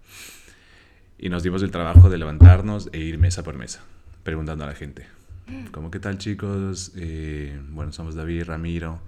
Y 1.17 1.29
nos 1.29 1.43
dimos 1.43 1.61
el 1.63 1.71
trabajo 1.71 2.09
de 2.09 2.17
levantarnos 2.17 2.89
e 2.93 2.99
ir 2.99 3.17
mesa 3.17 3.43
por 3.43 3.55
mesa, 3.55 3.81
preguntando 4.23 4.63
a 4.63 4.67
la 4.67 4.75
gente. 4.75 5.05
¿Cómo 5.71 5.91
qué 5.91 5.99
tal 5.99 6.17
chicos? 6.17 6.93
Eh, 6.95 7.61
bueno, 7.69 7.91
somos 7.91 8.15
David, 8.15 8.45
Ramiro. 8.45 9.01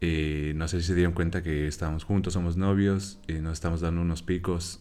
Eh, 0.00 0.52
no 0.56 0.68
sé 0.68 0.80
si 0.80 0.88
se 0.88 0.94
dieron 0.94 1.12
cuenta 1.12 1.42
que 1.42 1.66
estamos 1.66 2.04
juntos, 2.04 2.34
somos 2.34 2.56
novios, 2.56 3.18
y 3.26 3.34
nos 3.34 3.54
estamos 3.54 3.80
dando 3.80 4.00
unos 4.00 4.22
picos. 4.22 4.80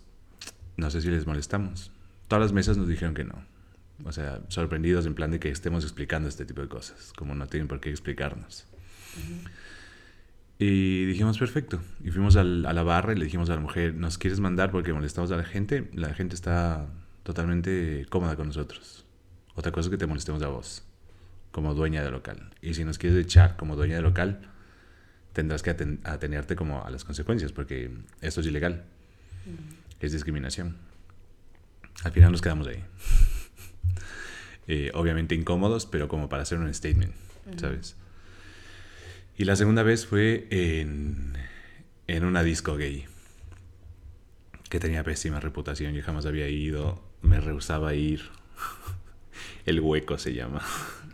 No 0.76 0.90
sé 0.92 1.02
si 1.02 1.10
les 1.10 1.26
molestamos. 1.26 1.92
Todas 2.28 2.44
las 2.44 2.54
mesas 2.54 2.78
nos 2.78 2.88
dijeron 2.88 3.14
que 3.14 3.24
no. 3.24 3.36
O 4.04 4.12
sea, 4.12 4.42
sorprendidos 4.50 5.06
en 5.06 5.16
plan 5.16 5.32
de 5.32 5.40
que 5.40 5.50
estemos 5.50 5.84
explicando 5.84 6.30
este 6.30 6.46
tipo 6.46 6.62
de 6.62 6.68
cosas, 6.68 7.14
como 7.16 7.34
no 7.34 7.48
tienen 7.48 7.68
por 7.68 7.80
qué 7.80 7.90
explicarnos. 7.90 8.68
Y 10.60 11.06
dijimos, 11.06 11.38
perfecto. 11.38 11.80
Y 12.04 12.10
fuimos 12.10 12.36
al, 12.36 12.66
a 12.66 12.74
la 12.74 12.84
barra 12.84 13.14
y 13.14 13.16
le 13.16 13.26
dijimos 13.26 13.50
a 13.50 13.56
la 13.56 13.62
mujer, 13.62 13.94
¿nos 13.94 14.18
quieres 14.18 14.40
mandar 14.40 14.72
porque 14.72 14.92
molestamos 14.94 15.32
a 15.32 15.38
la 15.38 15.44
gente? 15.44 15.90
La 15.94 16.14
gente 16.14 16.36
está 16.36 16.88
totalmente 17.24 18.06
cómoda 18.10 18.36
con 18.36 18.48
nosotros. 18.48 19.06
Otra 19.54 19.72
cosa 19.72 19.88
es 19.88 19.92
que 19.92 19.98
te 19.98 20.08
molestemos 20.08 20.42
a 20.44 20.48
vos, 20.48 20.84
como 21.52 21.74
dueña 21.74 22.04
del 22.04 22.12
local. 22.12 22.52
Y 22.62 22.74
si 22.74 22.84
nos 22.84 22.98
quieres 22.98 23.24
echar 23.24 23.56
como 23.56 23.76
dueña 23.76 23.96
del 23.96 24.04
local, 24.04 24.50
tendrás 25.34 25.62
que 25.62 25.70
atenerte 25.70 26.56
como 26.56 26.86
a 26.86 26.90
las 26.90 27.04
consecuencias, 27.04 27.52
porque 27.52 27.92
esto 28.22 28.42
es 28.42 28.48
ilegal. 28.48 28.86
Es 30.00 30.12
discriminación. 30.12 30.78
Al 32.04 32.12
final 32.12 32.32
nos 32.32 32.42
quedamos 32.42 32.68
ahí. 32.68 32.84
Eh, 34.70 34.92
obviamente 34.94 35.34
incómodos, 35.34 35.86
pero 35.86 36.10
como 36.10 36.28
para 36.28 36.44
hacer 36.44 36.58
un 36.58 36.74
statement, 36.74 37.14
¿sabes? 37.56 37.96
Y 39.38 39.46
la 39.46 39.56
segunda 39.56 39.84
vez 39.84 40.08
fue 40.08 40.48
en, 40.50 41.34
en 42.08 42.26
una 42.26 42.42
disco 42.42 42.76
gay, 42.76 43.06
que 44.68 44.80
tenía 44.80 45.04
pésima 45.04 45.40
reputación, 45.40 45.94
yo 45.94 46.02
jamás 46.02 46.26
había 46.26 46.50
ido, 46.50 47.04
me 47.22 47.40
rehusaba 47.40 47.94
ir. 47.94 48.22
El 49.66 49.80
hueco 49.80 50.18
se 50.18 50.34
llama. 50.34 50.62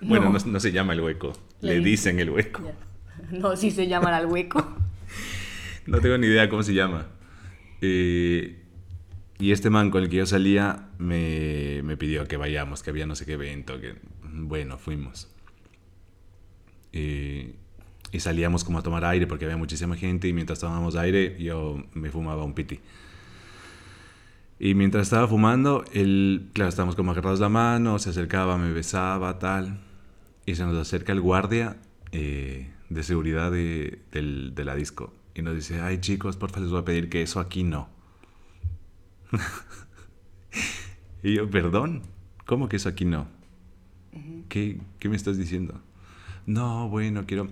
Bueno, 0.02 0.34
no, 0.46 0.60
se 0.60 0.72
llama 0.72 0.94
el 0.94 1.02
hueco, 1.02 1.34
le, 1.62 1.80
dicen 1.80 2.20
el 2.20 2.30
hueco. 2.30 2.72
No, 3.32 3.56
sí 3.56 3.72
se 3.72 3.88
llama 3.88 4.18
el 4.20 4.26
hueco. 4.26 4.76
no 5.88 6.00
tengo 6.02 6.18
ni 6.18 6.28
idea 6.28 6.50
cómo 6.50 6.62
se 6.62 6.74
llama. 6.74 7.08
Eh, 7.82 8.60
y 9.40 9.52
este 9.52 9.70
man 9.70 9.90
con 9.92 10.04
el 10.04 10.10
que 10.10 10.18
yo 10.18 10.26
salía 10.26 10.90
me, 10.98 11.82
me, 11.84 11.96
pidió 11.96 12.28
que 12.28 12.38
vayamos, 12.38 12.84
que 12.84 12.90
había 12.90 13.06
no 13.06 13.16
sé 13.16 13.26
qué 13.26 13.34
evento, 13.34 13.80
que 13.80 13.96
bueno, 14.22 14.78
fuimos. 14.78 15.30
Y 18.14 18.20
salíamos 18.20 18.64
como 18.64 18.78
a 18.78 18.84
tomar 18.84 19.04
aire 19.04 19.26
porque 19.26 19.46
había 19.46 19.58
muchísima 19.58 19.96
gente 19.96 20.28
y 20.28 20.34
mientras 20.34 20.60
tomábamos 20.60 20.96
aire 20.96 21.36
yo 21.40 21.84
me 21.94 22.12
fumaba 22.12 22.44
un 22.44 22.54
piti. 22.54 22.80
Y 24.60 24.76
mientras 24.76 25.08
estaba 25.08 25.28
fumando, 25.28 25.84
él, 25.92 26.50
claro, 26.54 26.70
estábamos 26.70 26.96
como 26.96 27.12
agarrados 27.12 27.40
la 27.40 27.50
mano, 27.50 27.98
se 27.98 28.12
acercaba, 28.12 28.58
me 28.58 28.72
besaba, 28.72 29.40
tal. 29.40 29.80
Y 30.46 30.56
se 30.56 30.64
nos 30.64 30.78
acerca 30.78 31.12
el 31.12 31.22
guardia 31.22 31.78
eh, 32.12 32.72
de 32.90 33.04
seguridad 33.04 33.52
de, 33.52 34.00
de 34.12 34.64
la 34.64 34.76
disco. 34.76 35.12
Y 35.34 35.42
nos 35.42 35.56
dice, 35.56 35.82
ay 35.82 35.98
chicos, 35.98 36.38
porfa 36.38 36.60
les 36.60 36.70
voy 36.70 36.82
a 36.82 36.86
pedir 36.86 37.10
que 37.10 37.24
eso 37.24 37.40
aquí 37.40 37.64
no. 37.64 37.90
y 41.24 41.34
yo, 41.34 41.50
perdón, 41.50 42.04
¿cómo 42.46 42.70
que 42.70 42.76
eso 42.76 42.90
aquí 42.90 43.06
no? 43.06 43.28
¿Qué, 44.50 44.80
¿Qué, 45.00 45.10
me 45.10 45.16
estás 45.16 45.40
diciendo? 45.40 45.82
No, 46.46 46.88
bueno, 46.90 47.26
quiero 47.26 47.48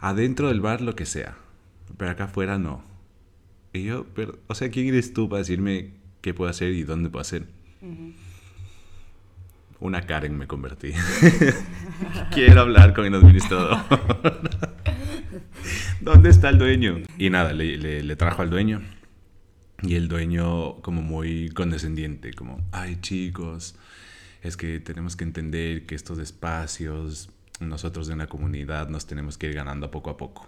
adentro 0.00 0.48
del 0.48 0.60
bar 0.60 0.80
lo 0.80 0.94
que 0.94 1.06
sea, 1.06 1.36
pero 1.96 2.10
acá 2.10 2.24
afuera 2.24 2.58
no. 2.58 2.82
Y 3.72 3.84
yo, 3.84 4.06
pero, 4.14 4.38
o 4.46 4.54
sea, 4.54 4.70
¿quién 4.70 4.88
eres 4.88 5.12
tú 5.12 5.28
para 5.28 5.40
decirme 5.40 5.92
qué 6.20 6.34
puedo 6.34 6.50
hacer 6.50 6.72
y 6.72 6.82
dónde 6.82 7.10
puedo 7.10 7.20
hacer? 7.20 7.46
Una 9.80 10.02
Karen 10.02 10.36
me 10.36 10.46
convertí. 10.46 10.92
quiero 12.32 12.62
hablar 12.62 12.94
con 12.94 13.06
el 13.06 13.14
administrador. 13.14 13.78
¿Dónde 16.00 16.30
está 16.30 16.48
el 16.48 16.58
dueño? 16.58 17.02
Y 17.18 17.30
nada, 17.30 17.52
le, 17.52 18.02
le 18.02 18.16
trajo 18.16 18.42
al 18.42 18.50
dueño 18.50 18.80
y 19.82 19.94
el 19.94 20.08
dueño 20.08 20.80
como 20.80 21.02
muy 21.02 21.50
condescendiente, 21.50 22.32
como, 22.34 22.60
ay 22.72 22.98
chicos, 23.00 23.76
es 24.42 24.56
que 24.56 24.80
tenemos 24.80 25.16
que 25.16 25.24
entender 25.24 25.86
que 25.86 25.94
estos 25.94 26.18
espacios, 26.18 27.30
nosotros 27.60 28.06
de 28.06 28.14
una 28.14 28.26
comunidad 28.26 28.88
nos 28.88 29.06
tenemos 29.06 29.38
que 29.38 29.48
ir 29.48 29.54
ganando 29.54 29.90
poco 29.90 30.10
a 30.10 30.16
poco. 30.16 30.46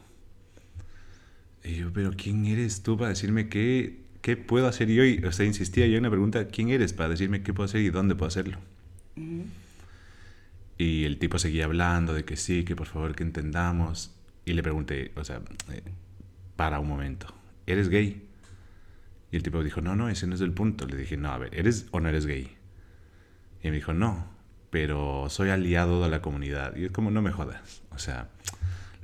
Y 1.64 1.76
yo, 1.76 1.92
pero 1.92 2.12
¿quién 2.16 2.46
eres 2.46 2.82
tú 2.82 2.96
para 2.96 3.10
decirme 3.10 3.48
qué, 3.48 4.04
qué 4.22 4.36
puedo 4.36 4.66
hacer 4.66 4.88
yo? 4.88 5.02
o 5.28 5.32
sea, 5.32 5.46
insistía 5.46 5.86
yo 5.86 5.96
en 5.96 6.04
la 6.04 6.10
pregunta, 6.10 6.48
¿quién 6.48 6.70
eres 6.70 6.92
para 6.92 7.10
decirme 7.10 7.42
qué 7.42 7.52
puedo 7.52 7.66
hacer 7.66 7.82
y 7.82 7.90
dónde 7.90 8.14
puedo 8.14 8.28
hacerlo? 8.28 8.58
Y 10.78 11.04
el 11.04 11.18
tipo 11.18 11.38
seguía 11.38 11.66
hablando 11.66 12.14
de 12.14 12.24
que 12.24 12.36
sí, 12.36 12.64
que 12.64 12.74
por 12.74 12.86
favor 12.86 13.14
que 13.14 13.22
entendamos. 13.22 14.14
Y 14.46 14.54
le 14.54 14.62
pregunté, 14.62 15.12
o 15.16 15.24
sea, 15.24 15.42
eh, 15.70 15.82
para 16.56 16.80
un 16.80 16.88
momento, 16.88 17.26
¿eres 17.66 17.88
gay? 17.90 18.26
Y 19.30 19.36
el 19.36 19.42
tipo 19.42 19.62
dijo, 19.62 19.80
no, 19.80 19.94
no, 19.94 20.08
ese 20.08 20.26
no 20.26 20.34
es 20.34 20.40
el 20.40 20.52
punto. 20.52 20.86
Le 20.86 20.96
dije, 20.96 21.16
no, 21.16 21.30
a 21.30 21.38
ver, 21.38 21.54
¿eres 21.54 21.86
o 21.90 22.00
no 22.00 22.08
eres 22.08 22.26
gay? 22.26 22.56
Y 23.62 23.68
me 23.68 23.76
dijo, 23.76 23.92
no, 23.92 24.26
pero 24.70 25.26
soy 25.28 25.50
aliado 25.50 26.02
de 26.02 26.08
la 26.08 26.22
comunidad. 26.22 26.76
Y 26.76 26.86
es 26.86 26.92
como, 26.92 27.10
no 27.10 27.22
me 27.22 27.32
jodas. 27.32 27.82
O 27.90 27.98
sea, 27.98 28.28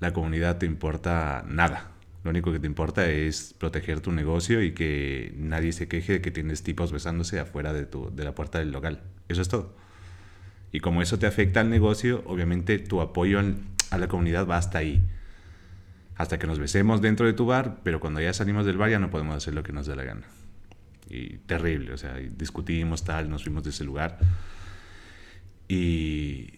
la 0.00 0.12
comunidad 0.12 0.58
te 0.58 0.66
importa 0.66 1.44
nada. 1.48 1.90
Lo 2.24 2.30
único 2.30 2.52
que 2.52 2.58
te 2.58 2.66
importa 2.66 3.08
es 3.08 3.54
proteger 3.58 4.00
tu 4.00 4.12
negocio 4.12 4.62
y 4.62 4.72
que 4.72 5.32
nadie 5.36 5.72
se 5.72 5.88
queje 5.88 6.14
de 6.14 6.20
que 6.20 6.30
tienes 6.30 6.62
tipos 6.62 6.92
besándose 6.92 7.38
afuera 7.38 7.72
de, 7.72 7.86
tu, 7.86 8.14
de 8.14 8.24
la 8.24 8.34
puerta 8.34 8.58
del 8.58 8.72
local. 8.72 9.00
Eso 9.28 9.42
es 9.42 9.48
todo. 9.48 9.76
Y 10.72 10.80
como 10.80 11.02
eso 11.02 11.18
te 11.18 11.26
afecta 11.26 11.60
al 11.60 11.70
negocio, 11.70 12.22
obviamente 12.26 12.78
tu 12.78 13.00
apoyo 13.00 13.40
a 13.90 13.98
la 13.98 14.08
comunidad 14.08 14.46
va 14.46 14.56
hasta 14.56 14.78
ahí 14.78 15.02
hasta 16.16 16.38
que 16.38 16.46
nos 16.46 16.58
besemos 16.58 17.02
dentro 17.02 17.26
de 17.26 17.34
tu 17.34 17.46
bar, 17.46 17.78
pero 17.82 18.00
cuando 18.00 18.20
ya 18.20 18.32
salimos 18.32 18.64
del 18.64 18.78
bar 18.78 18.90
ya 18.90 18.98
no 18.98 19.10
podemos 19.10 19.36
hacer 19.36 19.54
lo 19.54 19.62
que 19.62 19.72
nos 19.72 19.86
dé 19.86 19.96
la 19.96 20.04
gana. 20.04 20.26
Y 21.08 21.38
terrible, 21.38 21.92
o 21.92 21.98
sea, 21.98 22.14
discutimos 22.14 23.04
tal, 23.04 23.28
nos 23.30 23.44
fuimos 23.44 23.62
de 23.64 23.70
ese 23.70 23.84
lugar. 23.84 24.18
Y 25.68 26.54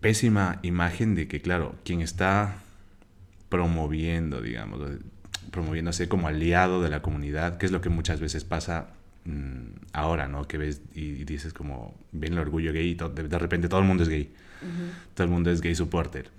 pésima 0.00 0.58
imagen 0.62 1.14
de 1.14 1.28
que, 1.28 1.40
claro, 1.40 1.76
quien 1.84 2.00
está 2.00 2.56
promoviendo, 3.48 4.40
digamos, 4.40 4.80
promoviéndose 5.50 6.08
como 6.08 6.28
aliado 6.28 6.82
de 6.82 6.90
la 6.90 7.02
comunidad, 7.02 7.58
que 7.58 7.66
es 7.66 7.72
lo 7.72 7.80
que 7.80 7.88
muchas 7.88 8.20
veces 8.20 8.44
pasa 8.44 8.88
mm, 9.24 9.92
ahora, 9.92 10.28
¿no? 10.28 10.46
Que 10.48 10.58
ves 10.58 10.82
y, 10.94 11.24
dices 11.24 11.52
como, 11.52 11.94
ven 12.12 12.34
el 12.34 12.38
orgullo 12.38 12.72
gay 12.72 12.90
y 12.90 12.94
de, 12.94 13.38
repente 13.38 13.68
todo 13.68 13.80
el 13.80 13.86
mundo 13.86 14.02
es 14.02 14.08
gay. 14.08 14.32
Todo 15.14 15.24
el 15.24 15.30
mundo 15.30 15.50
es 15.50 15.60
gay 15.60 15.74
supporter. 15.74 16.30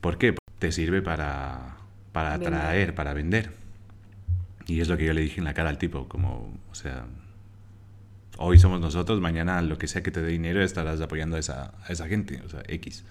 ¿Por 0.00 0.18
qué? 0.18 0.34
te 0.60 0.70
sirve 0.70 1.02
para, 1.02 1.78
para 2.12 2.34
atraer, 2.34 2.94
para 2.94 3.14
vender. 3.14 3.50
Y 4.66 4.80
es 4.80 4.88
lo 4.88 4.96
que 4.96 5.06
yo 5.06 5.12
le 5.12 5.22
dije 5.22 5.40
en 5.40 5.44
la 5.44 5.54
cara 5.54 5.70
al 5.70 5.78
tipo, 5.78 6.06
como, 6.06 6.54
o 6.70 6.74
sea, 6.74 7.06
hoy 8.40 8.58
somos 8.58 8.80
nosotros, 8.80 9.20
mañana 9.20 9.60
lo 9.62 9.78
que 9.78 9.86
sea 9.86 10.02
que 10.02 10.10
te 10.10 10.22
dé 10.22 10.28
dinero 10.28 10.62
estarás 10.62 11.00
apoyando 11.00 11.36
a 11.36 11.38
esa, 11.38 11.74
a 11.84 11.92
esa 11.92 12.08
gente, 12.08 12.42
o 12.44 12.48
sea, 12.48 12.62
X. 12.66 13.04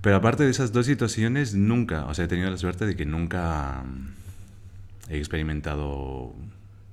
Pero 0.00 0.16
aparte 0.16 0.44
de 0.44 0.50
esas 0.50 0.72
dos 0.72 0.86
situaciones, 0.86 1.54
nunca, 1.54 2.04
o 2.06 2.14
sea, 2.14 2.26
he 2.26 2.28
tenido 2.28 2.50
la 2.50 2.58
suerte 2.58 2.84
de 2.84 2.96
que 2.96 3.06
nunca 3.06 3.84
mm, 3.84 5.12
he 5.12 5.18
experimentado 5.18 6.34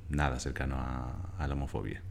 nada 0.09 0.39
cercano 0.39 0.75
a, 0.75 1.33
a 1.37 1.47
la 1.47 1.53
homofobia. 1.55 2.01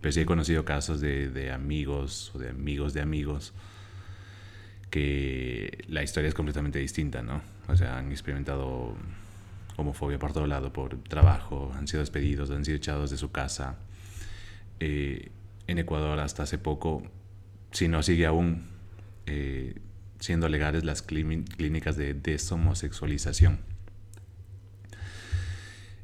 Pero 0.00 0.12
sí 0.12 0.20
he 0.20 0.26
conocido 0.26 0.64
casos 0.64 1.00
de, 1.00 1.30
de 1.30 1.52
amigos 1.52 2.32
o 2.34 2.38
de 2.38 2.50
amigos 2.50 2.94
de 2.94 3.00
amigos 3.00 3.54
que 4.90 5.84
la 5.88 6.02
historia 6.02 6.28
es 6.28 6.34
completamente 6.34 6.78
distinta, 6.78 7.22
¿no? 7.22 7.42
O 7.68 7.76
sea, 7.76 7.98
han 7.98 8.10
experimentado 8.10 8.96
homofobia 9.76 10.18
por 10.18 10.32
todo 10.32 10.46
lado, 10.46 10.72
por 10.72 10.96
trabajo, 11.04 11.72
han 11.76 11.86
sido 11.86 12.00
despedidos, 12.00 12.50
han 12.50 12.64
sido 12.64 12.76
echados 12.76 13.10
de 13.10 13.16
su 13.16 13.30
casa. 13.30 13.76
Eh, 14.80 15.30
en 15.66 15.78
Ecuador 15.78 16.18
hasta 16.20 16.44
hace 16.44 16.58
poco, 16.58 17.02
si 17.72 17.88
no 17.88 18.02
sigue 18.02 18.26
aún 18.26 18.64
eh, 19.26 19.74
siendo 20.20 20.48
legales 20.48 20.84
las 20.84 21.02
clínicas 21.02 21.96
de 21.96 22.14
deshomosexualización. 22.14 23.58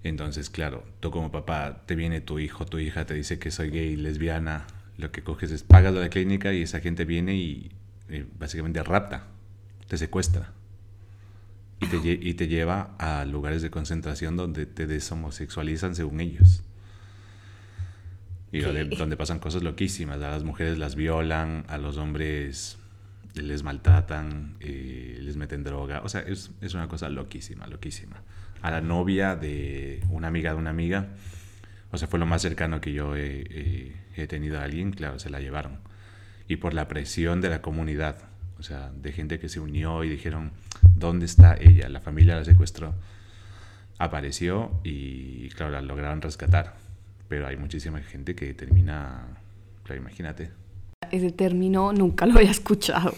Entonces, 0.04 0.50
claro, 0.50 0.84
tú 1.00 1.12
como 1.12 1.30
papá, 1.30 1.82
te 1.86 1.94
viene 1.94 2.20
tu 2.20 2.40
hijo, 2.40 2.66
tu 2.66 2.78
hija, 2.78 3.06
te 3.06 3.14
dice 3.14 3.38
que 3.38 3.52
soy 3.52 3.70
gay, 3.70 3.94
lesbiana, 3.96 4.66
lo 4.98 5.12
que 5.12 5.22
coges 5.22 5.52
es 5.52 5.62
pagas 5.62 5.94
la 5.94 6.10
clínica 6.10 6.52
y 6.52 6.62
esa 6.62 6.80
gente 6.80 7.04
viene 7.04 7.36
y 7.36 7.70
eh, 8.08 8.26
básicamente 8.38 8.82
rapta, 8.82 9.28
te 9.88 9.96
secuestra 9.96 10.52
y 11.80 11.86
y 12.06 12.34
te 12.34 12.48
lleva 12.48 12.94
a 12.98 13.24
lugares 13.24 13.62
de 13.62 13.70
concentración 13.70 14.36
donde 14.36 14.66
te 14.66 14.86
deshomosexualizan 14.86 15.94
según 15.94 16.20
ellos. 16.20 16.62
Y 18.52 18.60
donde, 18.60 19.16
pasan 19.16 19.38
cosas 19.38 19.62
loquísimas. 19.62 20.16
A 20.18 20.30
las 20.30 20.44
mujeres 20.44 20.76
las 20.76 20.94
violan, 20.94 21.64
a 21.68 21.78
los 21.78 21.96
hombres 21.96 22.76
les 23.34 23.62
maltratan, 23.62 24.56
eh, 24.60 25.18
les 25.22 25.38
meten 25.38 25.64
droga. 25.64 26.02
O 26.04 26.10
sea, 26.10 26.20
es, 26.20 26.50
es, 26.60 26.74
una 26.74 26.86
cosa 26.86 27.08
loquísima, 27.08 27.66
loquísima. 27.66 28.22
A 28.60 28.70
la 28.70 28.82
novia 28.82 29.36
de 29.36 30.04
una 30.10 30.28
amiga 30.28 30.52
de 30.52 30.58
una 30.58 30.68
amiga, 30.68 31.08
o 31.90 31.96
sea, 31.96 32.08
fue 32.08 32.18
lo 32.18 32.26
más 32.26 32.42
cercano 32.42 32.82
que 32.82 32.92
yo 32.92 33.16
he, 33.16 33.94
he 34.16 34.26
tenido 34.26 34.60
a 34.60 34.64
alguien, 34.64 34.92
claro, 34.92 35.18
se 35.18 35.30
la 35.30 35.40
llevaron. 35.40 35.78
Y 36.46 36.56
por 36.56 36.74
la 36.74 36.88
presión 36.88 37.40
de 37.40 37.48
la 37.48 37.62
comunidad, 37.62 38.18
o 38.58 38.62
sea, 38.62 38.92
de 38.94 39.12
gente 39.12 39.38
que 39.38 39.48
se 39.48 39.60
unió 39.60 40.04
y 40.04 40.10
dijeron, 40.10 40.52
¿dónde 40.94 41.24
está 41.24 41.56
ella? 41.58 41.88
La 41.88 42.02
familia 42.02 42.36
la 42.36 42.44
secuestró. 42.44 42.94
Apareció 43.96 44.78
y, 44.84 45.48
claro, 45.50 45.72
la 45.72 45.80
lograron 45.80 46.20
rescatar 46.20 46.81
pero 47.32 47.46
hay 47.46 47.56
muchísima 47.56 47.98
gente 48.00 48.34
que 48.34 48.52
termina, 48.52 49.26
claro, 49.84 50.02
imagínate. 50.02 50.50
Ese 51.10 51.30
término 51.30 51.90
nunca 51.90 52.26
lo 52.26 52.36
había 52.36 52.50
escuchado, 52.50 53.14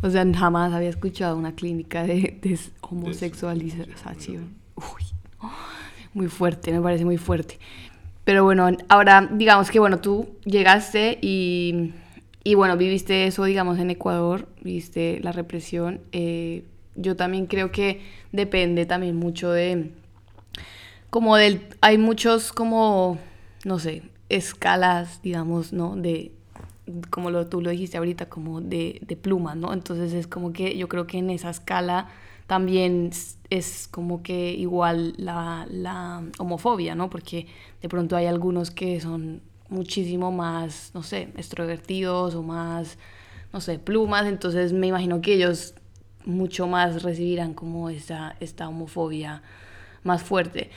o 0.00 0.10
sea, 0.10 0.26
jamás 0.34 0.72
había 0.72 0.88
escuchado 0.88 1.36
una 1.36 1.54
clínica 1.54 2.02
de, 2.02 2.58
homosexualización. 2.80 4.56
Uy, 4.74 5.48
muy 6.12 6.26
fuerte, 6.26 6.72
me 6.72 6.80
parece 6.80 7.04
muy 7.04 7.18
fuerte. 7.18 7.60
Pero 8.24 8.42
bueno, 8.42 8.68
ahora 8.88 9.28
digamos 9.30 9.70
que 9.70 9.78
bueno, 9.78 10.00
tú 10.00 10.30
llegaste 10.44 11.20
y, 11.22 11.92
y 12.42 12.56
bueno, 12.56 12.76
viviste 12.76 13.28
eso, 13.28 13.44
digamos, 13.44 13.78
en 13.78 13.90
Ecuador, 13.90 14.48
viste 14.60 15.20
la 15.22 15.30
represión. 15.30 16.00
Eh, 16.10 16.64
yo 16.96 17.14
también 17.14 17.46
creo 17.46 17.70
que 17.70 18.00
depende 18.32 18.86
también 18.86 19.14
mucho 19.14 19.52
de, 19.52 19.92
como 21.10 21.36
del, 21.36 21.60
hay 21.80 21.96
muchos 21.96 22.52
como 22.52 23.20
no 23.64 23.78
sé, 23.78 24.02
escalas, 24.28 25.22
digamos, 25.22 25.72
¿no? 25.72 25.96
De, 25.96 26.32
como 27.10 27.30
lo, 27.30 27.46
tú 27.46 27.60
lo 27.60 27.70
dijiste 27.70 27.98
ahorita, 27.98 28.28
como 28.28 28.60
de, 28.60 29.00
de 29.02 29.16
plumas, 29.16 29.56
¿no? 29.56 29.72
Entonces 29.72 30.12
es 30.12 30.26
como 30.26 30.52
que 30.52 30.76
yo 30.76 30.88
creo 30.88 31.06
que 31.06 31.18
en 31.18 31.30
esa 31.30 31.50
escala 31.50 32.08
también 32.46 33.10
es 33.50 33.88
como 33.90 34.22
que 34.22 34.52
igual 34.52 35.14
la, 35.16 35.66
la 35.70 36.22
homofobia, 36.38 36.94
¿no? 36.94 37.08
Porque 37.08 37.46
de 37.80 37.88
pronto 37.88 38.16
hay 38.16 38.26
algunos 38.26 38.70
que 38.70 39.00
son 39.00 39.42
muchísimo 39.68 40.32
más, 40.32 40.90
no 40.94 41.02
sé, 41.02 41.32
extrovertidos 41.36 42.34
o 42.34 42.42
más, 42.42 42.98
no 43.52 43.60
sé, 43.60 43.78
plumas, 43.78 44.26
entonces 44.26 44.72
me 44.72 44.88
imagino 44.88 45.20
que 45.20 45.34
ellos 45.34 45.74
mucho 46.24 46.66
más 46.66 47.02
recibirán 47.02 47.54
como 47.54 47.90
esta, 47.90 48.36
esta 48.40 48.68
homofobia 48.68 49.42
más 50.02 50.22
fuerte. 50.22 50.70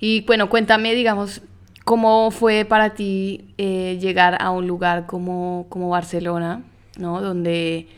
Y 0.00 0.22
bueno, 0.22 0.48
cuéntame, 0.48 0.94
digamos, 0.94 1.42
¿Cómo 1.84 2.30
fue 2.30 2.64
para 2.64 2.94
ti 2.94 3.54
eh, 3.58 3.98
llegar 4.00 4.38
a 4.40 4.50
un 4.50 4.66
lugar 4.66 5.06
como, 5.06 5.66
como 5.68 5.88
Barcelona, 5.88 6.62
¿no? 6.96 7.20
Donde, 7.20 7.88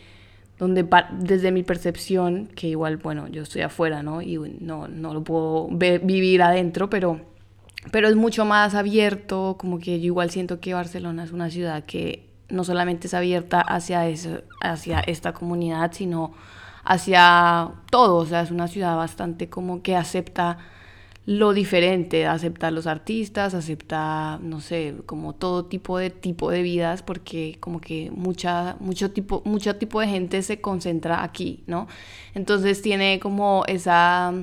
donde 0.57 0.87
desde 1.19 1.51
mi 1.51 1.63
percepción, 1.63 2.47
que 2.55 2.67
igual, 2.67 2.97
bueno, 2.97 3.27
yo 3.27 3.43
estoy 3.43 3.61
afuera, 3.61 4.01
¿no? 4.01 4.21
Y 4.21 4.37
no, 4.59 4.87
no 4.87 5.13
lo 5.13 5.23
puedo 5.23 5.67
vivir 5.69 6.41
adentro, 6.41 6.89
pero, 6.89 7.21
pero 7.91 8.07
es 8.07 8.15
mucho 8.15 8.43
más 8.43 8.73
abierto, 8.73 9.55
como 9.59 9.77
que 9.77 9.99
yo 9.99 10.05
igual 10.05 10.31
siento 10.31 10.59
que 10.59 10.73
Barcelona 10.73 11.23
es 11.23 11.31
una 11.31 11.51
ciudad 11.51 11.83
que 11.83 12.25
no 12.49 12.63
solamente 12.63 13.07
es 13.07 13.13
abierta 13.13 13.61
hacia, 13.61 14.07
eso, 14.07 14.41
hacia 14.61 14.99
esta 15.01 15.33
comunidad, 15.33 15.91
sino 15.93 16.33
hacia 16.83 17.71
todo, 17.91 18.17
o 18.17 18.25
sea, 18.25 18.41
es 18.41 18.51
una 18.51 18.67
ciudad 18.67 18.95
bastante 18.95 19.49
como 19.49 19.81
que 19.81 19.95
acepta 19.95 20.57
lo 21.25 21.53
diferente, 21.53 22.27
aceptar 22.27 22.71
los 22.71 22.85
artistas, 22.85 23.55
aceptar, 23.55 24.39
no 24.41 24.61
sé, 24.61 24.93
como 25.07 25.33
todo 25.33 25.65
tipo 25.65 25.97
de 25.97 26.11
tipo 26.11 26.51
de 26.51 26.61
vidas, 26.61 27.01
porque 27.01 27.57
como 27.59 27.81
que 27.81 28.11
mucha, 28.11 28.77
mucho, 28.79 29.09
tipo, 29.11 29.41
mucho 29.43 29.75
tipo 29.77 29.99
de 30.01 30.07
gente 30.07 30.41
se 30.43 30.61
concentra 30.61 31.23
aquí, 31.23 31.63
¿no? 31.65 31.87
Entonces 32.35 32.81
tiene 32.83 33.19
como 33.19 33.63
esa, 33.67 34.33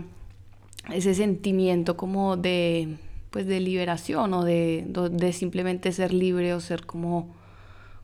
ese 0.93 1.15
sentimiento 1.15 1.97
como 1.97 2.37
de, 2.37 2.97
pues 3.31 3.47
de 3.47 3.61
liberación 3.61 4.35
o 4.35 4.45
de, 4.45 4.85
de 5.13 5.33
simplemente 5.33 5.93
ser 5.93 6.13
libre 6.13 6.53
o 6.53 6.61
ser 6.61 6.85
como, 6.85 7.33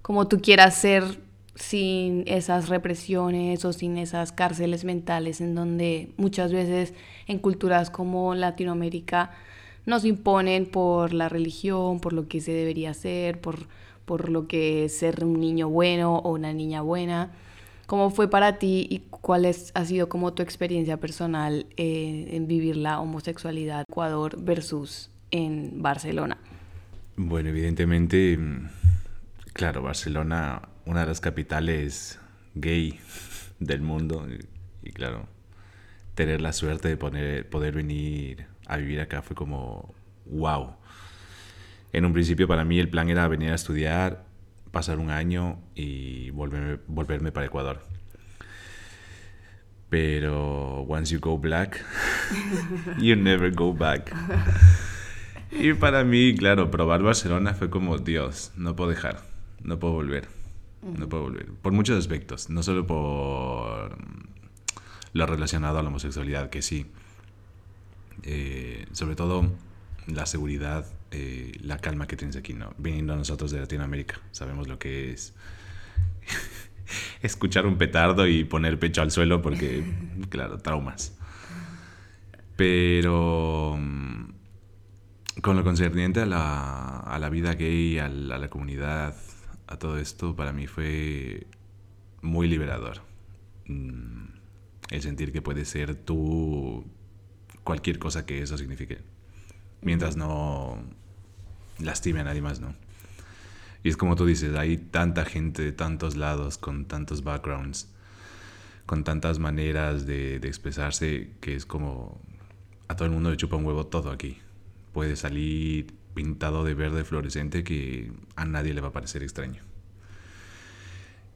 como 0.03 0.29
tú 0.29 0.41
quieras 0.41 0.77
ser 0.77 1.28
sin 1.59 2.23
esas 2.27 2.69
represiones 2.69 3.65
o 3.65 3.73
sin 3.73 3.99
esas 3.99 4.33
cárceles 4.33 4.85
mentales 4.85 5.41
en 5.41 5.55
donde 5.55 6.11
muchas 6.17 6.53
veces 6.53 6.95
en 7.27 7.39
culturas 7.39 7.91
como 7.91 8.35
Latinoamérica 8.35 9.33
nos 9.85 10.05
imponen 10.05 10.67
por 10.67 11.13
la 11.13 11.29
religión, 11.29 11.99
por 11.99 12.13
lo 12.13 12.29
que 12.29 12.41
se 12.41 12.53
debería 12.53 12.91
hacer, 12.91 13.41
por, 13.41 13.67
por 14.05 14.29
lo 14.29 14.47
que 14.47 14.85
es 14.85 14.99
ser 14.99 15.25
un 15.25 15.41
niño 15.41 15.69
bueno 15.69 16.19
o 16.19 16.33
una 16.33 16.53
niña 16.53 16.83
buena. 16.83 17.33
¿Cómo 17.87 18.11
fue 18.11 18.29
para 18.29 18.59
ti 18.59 18.87
y 18.91 18.99
cuál 19.11 19.47
es, 19.47 19.73
ha 19.75 19.85
sido 19.87 20.09
como 20.11 20.35
tu 20.35 20.43
experiencia 20.43 20.99
personal 20.99 21.67
eh, 21.79 22.29
en 22.33 22.47
vivir 22.47 22.77
la 22.77 23.01
homosexualidad 23.01 23.85
Ecuador 23.89 24.37
versus 24.39 25.11
en 25.31 25.83
Barcelona? 25.83 26.37
Bueno, 27.17 27.49
evidentemente, 27.49 28.37
mm, 28.37 28.69
claro, 29.55 29.83
Barcelona 29.83 30.61
una 30.89 31.01
de 31.01 31.07
las 31.07 31.21
capitales 31.21 32.19
gay 32.55 32.99
del 33.61 33.83
mundo. 33.83 34.27
Y, 34.83 34.91
claro, 34.93 35.29
tener 36.15 36.41
la 36.41 36.55
suerte 36.55 36.89
de 36.89 36.97
poner, 36.97 37.49
poder 37.49 37.75
venir 37.75 38.47
a 38.67 38.79
vivir 38.79 39.03
acá 39.03 39.21
fue 39.21 39.37
como 39.37 39.95
wow. 40.25 40.77
En 41.93 42.07
un 42.07 42.15
principio 42.15 42.49
para 42.49 42.65
mí 42.65 42.79
el 42.79 42.89
plan 42.89 43.11
era 43.11 43.29
venir 43.29 43.51
a 43.51 43.55
estudiar, 43.55 44.25
pasar 44.71 44.99
un 44.99 45.11
año 45.11 45.61
y 45.75 46.31
volverme, 46.31 46.79
volverme 46.87 47.33
para 47.33 47.47
Ecuador. 47.47 47.83
Pero 49.91 50.83
once 50.83 51.13
you 51.13 51.21
go 51.21 51.37
black, 51.37 51.85
you 52.99 53.15
never 53.15 53.53
go 53.53 53.75
back. 53.75 54.15
Y 55.51 55.75
para 55.75 56.03
mí, 56.05 56.35
claro, 56.35 56.71
probar 56.71 57.03
Barcelona 57.03 57.53
fue 57.53 57.69
como, 57.69 57.99
Dios, 57.99 58.53
no 58.57 58.75
puedo 58.75 58.91
dejar, 58.91 59.23
no 59.63 59.79
puedo 59.79 59.95
volver. 59.95 60.38
No 60.83 61.09
puedo 61.09 61.25
volver. 61.25 61.47
Por 61.47 61.73
muchos 61.73 61.99
aspectos, 61.99 62.51
no 62.51 62.63
solo 62.63 62.87
por 62.87 63.99
lo 65.13 65.27
relacionado 65.27 65.79
a 65.79 65.83
la 65.83 65.89
homosexualidad, 65.89 66.51
que 66.51 66.63
sí. 66.63 66.87
Eh, 68.23 68.87
sobre 68.93 69.17
todo 69.17 69.49
la 70.07 70.27
seguridad, 70.27 70.87
eh, 71.11 71.53
la 71.61 71.79
calma 71.79 72.07
que 72.07 72.17
tienes 72.17 72.37
aquí, 72.37 72.55
¿no? 72.55 72.73
Viniendo 72.79 73.13
a 73.13 73.17
nosotros 73.17 73.51
de 73.51 73.61
Latinoamérica, 73.61 74.21
sabemos 74.33 74.69
lo 74.69 74.79
que 74.79 75.13
es 75.13 75.35
escuchar 77.23 77.67
un 77.67 77.77
petardo 77.77 78.27
y 78.27 78.45
poner 78.45 78.79
pecho 78.79 79.03
al 79.03 79.11
suelo 79.11 79.43
porque, 79.43 79.85
claro, 80.29 80.59
traumas. 80.59 81.17
Pero 82.57 83.77
mm, 83.79 84.31
con 85.43 85.57
lo 85.57 85.65
concerniente 85.65 86.21
a 86.21 86.27
la, 86.27 86.99
a 87.01 87.19
la 87.19 87.31
vida 87.31 87.55
gay, 87.55 87.99
a 87.99 88.09
la 88.09 88.49
comunidad 88.49 89.15
a 89.69 89.79
todo 89.79 89.99
esto 89.99 90.35
para 90.35 90.53
mí 90.53 90.67
fue 90.67 91.47
muy 92.23 92.49
liberador. 92.49 93.03
Mm, 93.67 94.25
el 94.91 95.03
sentir 95.03 95.33
que 95.33 95.43
puedes 95.43 95.69
ser 95.69 95.95
tú 95.95 96.85
cualquier 97.63 97.99
cosa 97.99 98.25
que 98.25 98.43
eso 98.43 98.57
signifique. 98.57 98.99
Mientras 99.83 100.17
no 100.17 100.83
lastime 101.79 102.21
a 102.21 102.25
nadie 102.25 102.41
más, 102.41 102.61
¿no? 102.61 102.75
Y 103.85 103.91
es 103.91 103.97
como 103.97 104.17
tú 104.17 104.27
dices, 104.27 104.57
hay 104.57 104.79
tanta 104.79 105.25
gente 105.25 105.63
de 105.63 105.73
tantos 105.73 106.17
lados, 106.17 106.59
con 106.59 106.87
tantos 106.87 107.23
backgrounds, 107.23 107.89
con 108.87 109.05
tantas 109.05 109.39
maneras 109.39 110.07
de, 110.07 110.41
de 110.41 110.49
expresarse, 110.49 111.31
que 111.41 111.55
es 111.55 111.67
como 111.67 112.21
a 112.89 112.97
todo 112.97 113.05
el 113.05 113.13
mundo 113.13 113.31
le 113.31 113.37
chupa 113.37 113.57
un 113.57 113.67
huevo 113.67 113.87
todo 113.87 114.11
aquí. 114.11 114.39
Puede 114.93 115.15
salir 115.15 115.98
pintado 116.15 116.65
de 116.65 116.75
verde 116.75 117.05
fluorescente 117.05 117.65
que 117.65 118.13
a 118.37 118.45
nadie 118.45 118.75
le 118.75 118.81
va 118.81 118.89
a 118.89 118.93
parecer 118.93 119.23
extraño. 119.23 119.63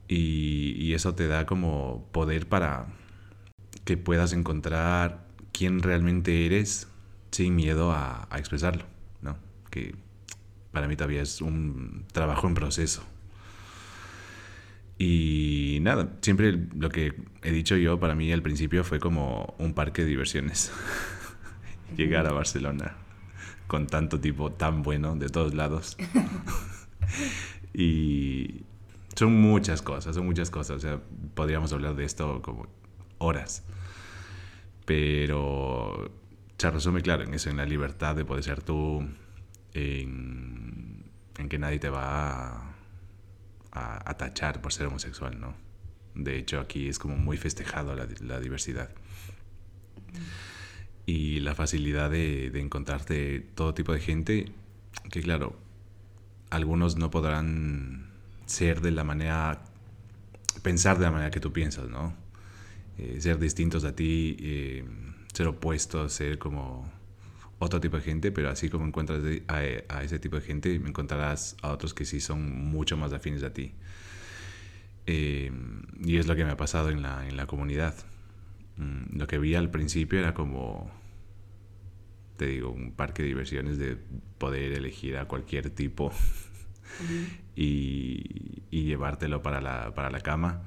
Y, 0.07 0.93
eso 0.93 1.15
te 1.15 1.27
da 1.27 1.47
como 1.47 2.07
poder 2.11 2.47
para 2.47 2.85
que 3.83 3.97
puedas 3.97 4.33
encontrar 4.33 5.25
quién 5.51 5.81
realmente 5.81 6.45
eres 6.45 6.87
sin 7.31 7.55
miedo 7.55 7.91
a, 7.91 8.27
expresarlo, 8.37 8.85
¿no? 9.21 9.37
Que 9.71 9.95
para 10.71 10.87
mí 10.87 10.95
todavía 10.95 11.23
es 11.23 11.41
un 11.41 12.05
trabajo 12.11 12.47
en 12.47 12.53
proceso. 12.53 13.03
Y 14.99 15.79
nada, 15.81 16.13
siempre 16.21 16.67
lo 16.75 16.89
que 16.89 17.15
he 17.41 17.51
dicho 17.51 17.75
yo 17.75 17.99
para 17.99 18.13
mí 18.13 18.31
al 18.31 18.43
principio 18.43 18.83
fue 18.83 18.99
como 18.99 19.55
un 19.57 19.73
parque 19.73 20.03
de 20.03 20.09
diversiones. 20.09 20.71
Llegar 21.97 22.27
a 22.27 22.33
Barcelona 22.33 23.02
con 23.67 23.87
tanto 23.87 24.19
tipo 24.19 24.51
tan 24.51 24.83
bueno 24.83 25.15
de 25.15 25.29
todos 25.29 25.53
lados. 25.53 25.97
y 27.73 28.63
son 29.15 29.39
muchas 29.41 29.81
cosas, 29.81 30.15
son 30.15 30.25
muchas 30.25 30.49
cosas. 30.49 30.77
O 30.77 30.79
sea, 30.79 30.99
podríamos 31.33 31.71
hablar 31.73 31.95
de 31.95 32.05
esto 32.05 32.41
como 32.41 32.67
horas. 33.17 33.63
Pero 34.85 36.11
se 36.57 36.69
resume, 36.69 37.01
claro, 37.01 37.23
en 37.23 37.33
eso, 37.33 37.49
en 37.49 37.57
la 37.57 37.65
libertad 37.65 38.15
de 38.15 38.25
poder 38.25 38.43
ser 38.43 38.61
tú, 38.61 39.07
en, 39.73 41.03
que 41.49 41.57
nadie 41.57 41.79
te 41.79 41.89
va 41.89 42.75
a, 43.71 44.13
tachar 44.17 44.61
por 44.61 44.71
ser 44.71 44.87
homosexual, 44.87 45.39
¿no? 45.39 45.55
De 46.15 46.37
hecho, 46.37 46.59
aquí 46.59 46.87
es 46.87 46.99
como 46.99 47.15
muy 47.15 47.37
festejado 47.37 47.95
la, 47.95 48.07
la 48.21 48.39
diversidad. 48.39 48.89
Y 51.05 51.41
la 51.41 51.55
facilidad 51.55 52.09
de, 52.09 52.49
de 52.49 52.61
encontrarte 52.61 53.41
todo 53.55 53.73
tipo 53.73 53.93
de 53.93 53.99
gente, 53.99 54.51
que 55.11 55.21
claro, 55.21 55.55
algunos 56.49 56.97
no 56.97 57.09
podrán 57.09 58.11
ser 58.45 58.81
de 58.81 58.91
la 58.91 59.03
manera, 59.03 59.63
pensar 60.61 60.97
de 60.97 61.05
la 61.05 61.11
manera 61.11 61.31
que 61.31 61.39
tú 61.39 61.51
piensas, 61.51 61.89
¿no? 61.89 62.13
Eh, 62.97 63.17
ser 63.19 63.39
distintos 63.39 63.83
a 63.85 63.95
ti, 63.95 64.37
eh, 64.39 64.85
ser 65.33 65.47
opuestos, 65.47 66.13
ser 66.13 66.37
como 66.37 66.91
otro 67.57 67.79
tipo 67.81 67.97
de 67.97 68.03
gente, 68.03 68.31
pero 68.31 68.49
así 68.49 68.69
como 68.69 68.85
encuentras 68.85 69.21
a, 69.47 70.03
ese 70.03 70.19
tipo 70.19 70.35
de 70.35 70.41
gente, 70.43 70.75
encontrarás 70.75 71.55
a 71.61 71.71
otros 71.71 71.93
que 71.93 72.05
sí 72.05 72.19
son 72.19 72.69
mucho 72.69 72.97
más 72.97 73.13
afines 73.13 73.41
a 73.43 73.51
ti. 73.51 73.71
Eh, 75.07 75.51
y 76.03 76.17
es 76.17 76.27
lo 76.27 76.35
que 76.35 76.45
me 76.45 76.51
ha 76.51 76.57
pasado 76.57 76.89
en 76.89 77.01
la, 77.01 77.27
en 77.27 77.35
la 77.35 77.47
comunidad. 77.47 77.95
Mm, 78.77 79.17
lo 79.17 79.27
que 79.27 79.37
vi 79.37 79.55
al 79.55 79.69
principio 79.69 80.19
era 80.19 80.33
como, 80.33 80.89
te 82.37 82.47
digo, 82.47 82.71
un 82.71 82.91
parque 82.91 83.23
de 83.23 83.29
diversiones 83.29 83.77
de 83.77 83.97
poder 84.37 84.73
elegir 84.73 85.17
a 85.17 85.25
cualquier 85.25 85.69
tipo 85.69 86.11
y, 87.55 88.63
y, 88.71 88.83
llevártelo 88.83 89.41
para 89.41 89.61
la, 89.61 89.93
para 89.93 90.09
la 90.09 90.21
cama. 90.21 90.63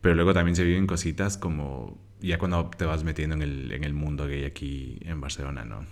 Pero 0.00 0.14
luego 0.14 0.32
también 0.32 0.56
se 0.56 0.64
viven 0.64 0.86
cositas 0.86 1.36
como 1.36 1.98
ya 2.20 2.38
cuando 2.38 2.70
te 2.70 2.84
vas 2.84 3.04
metiendo 3.04 3.36
en 3.36 3.42
el, 3.42 3.72
en 3.72 3.84
el 3.84 3.94
mundo 3.94 4.26
gay 4.26 4.44
aquí 4.44 4.98
en 5.02 5.20
Barcelona, 5.20 5.64
¿no? 5.64 5.84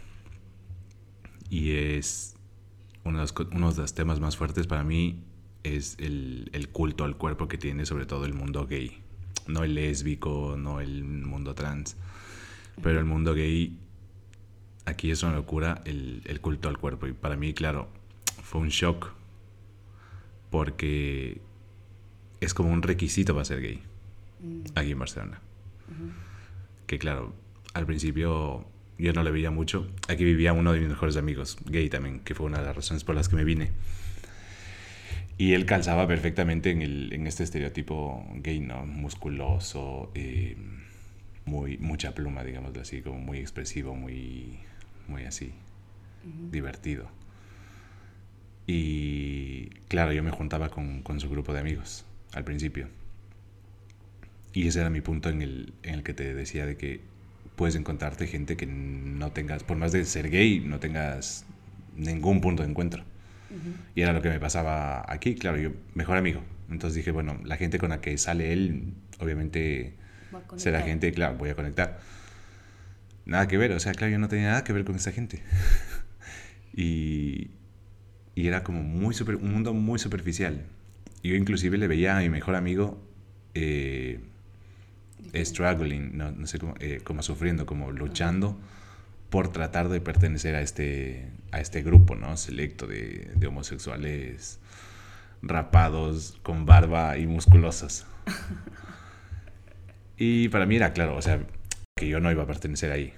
Y 1.48 1.72
es 1.72 2.34
uno 3.04 3.18
de, 3.18 3.22
los, 3.22 3.34
uno 3.52 3.72
de 3.72 3.82
los 3.82 3.94
temas 3.94 4.18
más 4.18 4.36
fuertes 4.36 4.66
para 4.66 4.82
mí 4.82 5.24
es 5.62 5.96
el, 5.98 6.50
el, 6.52 6.68
culto 6.68 7.04
al 7.04 7.16
cuerpo 7.16 7.46
que 7.48 7.58
tiene 7.58 7.86
sobre 7.86 8.06
todo 8.06 8.24
el 8.24 8.34
mundo 8.34 8.66
gay. 8.66 9.00
No 9.46 9.64
el 9.64 9.74
lésbico, 9.74 10.56
no 10.58 10.80
el 10.80 11.04
mundo 11.04 11.54
trans, 11.54 11.96
pero 12.82 12.98
el 12.98 13.04
mundo 13.04 13.34
gay, 13.34 13.78
aquí 14.84 15.10
es 15.10 15.22
una 15.22 15.34
locura 15.34 15.82
el, 15.84 16.22
el 16.24 16.40
culto 16.40 16.68
al 16.68 16.78
cuerpo. 16.78 17.06
Y 17.06 17.12
para 17.12 17.36
mí, 17.36 17.54
claro, 17.54 17.88
fue 18.42 18.60
un 18.60 18.68
shock 18.68 19.12
porque 20.50 21.40
es 22.40 22.54
como 22.54 22.70
un 22.70 22.82
requisito 22.82 23.34
para 23.34 23.44
ser 23.44 23.60
gay 23.60 23.82
mm. 24.40 24.60
aquí 24.74 24.92
en 24.92 24.98
Barcelona. 24.98 25.40
Que 26.86 26.98
claro, 26.98 27.32
al 27.74 27.86
principio 27.86 28.64
yo 28.98 29.12
no 29.12 29.22
le 29.22 29.30
veía 29.30 29.50
mucho. 29.50 29.86
Aquí 30.08 30.24
vivía 30.24 30.52
uno 30.52 30.72
de 30.72 30.80
mis 30.80 30.88
mejores 30.88 31.16
amigos, 31.16 31.58
gay 31.66 31.88
también, 31.88 32.20
que 32.20 32.34
fue 32.34 32.46
una 32.46 32.58
de 32.58 32.64
las 32.64 32.76
razones 32.76 33.04
por 33.04 33.14
las 33.14 33.28
que 33.28 33.36
me 33.36 33.44
vine. 33.44 33.72
Y 35.38 35.52
él 35.52 35.66
calzaba 35.66 36.06
perfectamente 36.06 36.70
en, 36.70 36.82
el, 36.82 37.12
en 37.12 37.26
este 37.26 37.44
estereotipo 37.44 38.26
gay, 38.36 38.60
¿no? 38.60 38.86
Musculoso, 38.86 40.10
eh, 40.14 40.56
muy, 41.44 41.76
mucha 41.78 42.14
pluma, 42.14 42.42
digámoslo 42.42 42.80
así, 42.80 43.02
como 43.02 43.18
muy 43.18 43.38
expresivo, 43.38 43.94
muy, 43.94 44.58
muy 45.08 45.24
así, 45.24 45.52
divertido. 46.50 47.08
Y 48.66 49.68
claro, 49.88 50.12
yo 50.12 50.22
me 50.22 50.30
juntaba 50.30 50.70
con, 50.70 51.02
con 51.02 51.20
su 51.20 51.28
grupo 51.28 51.52
de 51.52 51.60
amigos 51.60 52.04
al 52.32 52.44
principio. 52.44 52.88
Y 54.52 54.66
ese 54.68 54.80
era 54.80 54.90
mi 54.90 55.02
punto 55.02 55.28
en 55.28 55.42
el, 55.42 55.74
en 55.82 55.94
el 55.94 56.02
que 56.02 56.14
te 56.14 56.34
decía 56.34 56.64
de 56.64 56.76
que 56.76 57.00
puedes 57.56 57.74
encontrarte 57.76 58.26
gente 58.26 58.56
que 58.56 58.66
no 58.66 59.30
tengas, 59.32 59.64
por 59.64 59.76
más 59.76 59.92
de 59.92 60.04
ser 60.04 60.30
gay, 60.30 60.60
no 60.60 60.80
tengas 60.80 61.44
ningún 61.94 62.40
punto 62.40 62.62
de 62.62 62.70
encuentro. 62.70 63.04
Y 63.94 64.02
era 64.02 64.12
lo 64.12 64.22
que 64.22 64.28
me 64.28 64.40
pasaba 64.40 65.04
aquí, 65.08 65.34
claro, 65.34 65.56
yo 65.58 65.70
mejor 65.94 66.16
amigo. 66.16 66.42
Entonces 66.70 66.96
dije, 66.96 67.10
bueno, 67.10 67.38
la 67.44 67.56
gente 67.56 67.78
con 67.78 67.90
la 67.90 68.00
que 68.00 68.18
sale 68.18 68.52
él, 68.52 68.94
obviamente 69.20 69.94
será 70.56 70.82
gente, 70.82 71.12
claro, 71.12 71.36
voy 71.36 71.50
a 71.50 71.54
conectar. 71.54 72.00
Nada 73.24 73.48
que 73.48 73.56
ver, 73.56 73.72
o 73.72 73.80
sea, 73.80 73.92
claro, 73.92 74.12
yo 74.12 74.18
no 74.18 74.28
tenía 74.28 74.48
nada 74.48 74.64
que 74.64 74.72
ver 74.72 74.84
con 74.84 74.96
esa 74.96 75.12
gente. 75.12 75.42
y, 76.74 77.50
y 78.34 78.46
era 78.46 78.62
como 78.62 78.82
muy 78.82 79.14
super, 79.14 79.36
un 79.36 79.52
mundo 79.52 79.74
muy 79.74 79.98
superficial. 79.98 80.64
Yo 81.22 81.34
inclusive 81.34 81.78
le 81.78 81.88
veía 81.88 82.16
a 82.16 82.20
mi 82.20 82.28
mejor 82.28 82.54
amigo 82.54 83.02
eh, 83.54 84.20
struggling, 85.34 86.16
no, 86.16 86.30
no 86.30 86.46
sé 86.46 86.58
cómo, 86.58 86.74
eh, 86.78 87.00
como 87.02 87.22
sufriendo, 87.22 87.66
como 87.66 87.90
luchando 87.90 88.58
por 89.30 89.48
tratar 89.52 89.88
de 89.88 90.00
pertenecer 90.00 90.54
a 90.54 90.60
este, 90.60 91.30
a 91.52 91.60
este 91.60 91.82
grupo, 91.82 92.14
¿no? 92.14 92.36
Selecto 92.36 92.86
de, 92.86 93.32
de 93.34 93.46
homosexuales 93.46 94.60
rapados, 95.42 96.38
con 96.42 96.66
barba 96.66 97.18
y 97.18 97.26
musculosos. 97.26 98.06
y 100.16 100.48
para 100.48 100.66
mí 100.66 100.76
era 100.76 100.92
claro, 100.92 101.16
o 101.16 101.22
sea, 101.22 101.40
que 101.96 102.08
yo 102.08 102.20
no 102.20 102.30
iba 102.30 102.44
a 102.44 102.46
pertenecer 102.46 102.92
ahí. 102.92 103.12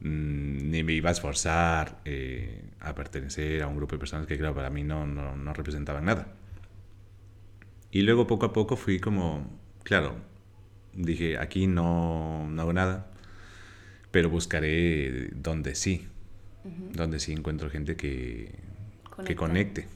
Mm, 0.00 0.70
ni 0.70 0.82
me 0.82 0.92
iba 0.94 1.10
a 1.10 1.12
esforzar 1.12 2.00
eh, 2.04 2.64
a 2.80 2.94
pertenecer 2.94 3.62
a 3.62 3.68
un 3.68 3.76
grupo 3.76 3.94
de 3.94 4.00
personas 4.00 4.26
que, 4.26 4.36
claro, 4.36 4.54
para 4.54 4.70
mí 4.70 4.82
no, 4.82 5.06
no, 5.06 5.36
no 5.36 5.54
representaban 5.54 6.04
nada. 6.06 6.26
Y 7.90 8.02
luego 8.02 8.26
poco 8.26 8.46
a 8.46 8.52
poco 8.52 8.76
fui 8.76 8.98
como, 8.98 9.46
claro, 9.84 10.16
dije, 10.94 11.38
aquí 11.38 11.66
no, 11.66 12.48
no 12.48 12.62
hago 12.62 12.72
nada, 12.72 13.11
pero 14.12 14.30
buscaré 14.30 15.30
donde 15.34 15.74
sí, 15.74 16.06
donde 16.92 17.18
sí 17.18 17.32
encuentro 17.32 17.70
gente 17.70 17.96
que, 17.96 18.54
que 19.26 19.34
conecte. 19.34 19.88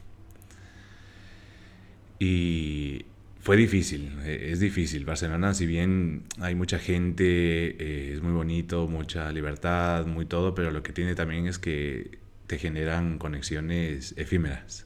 Y 2.19 3.05
fue 3.39 3.55
difícil, 3.55 4.11
e, 4.25 4.51
es 4.51 4.59
difícil. 4.59 5.05
Barcelona, 5.05 5.53
si 5.53 5.65
bien 5.67 6.23
hay 6.39 6.55
mucha 6.55 6.79
gente, 6.79 7.23
eh, 7.23 8.13
es 8.15 8.21
muy 8.21 8.33
bonito, 8.33 8.87
mucha 8.87 9.31
libertad, 9.31 10.05
muy 10.07 10.25
todo, 10.25 10.55
pero 10.55 10.71
lo 10.71 10.81
que 10.83 10.91
tiene 10.91 11.13
también 11.13 11.47
es 11.47 11.59
que 11.59 12.17
te 12.47 12.57
generan 12.57 13.19
conexiones 13.19 14.13
efímeras. 14.17 14.85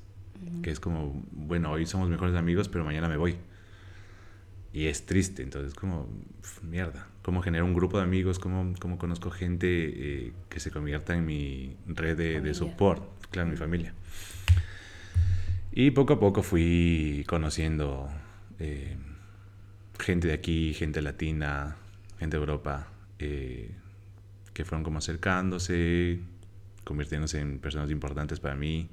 Que 0.63 0.71
es 0.71 0.79
como, 0.79 1.23
bueno, 1.31 1.71
hoy 1.71 1.85
somos 1.85 2.09
mejores 2.09 2.35
amigos, 2.35 2.67
pero 2.67 2.83
mañana 2.83 3.07
me 3.07 3.15
voy 3.15 3.35
y 4.73 4.87
es 4.87 5.05
triste. 5.05 5.43
Entonces, 5.43 5.73
como, 5.73 6.07
mierda, 6.61 7.07
¿cómo 7.21 7.41
genero 7.41 7.65
un 7.65 7.73
grupo 7.73 7.97
de 7.97 8.03
amigos? 8.03 8.39
¿Cómo, 8.39 8.73
cómo 8.79 8.97
conozco 8.97 9.29
gente 9.31 9.67
eh, 9.67 10.33
que 10.49 10.59
se 10.59 10.71
convierta 10.71 11.15
en 11.15 11.25
mi 11.25 11.75
red 11.87 12.17
de, 12.17 12.41
de 12.41 12.53
support? 12.53 13.03
Claro, 13.31 13.49
mi 13.49 13.57
familia. 13.57 13.93
Y 15.71 15.91
poco 15.91 16.13
a 16.13 16.19
poco 16.19 16.43
fui 16.43 17.23
conociendo 17.27 18.09
eh, 18.59 18.97
gente 19.99 20.27
de 20.27 20.33
aquí, 20.33 20.73
gente 20.73 21.01
latina, 21.01 21.77
gente 22.19 22.37
de 22.37 22.41
Europa, 22.41 22.87
eh, 23.19 23.71
que 24.53 24.65
fueron 24.65 24.83
como 24.83 24.97
acercándose, 24.97 26.19
convirtiéndose 26.83 27.39
en 27.39 27.59
personas 27.59 27.89
importantes 27.89 28.39
para 28.39 28.55
mí 28.55 28.89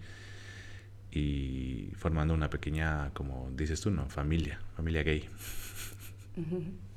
y 1.11 1.90
formando 1.97 2.35
una 2.35 2.51
pequeña, 2.51 3.11
como 3.14 3.51
dices 3.57 3.81
tú, 3.81 3.90
¿no? 3.90 4.09
Familia, 4.09 4.61
familia 4.77 5.03
gay. 5.03 5.25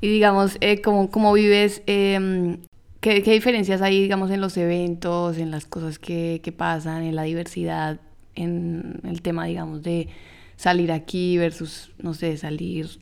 Y 0.00 0.08
digamos, 0.08 0.58
eh, 0.60 0.82
¿cómo, 0.82 1.32
vives? 1.32 1.82
Em, 1.86 2.58
¿qué, 3.00 3.22
diferencias 3.22 3.80
hay, 3.80 4.02
digamos, 4.02 4.30
en 4.30 4.42
los 4.42 4.56
eventos, 4.58 5.38
en 5.38 5.50
las 5.50 5.64
cosas 5.64 5.98
que, 5.98 6.40
que, 6.42 6.52
pasan, 6.52 7.02
en 7.02 7.16
la 7.16 7.22
diversidad, 7.22 7.98
en 8.34 9.00
el 9.04 9.22
tema, 9.22 9.46
digamos, 9.46 9.82
de 9.82 10.08
salir 10.56 10.92
aquí 10.92 11.38
versus, 11.38 11.92
no 11.98 12.12
sé, 12.12 12.36
salir 12.36 13.00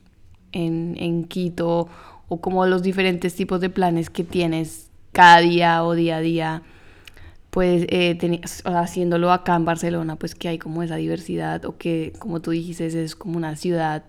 en, 0.53 0.95
en 0.97 1.25
Quito, 1.25 1.89
o 2.29 2.39
como 2.39 2.65
los 2.65 2.81
diferentes 2.81 3.35
tipos 3.35 3.59
de 3.59 3.69
planes 3.69 4.09
que 4.09 4.23
tienes 4.23 4.89
cada 5.11 5.39
día 5.39 5.83
o 5.83 5.95
día 5.95 6.17
a 6.17 6.21
día? 6.21 6.63
Pues 7.55 7.85
eh, 7.87 8.19
haciéndolo 8.65 9.31
acá 9.31 9.55
en 9.55 9.63
Barcelona, 9.63 10.17
pues 10.17 10.35
que 10.35 10.49
hay 10.49 10.57
como 10.57 10.83
esa 10.83 10.97
diversidad 10.97 11.63
o 11.63 11.77
que, 11.77 12.11
como 12.19 12.41
tú 12.41 12.51
dijiste, 12.51 12.85
es 12.85 13.15
como 13.15 13.37
una 13.37 13.55
ciudad 13.55 14.03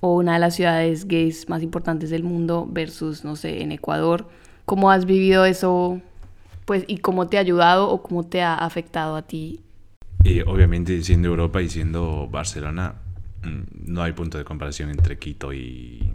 o 0.00 0.16
una 0.16 0.32
de 0.32 0.38
las 0.38 0.56
ciudades 0.56 1.06
gays 1.06 1.46
más 1.50 1.62
importantes 1.62 2.08
del 2.08 2.22
mundo 2.22 2.66
versus, 2.66 3.22
no 3.22 3.36
sé, 3.36 3.60
en 3.62 3.70
Ecuador. 3.70 4.30
¿Cómo 4.64 4.90
has 4.90 5.04
vivido 5.04 5.44
eso? 5.44 6.00
Pues, 6.64 6.84
y 6.86 6.96
cómo 6.96 7.28
te 7.28 7.36
ha 7.36 7.40
ayudado 7.40 7.90
o 7.90 8.02
cómo 8.02 8.24
te 8.24 8.40
ha 8.40 8.54
afectado 8.54 9.16
a 9.16 9.26
ti. 9.26 9.60
Y 10.24 10.40
obviamente 10.40 11.02
siendo 11.02 11.28
Europa 11.28 11.60
y 11.60 11.68
siendo 11.68 12.28
Barcelona, 12.28 12.94
mm, 13.42 13.92
no 13.92 14.02
hay 14.02 14.12
punto 14.12 14.38
de 14.38 14.44
comparación 14.44 14.88
entre 14.88 15.18
Quito 15.18 15.52
y, 15.52 16.14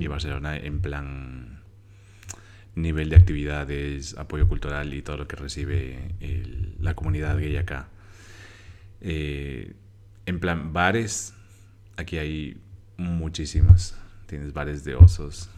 y 0.00 0.06
Barcelona 0.08 0.56
en 0.56 0.80
plan 0.80 1.63
nivel 2.76 3.08
de 3.08 3.16
actividades, 3.16 4.16
apoyo 4.18 4.48
cultural 4.48 4.92
y 4.94 5.02
todo 5.02 5.16
lo 5.16 5.28
que 5.28 5.36
recibe 5.36 6.14
la 6.80 6.94
comunidad 6.94 7.38
gay 7.38 7.56
acá. 7.56 7.88
Eh, 9.00 9.74
en 10.26 10.40
plan, 10.40 10.72
bares, 10.72 11.34
aquí 11.96 12.18
hay 12.18 12.60
muchísimos. 12.96 13.94
Tienes 14.26 14.52
bares 14.52 14.84
de 14.84 14.94
osos, 14.94 15.50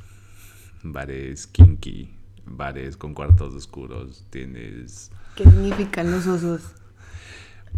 bares 0.82 1.46
kinky, 1.46 2.10
bares 2.44 2.96
con 2.96 3.14
cuartos 3.14 3.54
oscuros, 3.54 4.26
tienes... 4.30 5.10
¿Qué 5.36 5.44
significan 5.44 6.10
los 6.10 6.26
osos? 6.26 6.62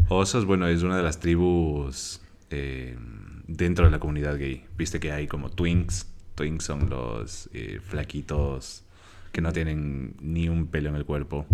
Osos, 0.08 0.44
bueno, 0.46 0.66
es 0.66 0.82
una 0.82 0.96
de 0.96 1.02
las 1.02 1.20
tribus 1.20 2.20
eh, 2.50 2.96
dentro 3.46 3.84
de 3.84 3.90
la 3.90 3.98
comunidad 3.98 4.38
gay. 4.38 4.64
Viste 4.76 5.00
que 5.00 5.12
hay 5.12 5.26
como 5.26 5.50
twinks. 5.50 6.06
Twinks 6.34 6.64
son 6.64 6.88
los 6.88 7.50
eh, 7.52 7.80
flaquitos 7.82 8.84
que 9.32 9.40
no 9.40 9.52
tienen 9.52 10.14
ni 10.20 10.48
un 10.48 10.66
pelo 10.66 10.88
en 10.88 10.96
el 10.96 11.04
cuerpo. 11.04 11.46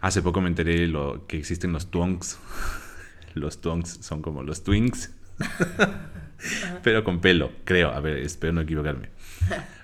Hace 0.00 0.22
poco 0.22 0.40
me 0.40 0.48
enteré 0.48 0.86
lo, 0.86 1.26
que 1.26 1.38
existen 1.38 1.72
los 1.72 1.90
twonks. 1.90 2.38
Los 3.34 3.60
twonks 3.60 3.98
son 4.00 4.22
como 4.22 4.42
los 4.42 4.64
twinks. 4.64 5.12
pero 6.82 7.04
con 7.04 7.20
pelo, 7.20 7.52
creo. 7.64 7.90
A 7.90 8.00
ver, 8.00 8.16
espero 8.16 8.54
no 8.54 8.62
equivocarme. 8.62 9.10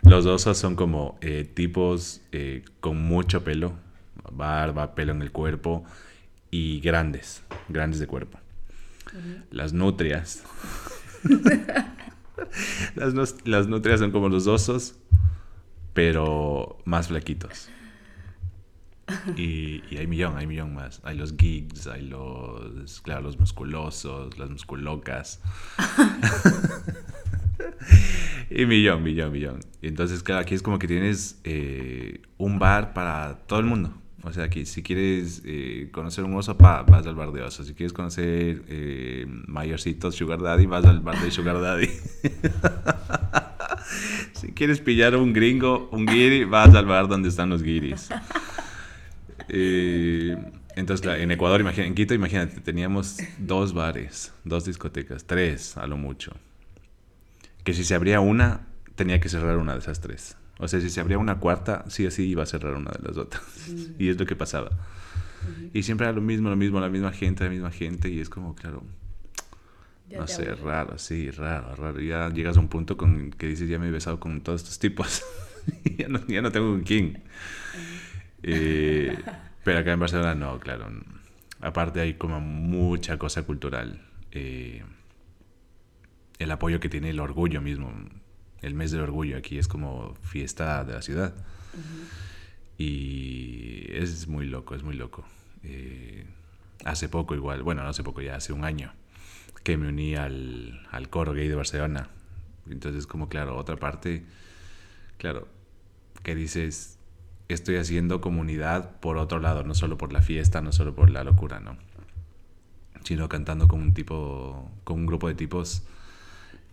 Los 0.09 0.25
osos 0.25 0.57
son 0.57 0.75
como 0.75 1.19
eh, 1.21 1.45
tipos 1.53 2.23
con 2.81 2.97
mucho 3.03 3.45
pelo, 3.45 3.75
barba, 4.33 4.95
pelo 4.95 5.13
en 5.13 5.21
el 5.21 5.33
cuerpo 5.33 5.85
y 6.51 6.81
grandes, 6.81 7.43
grandes 7.69 8.01
de 8.01 8.07
cuerpo. 8.07 8.39
Las 9.51 9.73
nutrias. 9.73 10.45
las, 12.95 13.69
nutrias 13.69 14.01
son 14.01 14.11
como 14.11 14.29
los 14.29 14.47
osos, 14.47 14.97
pero 15.95 16.79
más 16.85 17.09
flaquitos. 17.09 17.71
Y, 19.37 19.83
hay 19.97 20.07
millón, 20.07 20.37
hay 20.37 20.47
millón 20.47 20.75
más. 20.75 21.01
Hay 21.05 21.17
los 21.17 21.35
gigs, 21.37 21.87
hay 21.87 22.03
los, 22.03 23.01
claro, 23.03 23.23
los 23.23 23.39
musculosos, 23.39 24.39
las 24.39 24.51
musculocas. 24.51 25.41
y 28.51 28.67
millón, 28.67 29.03
millón, 29.03 29.33
millón. 29.33 29.61
Y 29.81 29.89
entonces, 29.89 30.23
claro, 30.23 30.43
aquí 30.43 30.55
es 30.55 30.63
como 30.63 30.79
que 30.79 30.87
tienes 30.87 31.41
eh, 31.45 32.23
un 32.39 32.59
bar 32.59 32.95
para 32.95 33.39
todo 33.47 33.61
el 33.61 33.67
mundo. 33.67 33.93
O 34.25 34.33
sea, 34.33 34.49
que 34.49 34.65
si 34.67 34.85
quieres 34.85 35.43
eh, 35.45 35.89
conocer 35.91 36.25
un 36.25 36.35
oso, 36.35 36.57
pa, 36.57 36.83
vas 36.83 37.07
al 37.07 37.17
bar 37.17 37.33
de 37.33 37.43
oso. 37.43 37.65
Si 37.65 37.75
quieres 37.75 37.93
conocer 37.93 38.63
eh, 38.69 39.27
mayorcitos 39.49 40.15
Sugar 40.15 40.41
Daddy, 40.41 40.67
vas 40.67 40.85
al 40.85 41.01
bar 41.01 41.21
de 41.21 41.31
Sugar 41.31 41.61
Daddy. 41.61 41.89
si 44.35 44.53
quieres 44.53 44.81
pillar 44.81 45.17
un 45.17 45.33
gringo, 45.33 45.89
un 45.93 46.07
guiri, 46.07 46.45
vas 46.45 46.75
al 46.75 46.87
bar 46.87 47.09
donde 47.09 47.29
están 47.29 47.51
los 47.51 47.63
guiris. 47.63 48.09
Eh, 49.55 50.37
entonces, 50.77 51.07
en 51.21 51.31
Ecuador, 51.31 51.61
imagínate, 51.61 51.89
en 51.89 51.95
Quito, 51.95 52.15
imagínate, 52.15 52.61
teníamos 52.61 53.19
dos 53.39 53.75
bares, 53.75 54.33
dos 54.45 54.65
discotecas, 54.65 55.27
tres 55.27 55.77
a 55.77 55.87
lo 55.87 55.97
mucho. 55.97 56.33
Que 57.65 57.75
si 57.75 57.85
se 57.85 57.95
abría 57.95 58.21
una, 58.21 58.67
tenía 58.95 59.21
que 59.21 59.29
cerrar 59.29 59.59
una 59.59 59.75
de 59.75 59.81
esas 59.81 60.01
tres. 60.01 60.37
O 60.59 60.69
sea, 60.69 60.81
si 60.81 60.91
se 60.91 61.01
abría 61.01 61.19
una 61.19 61.39
cuarta, 61.39 61.85
sí 61.89 62.07
o 62.07 62.11
sí 62.11 62.29
iba 62.29 62.45
a 62.45 62.47
cerrar 62.47 62.75
una 62.75 62.93
de 62.93 63.09
las 63.09 63.17
otras. 63.19 63.43
Y 63.99 64.09
es 64.09 64.19
lo 64.19 64.27
que 64.27 64.37
pasaba. 64.37 64.71
Y 65.75 65.83
siempre 65.83 66.07
era 66.07 66.15
lo 66.15 66.23
mismo, 66.23 66.49
lo 66.49 66.57
mismo, 66.57 66.81
la 66.81 66.89
misma 66.89 67.13
gente, 67.13 67.45
la 67.45 67.51
misma 67.51 67.71
gente. 67.71 68.09
Y 68.09 68.21
es 68.21 68.31
como, 68.31 68.55
claro, 68.55 68.85
no 70.17 70.27
sé, 70.27 70.55
raro, 70.55 70.99
sí, 70.99 71.31
raro, 71.31 71.75
raro. 71.75 72.01
Ya 72.01 72.29
llegas 72.31 72.57
a 72.57 72.61
un 72.61 72.69
punto 72.69 72.97
con 72.97 73.31
que 73.31 73.47
dices, 73.47 73.69
ya 73.69 73.79
me 73.79 73.89
he 73.89 73.91
besado 73.91 74.21
con 74.21 74.41
todos 74.41 74.63
estos 74.63 74.79
tipos. 74.79 75.23
ya, 75.99 76.09
no, 76.09 76.27
ya 76.27 76.43
no 76.43 76.51
tengo 76.53 76.73
un 76.73 76.85
king. 76.85 77.15
Eh, 78.43 79.17
pero 79.65 79.79
acá 79.81 79.93
en 79.93 80.01
Barcelona 80.01 80.35
no, 80.35 80.59
claro. 80.59 80.91
Aparte 81.61 82.01
hay 82.01 82.15
como 82.15 82.41
mucha 82.41 83.19
cosa 83.19 83.43
cultural. 83.45 84.01
Eh, 84.33 84.83
el 86.39 86.51
apoyo 86.51 86.81
que 86.81 86.89
tiene 86.89 87.11
el 87.11 87.21
orgullo 87.21 87.61
mismo 87.61 87.93
el 88.63 88.75
mes 88.75 88.93
del 88.93 89.03
orgullo 89.03 89.37
aquí 89.37 89.59
es 89.59 89.69
como 89.69 90.15
fiesta 90.23 90.85
de 90.85 90.95
la 90.95 91.03
ciudad. 91.03 91.35
Y 92.79 93.87
es 93.91 94.29
muy 94.29 94.47
loco, 94.47 94.75
es 94.75 94.83
muy 94.83 94.95
loco. 94.95 95.25
Eh, 95.65 96.25
hace 96.85 97.09
poco 97.09 97.35
igual, 97.35 97.63
bueno, 97.63 97.83
no 97.83 97.89
hace 97.89 98.03
poco, 98.03 98.23
ya 98.23 98.37
hace 98.37 98.53
un 98.53 98.65
año, 98.65 98.93
que 99.63 99.77
me 99.77 99.89
uní 99.89 100.17
al, 100.17 100.87
al 100.91 101.09
coro 101.09 101.33
gay 101.33 101.49
de 101.49 101.55
Barcelona. 101.55 102.09
Entonces, 102.69 103.07
como 103.07 103.29
claro, 103.29 103.57
otra 103.57 103.77
parte, 103.77 104.25
claro, 105.19 105.49
que 106.23 106.35
dices, 106.35 106.99
estoy 107.49 107.77
haciendo 107.77 108.21
comunidad 108.21 109.01
por 109.01 109.19
otro 109.19 109.41
lado, 109.41 109.65
no 109.65 109.75
solo 109.75 109.99
por 109.99 110.13
la 110.13 110.23
fiesta, 110.23 110.61
no 110.61 110.73
solo 110.73 110.95
por 110.95 111.11
la 111.11 111.25
locura, 111.25 111.61
¿no? 111.61 111.77
Sino 113.05 113.29
cantando 113.29 113.69
con 113.69 113.81
un 113.81 113.95
tipo, 113.95 114.71
con 114.85 115.01
un 115.01 115.07
grupo 115.07 115.29
de 115.29 115.35
tipos 115.35 115.83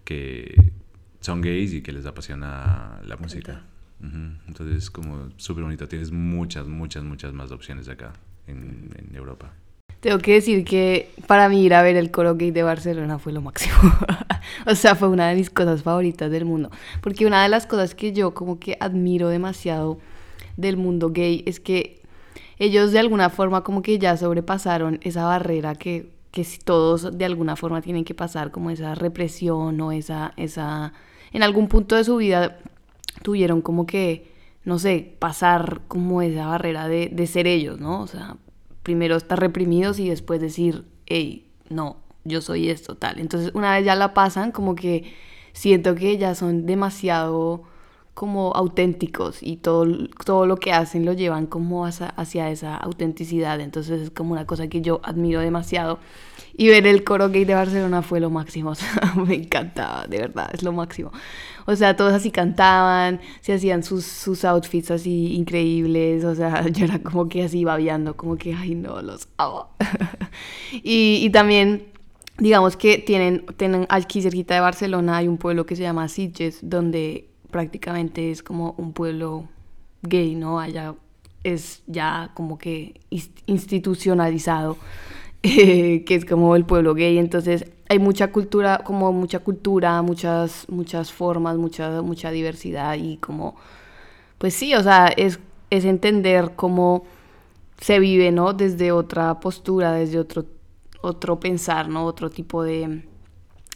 que 0.04 0.72
son 1.20 1.42
gays 1.42 1.74
y 1.74 1.82
que 1.82 1.92
les 1.92 2.06
apasiona 2.06 3.02
la 3.04 3.18
música. 3.18 3.64
Entonces 4.02 4.78
es 4.84 4.92
como 4.92 5.30
súper 5.38 5.64
bonito. 5.64 5.88
Tienes 5.88 6.12
muchas, 6.12 6.68
muchas, 6.68 7.04
muchas 7.04 7.34
más 7.34 7.52
opciones 7.52 7.90
acá 7.90 8.14
en, 8.48 9.10
Europa. 9.14 9.52
Tengo 10.00 10.20
que 10.20 10.34
decir 10.34 10.64
que 10.64 11.12
para 11.28 11.50
mí 11.50 11.64
ir 11.64 11.74
a 11.74 11.82
ver 11.82 11.98
el 11.98 12.10
coro 12.10 12.36
gay 12.36 12.52
de 12.52 12.64
Barcelona 12.64 13.20
fue 13.20 13.34
lo 13.34 13.42
máximo. 13.42 13.76
o 14.66 14.76
sea, 14.76 14.96
fue 14.96 15.10
una 15.10 15.28
de 15.28 15.36
mis 15.36 15.50
cosas 15.50 15.84
favoritas 15.84 16.32
del 16.32 16.46
mundo. 16.46 16.70
Porque 17.02 17.26
una 17.26 17.44
de 17.44 17.50
las 17.50 17.68
cosas 17.68 17.96
que 17.96 18.14
yo 18.14 18.34
como 18.34 18.60
que 18.60 18.78
admiro 18.80 19.28
demasiado 19.28 20.00
del 20.56 20.78
mundo 20.78 21.10
gay 21.12 21.44
es 21.46 21.60
que 21.60 22.02
ellos 22.60 22.92
de 22.92 23.00
alguna 23.00 23.30
forma 23.30 23.64
como 23.64 23.82
que 23.82 24.00
ya 24.00 24.16
sobrepasaron 24.16 25.00
esa 25.02 25.26
barrera 25.26 25.76
que, 25.76 26.12
que 26.32 26.46
todos 26.64 27.18
de 27.18 27.26
alguna 27.26 27.56
forma 27.56 27.82
tienen 27.82 28.06
que 28.06 28.14
pasar, 28.14 28.52
como 28.52 28.70
esa 28.70 28.96
represión 28.96 29.80
o 29.82 29.92
esa, 29.92 30.34
esa 30.38 30.94
en 31.32 31.44
algún 31.44 31.68
punto 31.68 31.96
de 31.96 32.04
su 32.04 32.18
vida 32.18 32.58
tuvieron 33.24 33.62
como 33.62 33.86
que, 33.86 34.32
no 34.64 34.80
sé, 34.80 35.16
pasar 35.20 35.82
como 35.88 36.22
esa 36.22 36.48
barrera 36.48 36.88
de, 36.88 37.10
de 37.10 37.28
ser 37.28 37.48
ellos, 37.48 37.80
¿no? 37.80 38.02
O 38.02 38.08
sea, 38.08 38.38
primero 38.84 39.16
estar 39.16 39.40
reprimidos 39.40 40.00
y 40.00 40.10
después 40.10 40.40
decir, 40.40 40.86
hey, 41.06 41.48
no, 41.70 41.98
yo 42.24 42.42
soy 42.42 42.70
esto, 42.70 42.96
tal. 42.96 43.20
Entonces, 43.20 43.52
una 43.54 43.74
vez 43.74 43.86
ya 43.86 43.96
la 43.96 44.14
pasan, 44.14 44.52
como 44.52 44.76
que 44.76 45.14
siento 45.54 45.96
que 45.96 46.18
ya 46.18 46.36
son 46.36 46.66
demasiado 46.66 47.64
como 48.20 48.52
auténticos 48.54 49.42
y 49.42 49.56
todo, 49.56 49.88
todo 50.26 50.46
lo 50.46 50.58
que 50.58 50.74
hacen 50.74 51.06
lo 51.06 51.14
llevan 51.14 51.46
como 51.48 51.86
hacia, 51.86 52.08
hacia, 52.08 52.52
esa 52.52 52.76
autenticidad. 52.76 53.62
Entonces 53.62 54.02
es 54.02 54.10
como 54.10 54.34
una 54.34 54.46
cosa 54.46 54.68
que 54.68 54.82
yo 54.82 55.00
admiro 55.04 55.40
demasiado. 55.40 56.00
Y 56.54 56.68
ver 56.68 56.86
el 56.86 57.06
coro 57.06 57.30
gay 57.30 57.46
de 57.46 57.54
Barcelona 57.54 58.02
fue 58.02 58.20
lo 58.20 58.30
máximo. 58.30 58.72
O 58.72 58.76
sea, 58.76 59.14
me 59.26 59.36
encantaba, 59.36 60.06
de 60.06 60.18
verdad, 60.18 60.50
es 60.52 60.64
lo 60.64 60.74
máximo. 60.74 61.14
O 61.66 61.78
sea, 61.78 61.96
todos 61.96 62.12
así 62.12 62.30
cantaban, 62.30 63.22
se 63.40 63.54
hacían 63.54 63.84
sus, 63.84 64.04
sus 64.04 64.44
outfits 64.44 64.92
así 64.92 65.36
increíbles. 65.36 66.26
O 66.26 66.36
sea, 66.36 66.68
yo 66.74 66.84
era 66.84 67.00
como 67.00 67.30
que 67.30 67.44
así 67.46 67.64
babeando, 67.64 68.18
como 68.18 68.36
que, 68.36 68.54
ay 68.54 68.76
no, 68.76 69.02
los 69.02 69.30
amo. 69.38 69.70
y, 70.74 71.22
y 71.24 71.30
también 71.30 71.86
digamos 72.38 72.76
que 72.76 72.98
tienen, 72.98 73.46
tienen 73.56 73.86
aquí 73.88 74.22
cerquita 74.22 74.56
de 74.56 74.60
Barcelona 74.60 75.18
hay 75.18 75.30
un 75.30 75.38
pueblo 75.38 75.66
que 75.66 75.78
se 75.78 75.84
llama 75.84 76.08
Sitges, 76.10 76.60
donde 76.62 77.29
prácticamente 77.52 78.32
es 78.32 78.44
como 78.44 78.76
un 78.78 78.94
pueblo 78.94 79.48
gay, 80.02 80.36
¿no? 80.36 80.60
Allá 80.60 80.96
es 81.44 81.84
ya 81.88 82.32
como 82.34 82.58
que 82.58 83.02
institucionalizado, 83.46 84.78
que 85.42 86.06
es 86.08 86.26
como 86.26 86.56
el 86.56 86.66
pueblo 86.66 86.94
gay, 86.94 87.18
entonces 87.18 87.66
hay 87.90 88.00
mucha 88.00 88.32
cultura, 88.32 88.84
como 88.84 89.12
mucha 89.12 89.40
cultura, 89.40 90.02
muchas, 90.04 90.68
muchas 90.70 91.12
formas, 91.12 91.58
mucha, 91.58 92.02
mucha 92.04 92.30
diversidad 92.32 92.96
y 92.96 93.18
como, 93.18 93.56
pues 94.38 94.54
sí, 94.54 94.76
o 94.76 94.84
sea, 94.84 95.08
es, 95.08 95.40
es 95.72 95.86
entender 95.86 96.52
cómo 96.56 97.04
se 97.82 98.00
vive, 98.00 98.32
¿no? 98.32 98.54
Desde 98.54 98.92
otra 98.92 99.40
postura, 99.40 99.94
desde 99.94 100.20
otro, 100.20 100.46
otro 101.02 101.40
pensar, 101.40 101.90
¿no? 101.90 102.06
Otro 102.06 102.30
tipo 102.30 102.64
de, 102.64 103.06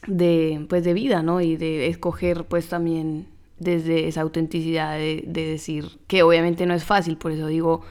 de, 0.06 0.66
pues 0.70 0.84
de 0.84 0.94
vida, 0.94 1.24
¿no? 1.24 1.42
Y 1.42 1.58
de 1.58 1.88
escoger, 1.88 2.46
pues 2.46 2.70
también 2.70 3.33
desde 3.60 4.08
esa 4.08 4.22
autenticidad 4.22 4.98
de, 4.98 5.24
decir 5.26 6.00
que 6.08 6.24
obviamente 6.24 6.66
no 6.66 6.74
es 6.74 6.84
fácil, 6.84 7.18
por 7.18 7.32
eso 7.32 7.48
digo 7.48 7.82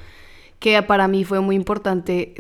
que 0.58 0.80
para 0.82 1.08
mí 1.08 1.24
fue 1.24 1.40
muy 1.40 1.56
importante 1.56 2.34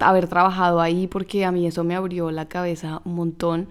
haber 0.00 0.28
trabajado 0.28 0.80
ahí 0.80 1.06
porque 1.06 1.44
a 1.44 1.52
mí 1.52 1.66
eso 1.66 1.82
me 1.82 1.94
abrió 1.94 2.30
la 2.30 2.46
cabeza 2.46 3.00
un 3.04 3.14
montón. 3.14 3.68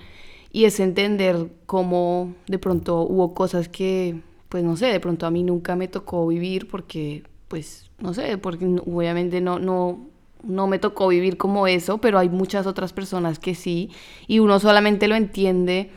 Y 0.51 0.65
es 0.65 0.79
entender 0.79 1.51
cómo 1.67 2.33
de 2.47 2.57
pronto 2.57 3.01
hubo 3.01 3.33
cosas 3.35 3.69
que, 3.69 4.21
pues 4.49 4.63
no 4.63 4.77
sé, 4.77 4.87
de 4.87 4.99
pronto 4.99 5.27
a 5.27 5.31
mí 5.31 5.43
nunca 5.43 5.75
me 5.75 5.87
tocó 5.87 6.25
vivir 6.27 6.67
porque, 6.67 7.23
pues 7.47 7.91
no 7.99 8.15
sé, 8.15 8.37
porque 8.39 8.65
obviamente 8.65 9.41
no, 9.41 9.59
no, 9.59 10.07
no 10.43 10.67
me 10.67 10.79
tocó 10.79 11.07
vivir 11.07 11.37
como 11.37 11.67
eso, 11.67 11.99
pero 11.99 12.19
hay 12.19 12.29
muchas 12.29 12.67
otras 12.67 12.93
personas 12.93 13.39
que 13.39 13.55
sí 13.55 13.91
y 14.27 14.39
uno 14.39 14.59
solamente 14.59 15.07
lo 15.07 15.15
entiende 15.15 15.91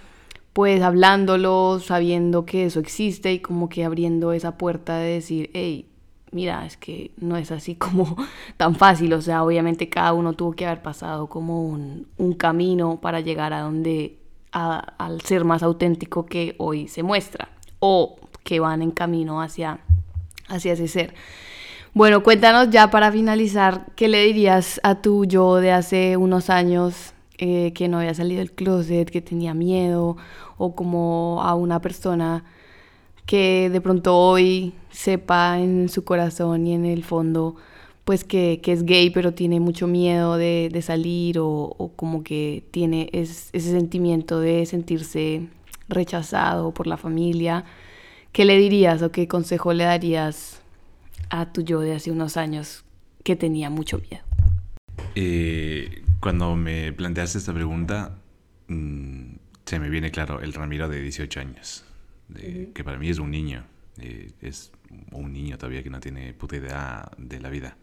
pues 0.56 0.80
hablándolo, 0.80 1.80
sabiendo 1.80 2.46
que 2.46 2.64
eso 2.64 2.80
existe 2.80 3.30
y 3.30 3.40
como 3.40 3.68
que 3.68 3.84
abriendo 3.84 4.32
esa 4.32 4.56
puerta 4.56 4.96
de 4.96 5.08
decir, 5.08 5.50
hey, 5.52 5.86
mira, 6.32 6.64
es 6.64 6.78
que 6.78 7.10
no 7.18 7.36
es 7.36 7.52
así 7.52 7.74
como 7.76 8.16
tan 8.56 8.74
fácil, 8.74 9.12
o 9.12 9.20
sea, 9.20 9.44
obviamente 9.44 9.90
cada 9.90 10.14
uno 10.14 10.32
tuvo 10.32 10.52
que 10.52 10.64
haber 10.64 10.80
pasado 10.80 11.26
como 11.26 11.62
un, 11.62 12.06
camino 12.38 13.02
para 13.02 13.20
llegar 13.20 13.52
a 13.52 13.60
donde, 13.60 14.18
al 14.50 15.20
ser 15.20 15.44
más 15.44 15.62
auténtico 15.62 16.24
que 16.24 16.54
hoy 16.56 16.88
se 16.88 17.02
muestra, 17.02 17.50
o 17.78 18.16
que 18.42 18.58
van 18.58 18.80
en 18.80 18.92
camino 18.92 19.42
hacia, 19.42 19.80
hacia 20.48 20.72
ese 20.72 20.88
ser. 20.88 21.12
Bueno, 21.92 22.22
cuéntanos 22.22 22.70
ya 22.70 22.90
para 22.90 23.12
finalizar, 23.12 23.88
¿qué 23.94 24.08
le 24.08 24.22
dirías 24.22 24.80
a 24.82 25.02
tu 25.02 25.26
yo 25.26 25.56
de 25.56 25.72
hace 25.72 26.16
unos 26.16 26.48
años 26.48 27.12
eh, 27.38 27.72
que 27.74 27.88
no 27.88 27.98
había 27.98 28.14
salido 28.14 28.38
del 28.38 28.52
closet, 28.52 29.10
que 29.10 29.20
tenía 29.20 29.54
miedo, 29.54 30.16
o 30.58 30.74
como 30.74 31.42
a 31.42 31.54
una 31.54 31.80
persona 31.80 32.44
que 33.26 33.68
de 33.70 33.80
pronto 33.80 34.16
hoy 34.16 34.72
sepa 34.90 35.58
en 35.58 35.88
su 35.88 36.04
corazón 36.04 36.66
y 36.66 36.74
en 36.74 36.84
el 36.86 37.04
fondo 37.04 37.56
pues 38.04 38.22
que, 38.22 38.60
es 38.64 38.84
gay 38.84 39.10
pero 39.10 39.34
tiene 39.34 39.58
mucho 39.58 39.88
miedo 39.88 40.36
de, 40.36 40.80
salir 40.80 41.38
o, 41.40 41.92
como 41.96 42.22
que 42.22 42.64
tiene 42.70 43.10
ese 43.12 43.60
sentimiento 43.60 44.38
de 44.38 44.64
sentirse 44.64 45.48
rechazado 45.88 46.72
por 46.72 46.86
la 46.86 46.96
familia. 46.96 47.64
¿Qué 48.30 48.44
le 48.44 48.58
dirías 48.58 49.02
o 49.02 49.10
qué 49.10 49.26
consejo 49.26 49.72
le 49.72 49.84
darías 49.84 50.60
a 51.30 51.52
tu 51.52 51.62
yo 51.62 51.80
de 51.80 51.94
hace 51.94 52.12
unos 52.12 52.36
años 52.36 52.84
que 53.24 53.34
tenía 53.34 53.70
mucho 53.70 53.98
miedo? 53.98 54.35
Eh, 55.14 56.02
cuando 56.20 56.56
me 56.56 56.92
planteaste 56.92 57.38
esta 57.38 57.54
pregunta, 57.54 58.18
mm, 58.68 59.34
se 59.64 59.80
me 59.80 59.88
viene 59.90 60.10
claro 60.10 60.40
el 60.40 60.52
Ramiro 60.52 60.88
de 60.88 61.00
18 61.00 61.40
años, 61.40 61.84
que 62.74 62.84
para 62.84 62.98
mí 62.98 63.08
es 63.08 63.18
un 63.18 63.30
niño, 63.30 63.64
eh, 63.98 64.32
es 64.40 64.72
un 65.12 65.32
niño 65.32 65.58
todavía 65.58 65.82
que 65.82 65.90
no 65.90 66.00
tiene 66.00 66.34
puta 66.34 66.56
idea 66.56 67.10
de 67.18 67.40
la 67.40 67.50
vida. 67.50 67.76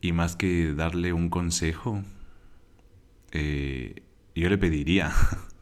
Y 0.00 0.12
más 0.12 0.36
que 0.36 0.72
darle 0.72 1.12
un 1.12 1.30
consejo, 1.30 2.02
eh, 3.32 4.02
yo 4.34 4.48
le 4.48 4.58
pediría 4.58 5.12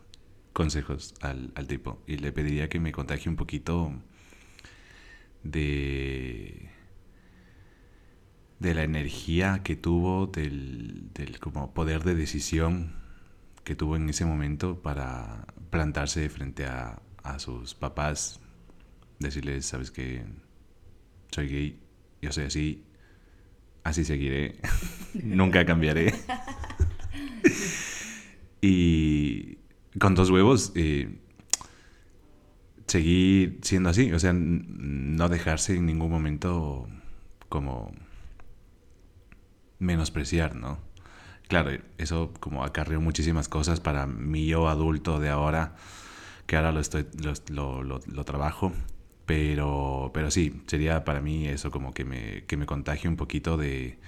consejos 0.52 1.14
al, 1.20 1.52
tipo 1.66 2.02
y 2.06 2.16
le 2.18 2.32
pediría 2.32 2.68
que 2.68 2.80
me 2.80 2.92
contagie 2.92 3.28
un 3.28 3.36
poquito 3.36 3.92
de 5.42 6.70
de 8.58 8.74
la 8.74 8.82
energía 8.82 9.62
que 9.62 9.76
tuvo, 9.76 10.26
del, 10.26 11.12
del 11.12 11.38
como 11.38 11.74
poder 11.74 12.04
de 12.04 12.14
decisión 12.14 12.92
que 13.64 13.74
tuvo 13.74 13.96
en 13.96 14.08
ese 14.08 14.24
momento 14.24 14.80
para 14.82 15.46
plantarse 15.70 16.28
frente 16.28 16.66
a, 16.66 17.00
a 17.22 17.38
sus 17.38 17.74
papás, 17.74 18.40
decirles, 19.18 19.66
sabes 19.66 19.90
que 19.90 20.24
soy 21.30 21.48
gay, 21.48 21.80
yo 22.22 22.30
soy 22.30 22.44
así, 22.44 22.84
así 23.82 24.04
seguiré, 24.04 24.56
nunca 25.14 25.64
cambiaré. 25.64 26.14
y 28.60 29.58
con 29.98 30.14
dos 30.14 30.30
huevos, 30.30 30.72
eh, 30.74 31.18
seguir 32.86 33.58
siendo 33.62 33.88
así, 33.88 34.12
o 34.12 34.18
sea, 34.18 34.32
no 34.34 35.28
dejarse 35.28 35.76
en 35.76 35.86
ningún 35.86 36.10
momento 36.10 36.86
como 37.48 37.92
menospreciar, 39.78 40.54
¿no? 40.54 40.78
claro, 41.48 41.70
eso 41.98 42.32
como 42.40 42.64
acarreó 42.64 43.00
muchísimas 43.00 43.48
cosas 43.48 43.80
para 43.80 44.06
mi 44.06 44.46
yo 44.46 44.68
adulto 44.68 45.20
de 45.20 45.28
ahora, 45.28 45.76
que 46.46 46.56
ahora 46.56 46.72
lo, 46.72 46.80
estoy, 46.80 47.06
lo, 47.48 47.82
lo, 47.82 48.24
trabajo. 48.24 48.72
Pero, 49.26 50.10
pero 50.12 50.30
sí, 50.30 50.62
sería 50.66 51.04
para 51.04 51.20
mí 51.22 51.46
eso 51.46 51.70
como 51.70 51.94
que 51.94 52.04
me, 52.04 52.44
que 52.46 52.58
me 52.58 52.66
contagie 52.66 53.08
un 53.08 53.16
poquito 53.16 53.56
de, 53.56 53.98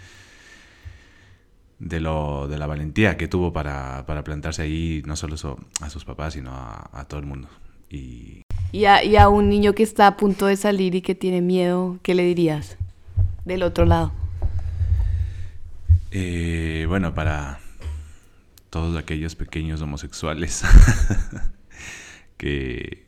de, 1.78 2.00
lo, 2.00 2.48
de 2.48 2.58
la 2.58 2.66
valentía 2.66 3.16
que 3.16 3.26
tuvo 3.26 3.50
para, 3.52 4.04
para 4.06 4.24
plantarse 4.24 4.62
ahí, 4.62 5.02
no 5.06 5.16
solo 5.16 5.36
a 5.80 5.88
sus 5.88 6.04
papás, 6.04 6.34
sino 6.34 6.50
a, 6.50 6.90
a 6.92 7.04
todo 7.06 7.20
el 7.20 7.26
mundo. 7.26 7.48
Y... 7.88 8.42
Y, 8.72 8.84
a, 8.84 9.04
y 9.04 9.16
a 9.16 9.28
un 9.30 9.48
niño 9.48 9.72
que 9.72 9.84
está 9.84 10.06
a 10.06 10.16
punto 10.18 10.46
de 10.46 10.56
salir 10.56 10.94
y 10.94 11.00
que 11.00 11.14
tiene 11.14 11.40
miedo, 11.40 11.98
¿qué 12.02 12.14
le 12.14 12.24
dirías 12.24 12.76
del 13.46 13.62
otro 13.62 13.86
lado? 13.86 14.12
Eh, 16.10 16.84
bueno, 16.88 17.14
para 17.14 17.58
todos 18.70 18.96
aquellos 18.96 19.34
pequeños 19.34 19.80
homosexuales 19.80 20.62
que 22.36 23.06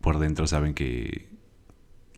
por 0.00 0.18
dentro 0.18 0.46
saben 0.46 0.74
que 0.74 1.28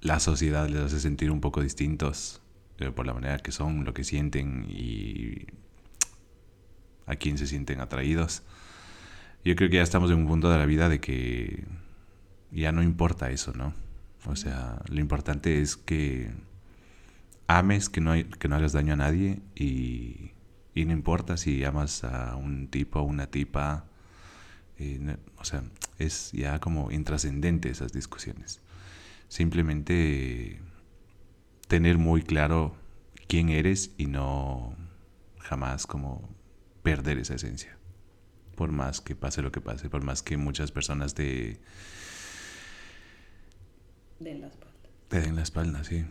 la 0.00 0.20
sociedad 0.20 0.68
les 0.68 0.80
hace 0.80 1.00
sentir 1.00 1.30
un 1.30 1.40
poco 1.40 1.62
distintos 1.62 2.40
eh, 2.78 2.90
por 2.90 3.06
la 3.06 3.14
manera 3.14 3.38
que 3.38 3.52
son, 3.52 3.84
lo 3.84 3.94
que 3.94 4.04
sienten 4.04 4.66
y 4.68 5.46
a 7.06 7.16
quién 7.16 7.38
se 7.38 7.46
sienten 7.46 7.80
atraídos. 7.80 8.42
Yo 9.44 9.56
creo 9.56 9.70
que 9.70 9.76
ya 9.76 9.82
estamos 9.82 10.10
en 10.10 10.18
un 10.18 10.26
punto 10.26 10.50
de 10.50 10.58
la 10.58 10.66
vida 10.66 10.88
de 10.88 11.00
que 11.00 11.64
ya 12.50 12.72
no 12.72 12.82
importa 12.82 13.30
eso, 13.30 13.52
¿no? 13.52 13.74
O 14.26 14.36
sea, 14.36 14.82
lo 14.88 15.00
importante 15.00 15.60
es 15.60 15.76
que 15.76 16.30
ames, 17.48 17.88
que 17.88 18.00
no, 18.00 18.12
que 18.38 18.46
no 18.46 18.56
hagas 18.56 18.72
daño 18.72 18.92
a 18.92 18.96
nadie 18.96 19.40
y, 19.56 20.32
no 20.76 20.92
importa 20.92 21.36
si 21.36 21.64
amas 21.64 22.04
a 22.04 22.36
un 22.36 22.68
tipo 22.68 23.00
o 23.00 23.02
una 23.02 23.26
tipa. 23.26 23.86
Eh, 24.78 25.16
o 25.36 25.44
sea, 25.44 25.64
es 25.98 26.30
ya 26.30 26.60
como 26.60 26.92
intrascendente 26.92 27.68
esas 27.68 27.92
discusiones. 27.92 28.60
Simplemente 29.26 30.60
tener 31.66 31.98
muy 31.98 32.22
claro 32.22 32.76
quién 33.26 33.48
eres 33.48 33.90
y 33.98 34.06
no 34.06 34.76
jamás 35.40 35.88
como 35.88 36.28
perder 36.84 37.18
esa 37.18 37.34
esencia. 37.34 37.76
Por 38.54 38.70
más 38.70 39.00
que 39.00 39.16
pase 39.16 39.42
lo 39.42 39.50
que 39.50 39.60
pase, 39.60 39.90
por 39.90 40.04
más 40.04 40.22
que 40.22 40.36
muchas 40.36 40.70
personas 40.70 41.14
te... 41.14 41.60
Den 44.20 44.42
la 44.42 44.46
espalda. 44.46 44.74
Te 45.08 45.20
den 45.20 45.34
la 45.34 45.42
espalda, 45.42 45.82
sí 45.82 46.04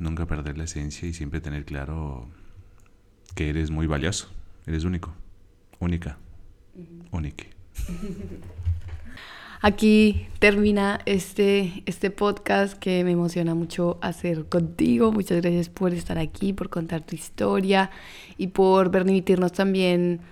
nunca 0.00 0.26
perder 0.26 0.58
la 0.58 0.64
esencia 0.64 1.06
y 1.06 1.12
siempre 1.12 1.40
tener 1.40 1.64
claro 1.64 2.28
que 3.34 3.50
eres 3.50 3.70
muy 3.70 3.86
valioso, 3.86 4.28
eres 4.66 4.84
único, 4.84 5.12
única, 5.78 6.18
única. 7.12 7.44
Aquí 9.62 10.26
termina 10.38 11.00
este, 11.04 11.82
este 11.84 12.10
podcast 12.10 12.78
que 12.78 13.04
me 13.04 13.10
emociona 13.10 13.54
mucho 13.54 13.98
hacer 14.00 14.46
contigo. 14.46 15.12
Muchas 15.12 15.42
gracias 15.42 15.68
por 15.68 15.92
estar 15.92 16.16
aquí, 16.16 16.54
por 16.54 16.70
contar 16.70 17.02
tu 17.02 17.14
historia 17.14 17.90
y 18.38 18.46
por 18.48 18.90
permitirnos 18.90 19.52
también 19.52 20.22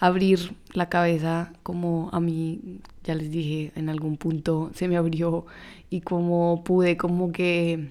abrir 0.00 0.56
la 0.72 0.88
cabeza 0.88 1.52
como 1.62 2.08
a 2.12 2.20
mí, 2.20 2.80
ya 3.04 3.14
les 3.14 3.30
dije, 3.30 3.72
en 3.74 3.90
algún 3.90 4.16
punto 4.16 4.70
se 4.74 4.88
me 4.88 4.96
abrió 4.96 5.44
y 5.90 6.00
como 6.00 6.64
pude 6.64 6.96
como 6.96 7.30
que 7.30 7.90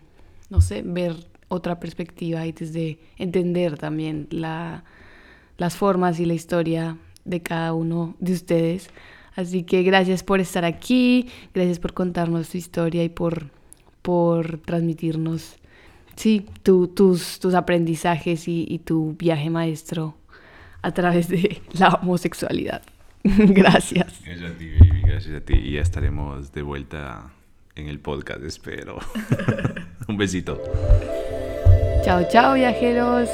no 0.49 0.61
sé, 0.61 0.81
ver 0.81 1.15
otra 1.49 1.79
perspectiva 1.79 2.45
y 2.45 2.51
desde 2.51 2.99
entender 3.17 3.77
también 3.77 4.27
la, 4.31 4.83
las 5.57 5.75
formas 5.75 6.19
y 6.19 6.25
la 6.25 6.33
historia 6.33 6.97
de 7.25 7.41
cada 7.41 7.73
uno 7.73 8.15
de 8.19 8.33
ustedes. 8.33 8.89
Así 9.35 9.63
que 9.63 9.83
gracias 9.83 10.23
por 10.23 10.39
estar 10.39 10.65
aquí, 10.65 11.29
gracias 11.53 11.79
por 11.79 11.93
contarnos 11.93 12.49
tu 12.49 12.57
historia 12.57 13.03
y 13.03 13.09
por, 13.09 13.51
por 14.01 14.57
transmitirnos, 14.59 15.57
sí, 16.15 16.45
tus, 16.63 17.39
tus 17.39 17.53
aprendizajes 17.53 18.47
y, 18.47 18.81
tu 18.83 19.15
viaje 19.17 19.49
maestro 19.49 20.17
a 20.81 20.91
través 20.91 21.27
de 21.27 21.61
la 21.73 21.89
homosexualidad. 21.89 22.81
gracias. 23.23 24.21
Gracias 24.25 24.51
a 24.51 24.57
ti, 24.57 24.69
gracias 25.03 25.35
a 25.35 25.41
ti. 25.41 25.53
Y 25.53 25.73
ya 25.73 25.81
estaremos 25.81 26.51
de 26.51 26.61
vuelta 26.63 27.31
en 27.77 27.87
el 27.87 27.99
podcast, 27.99 28.43
espero. 28.43 28.99
Un 30.07 30.17
besito. 30.17 30.61
Chao, 32.03 32.23
chao, 32.31 32.53
viajeros. 32.53 33.29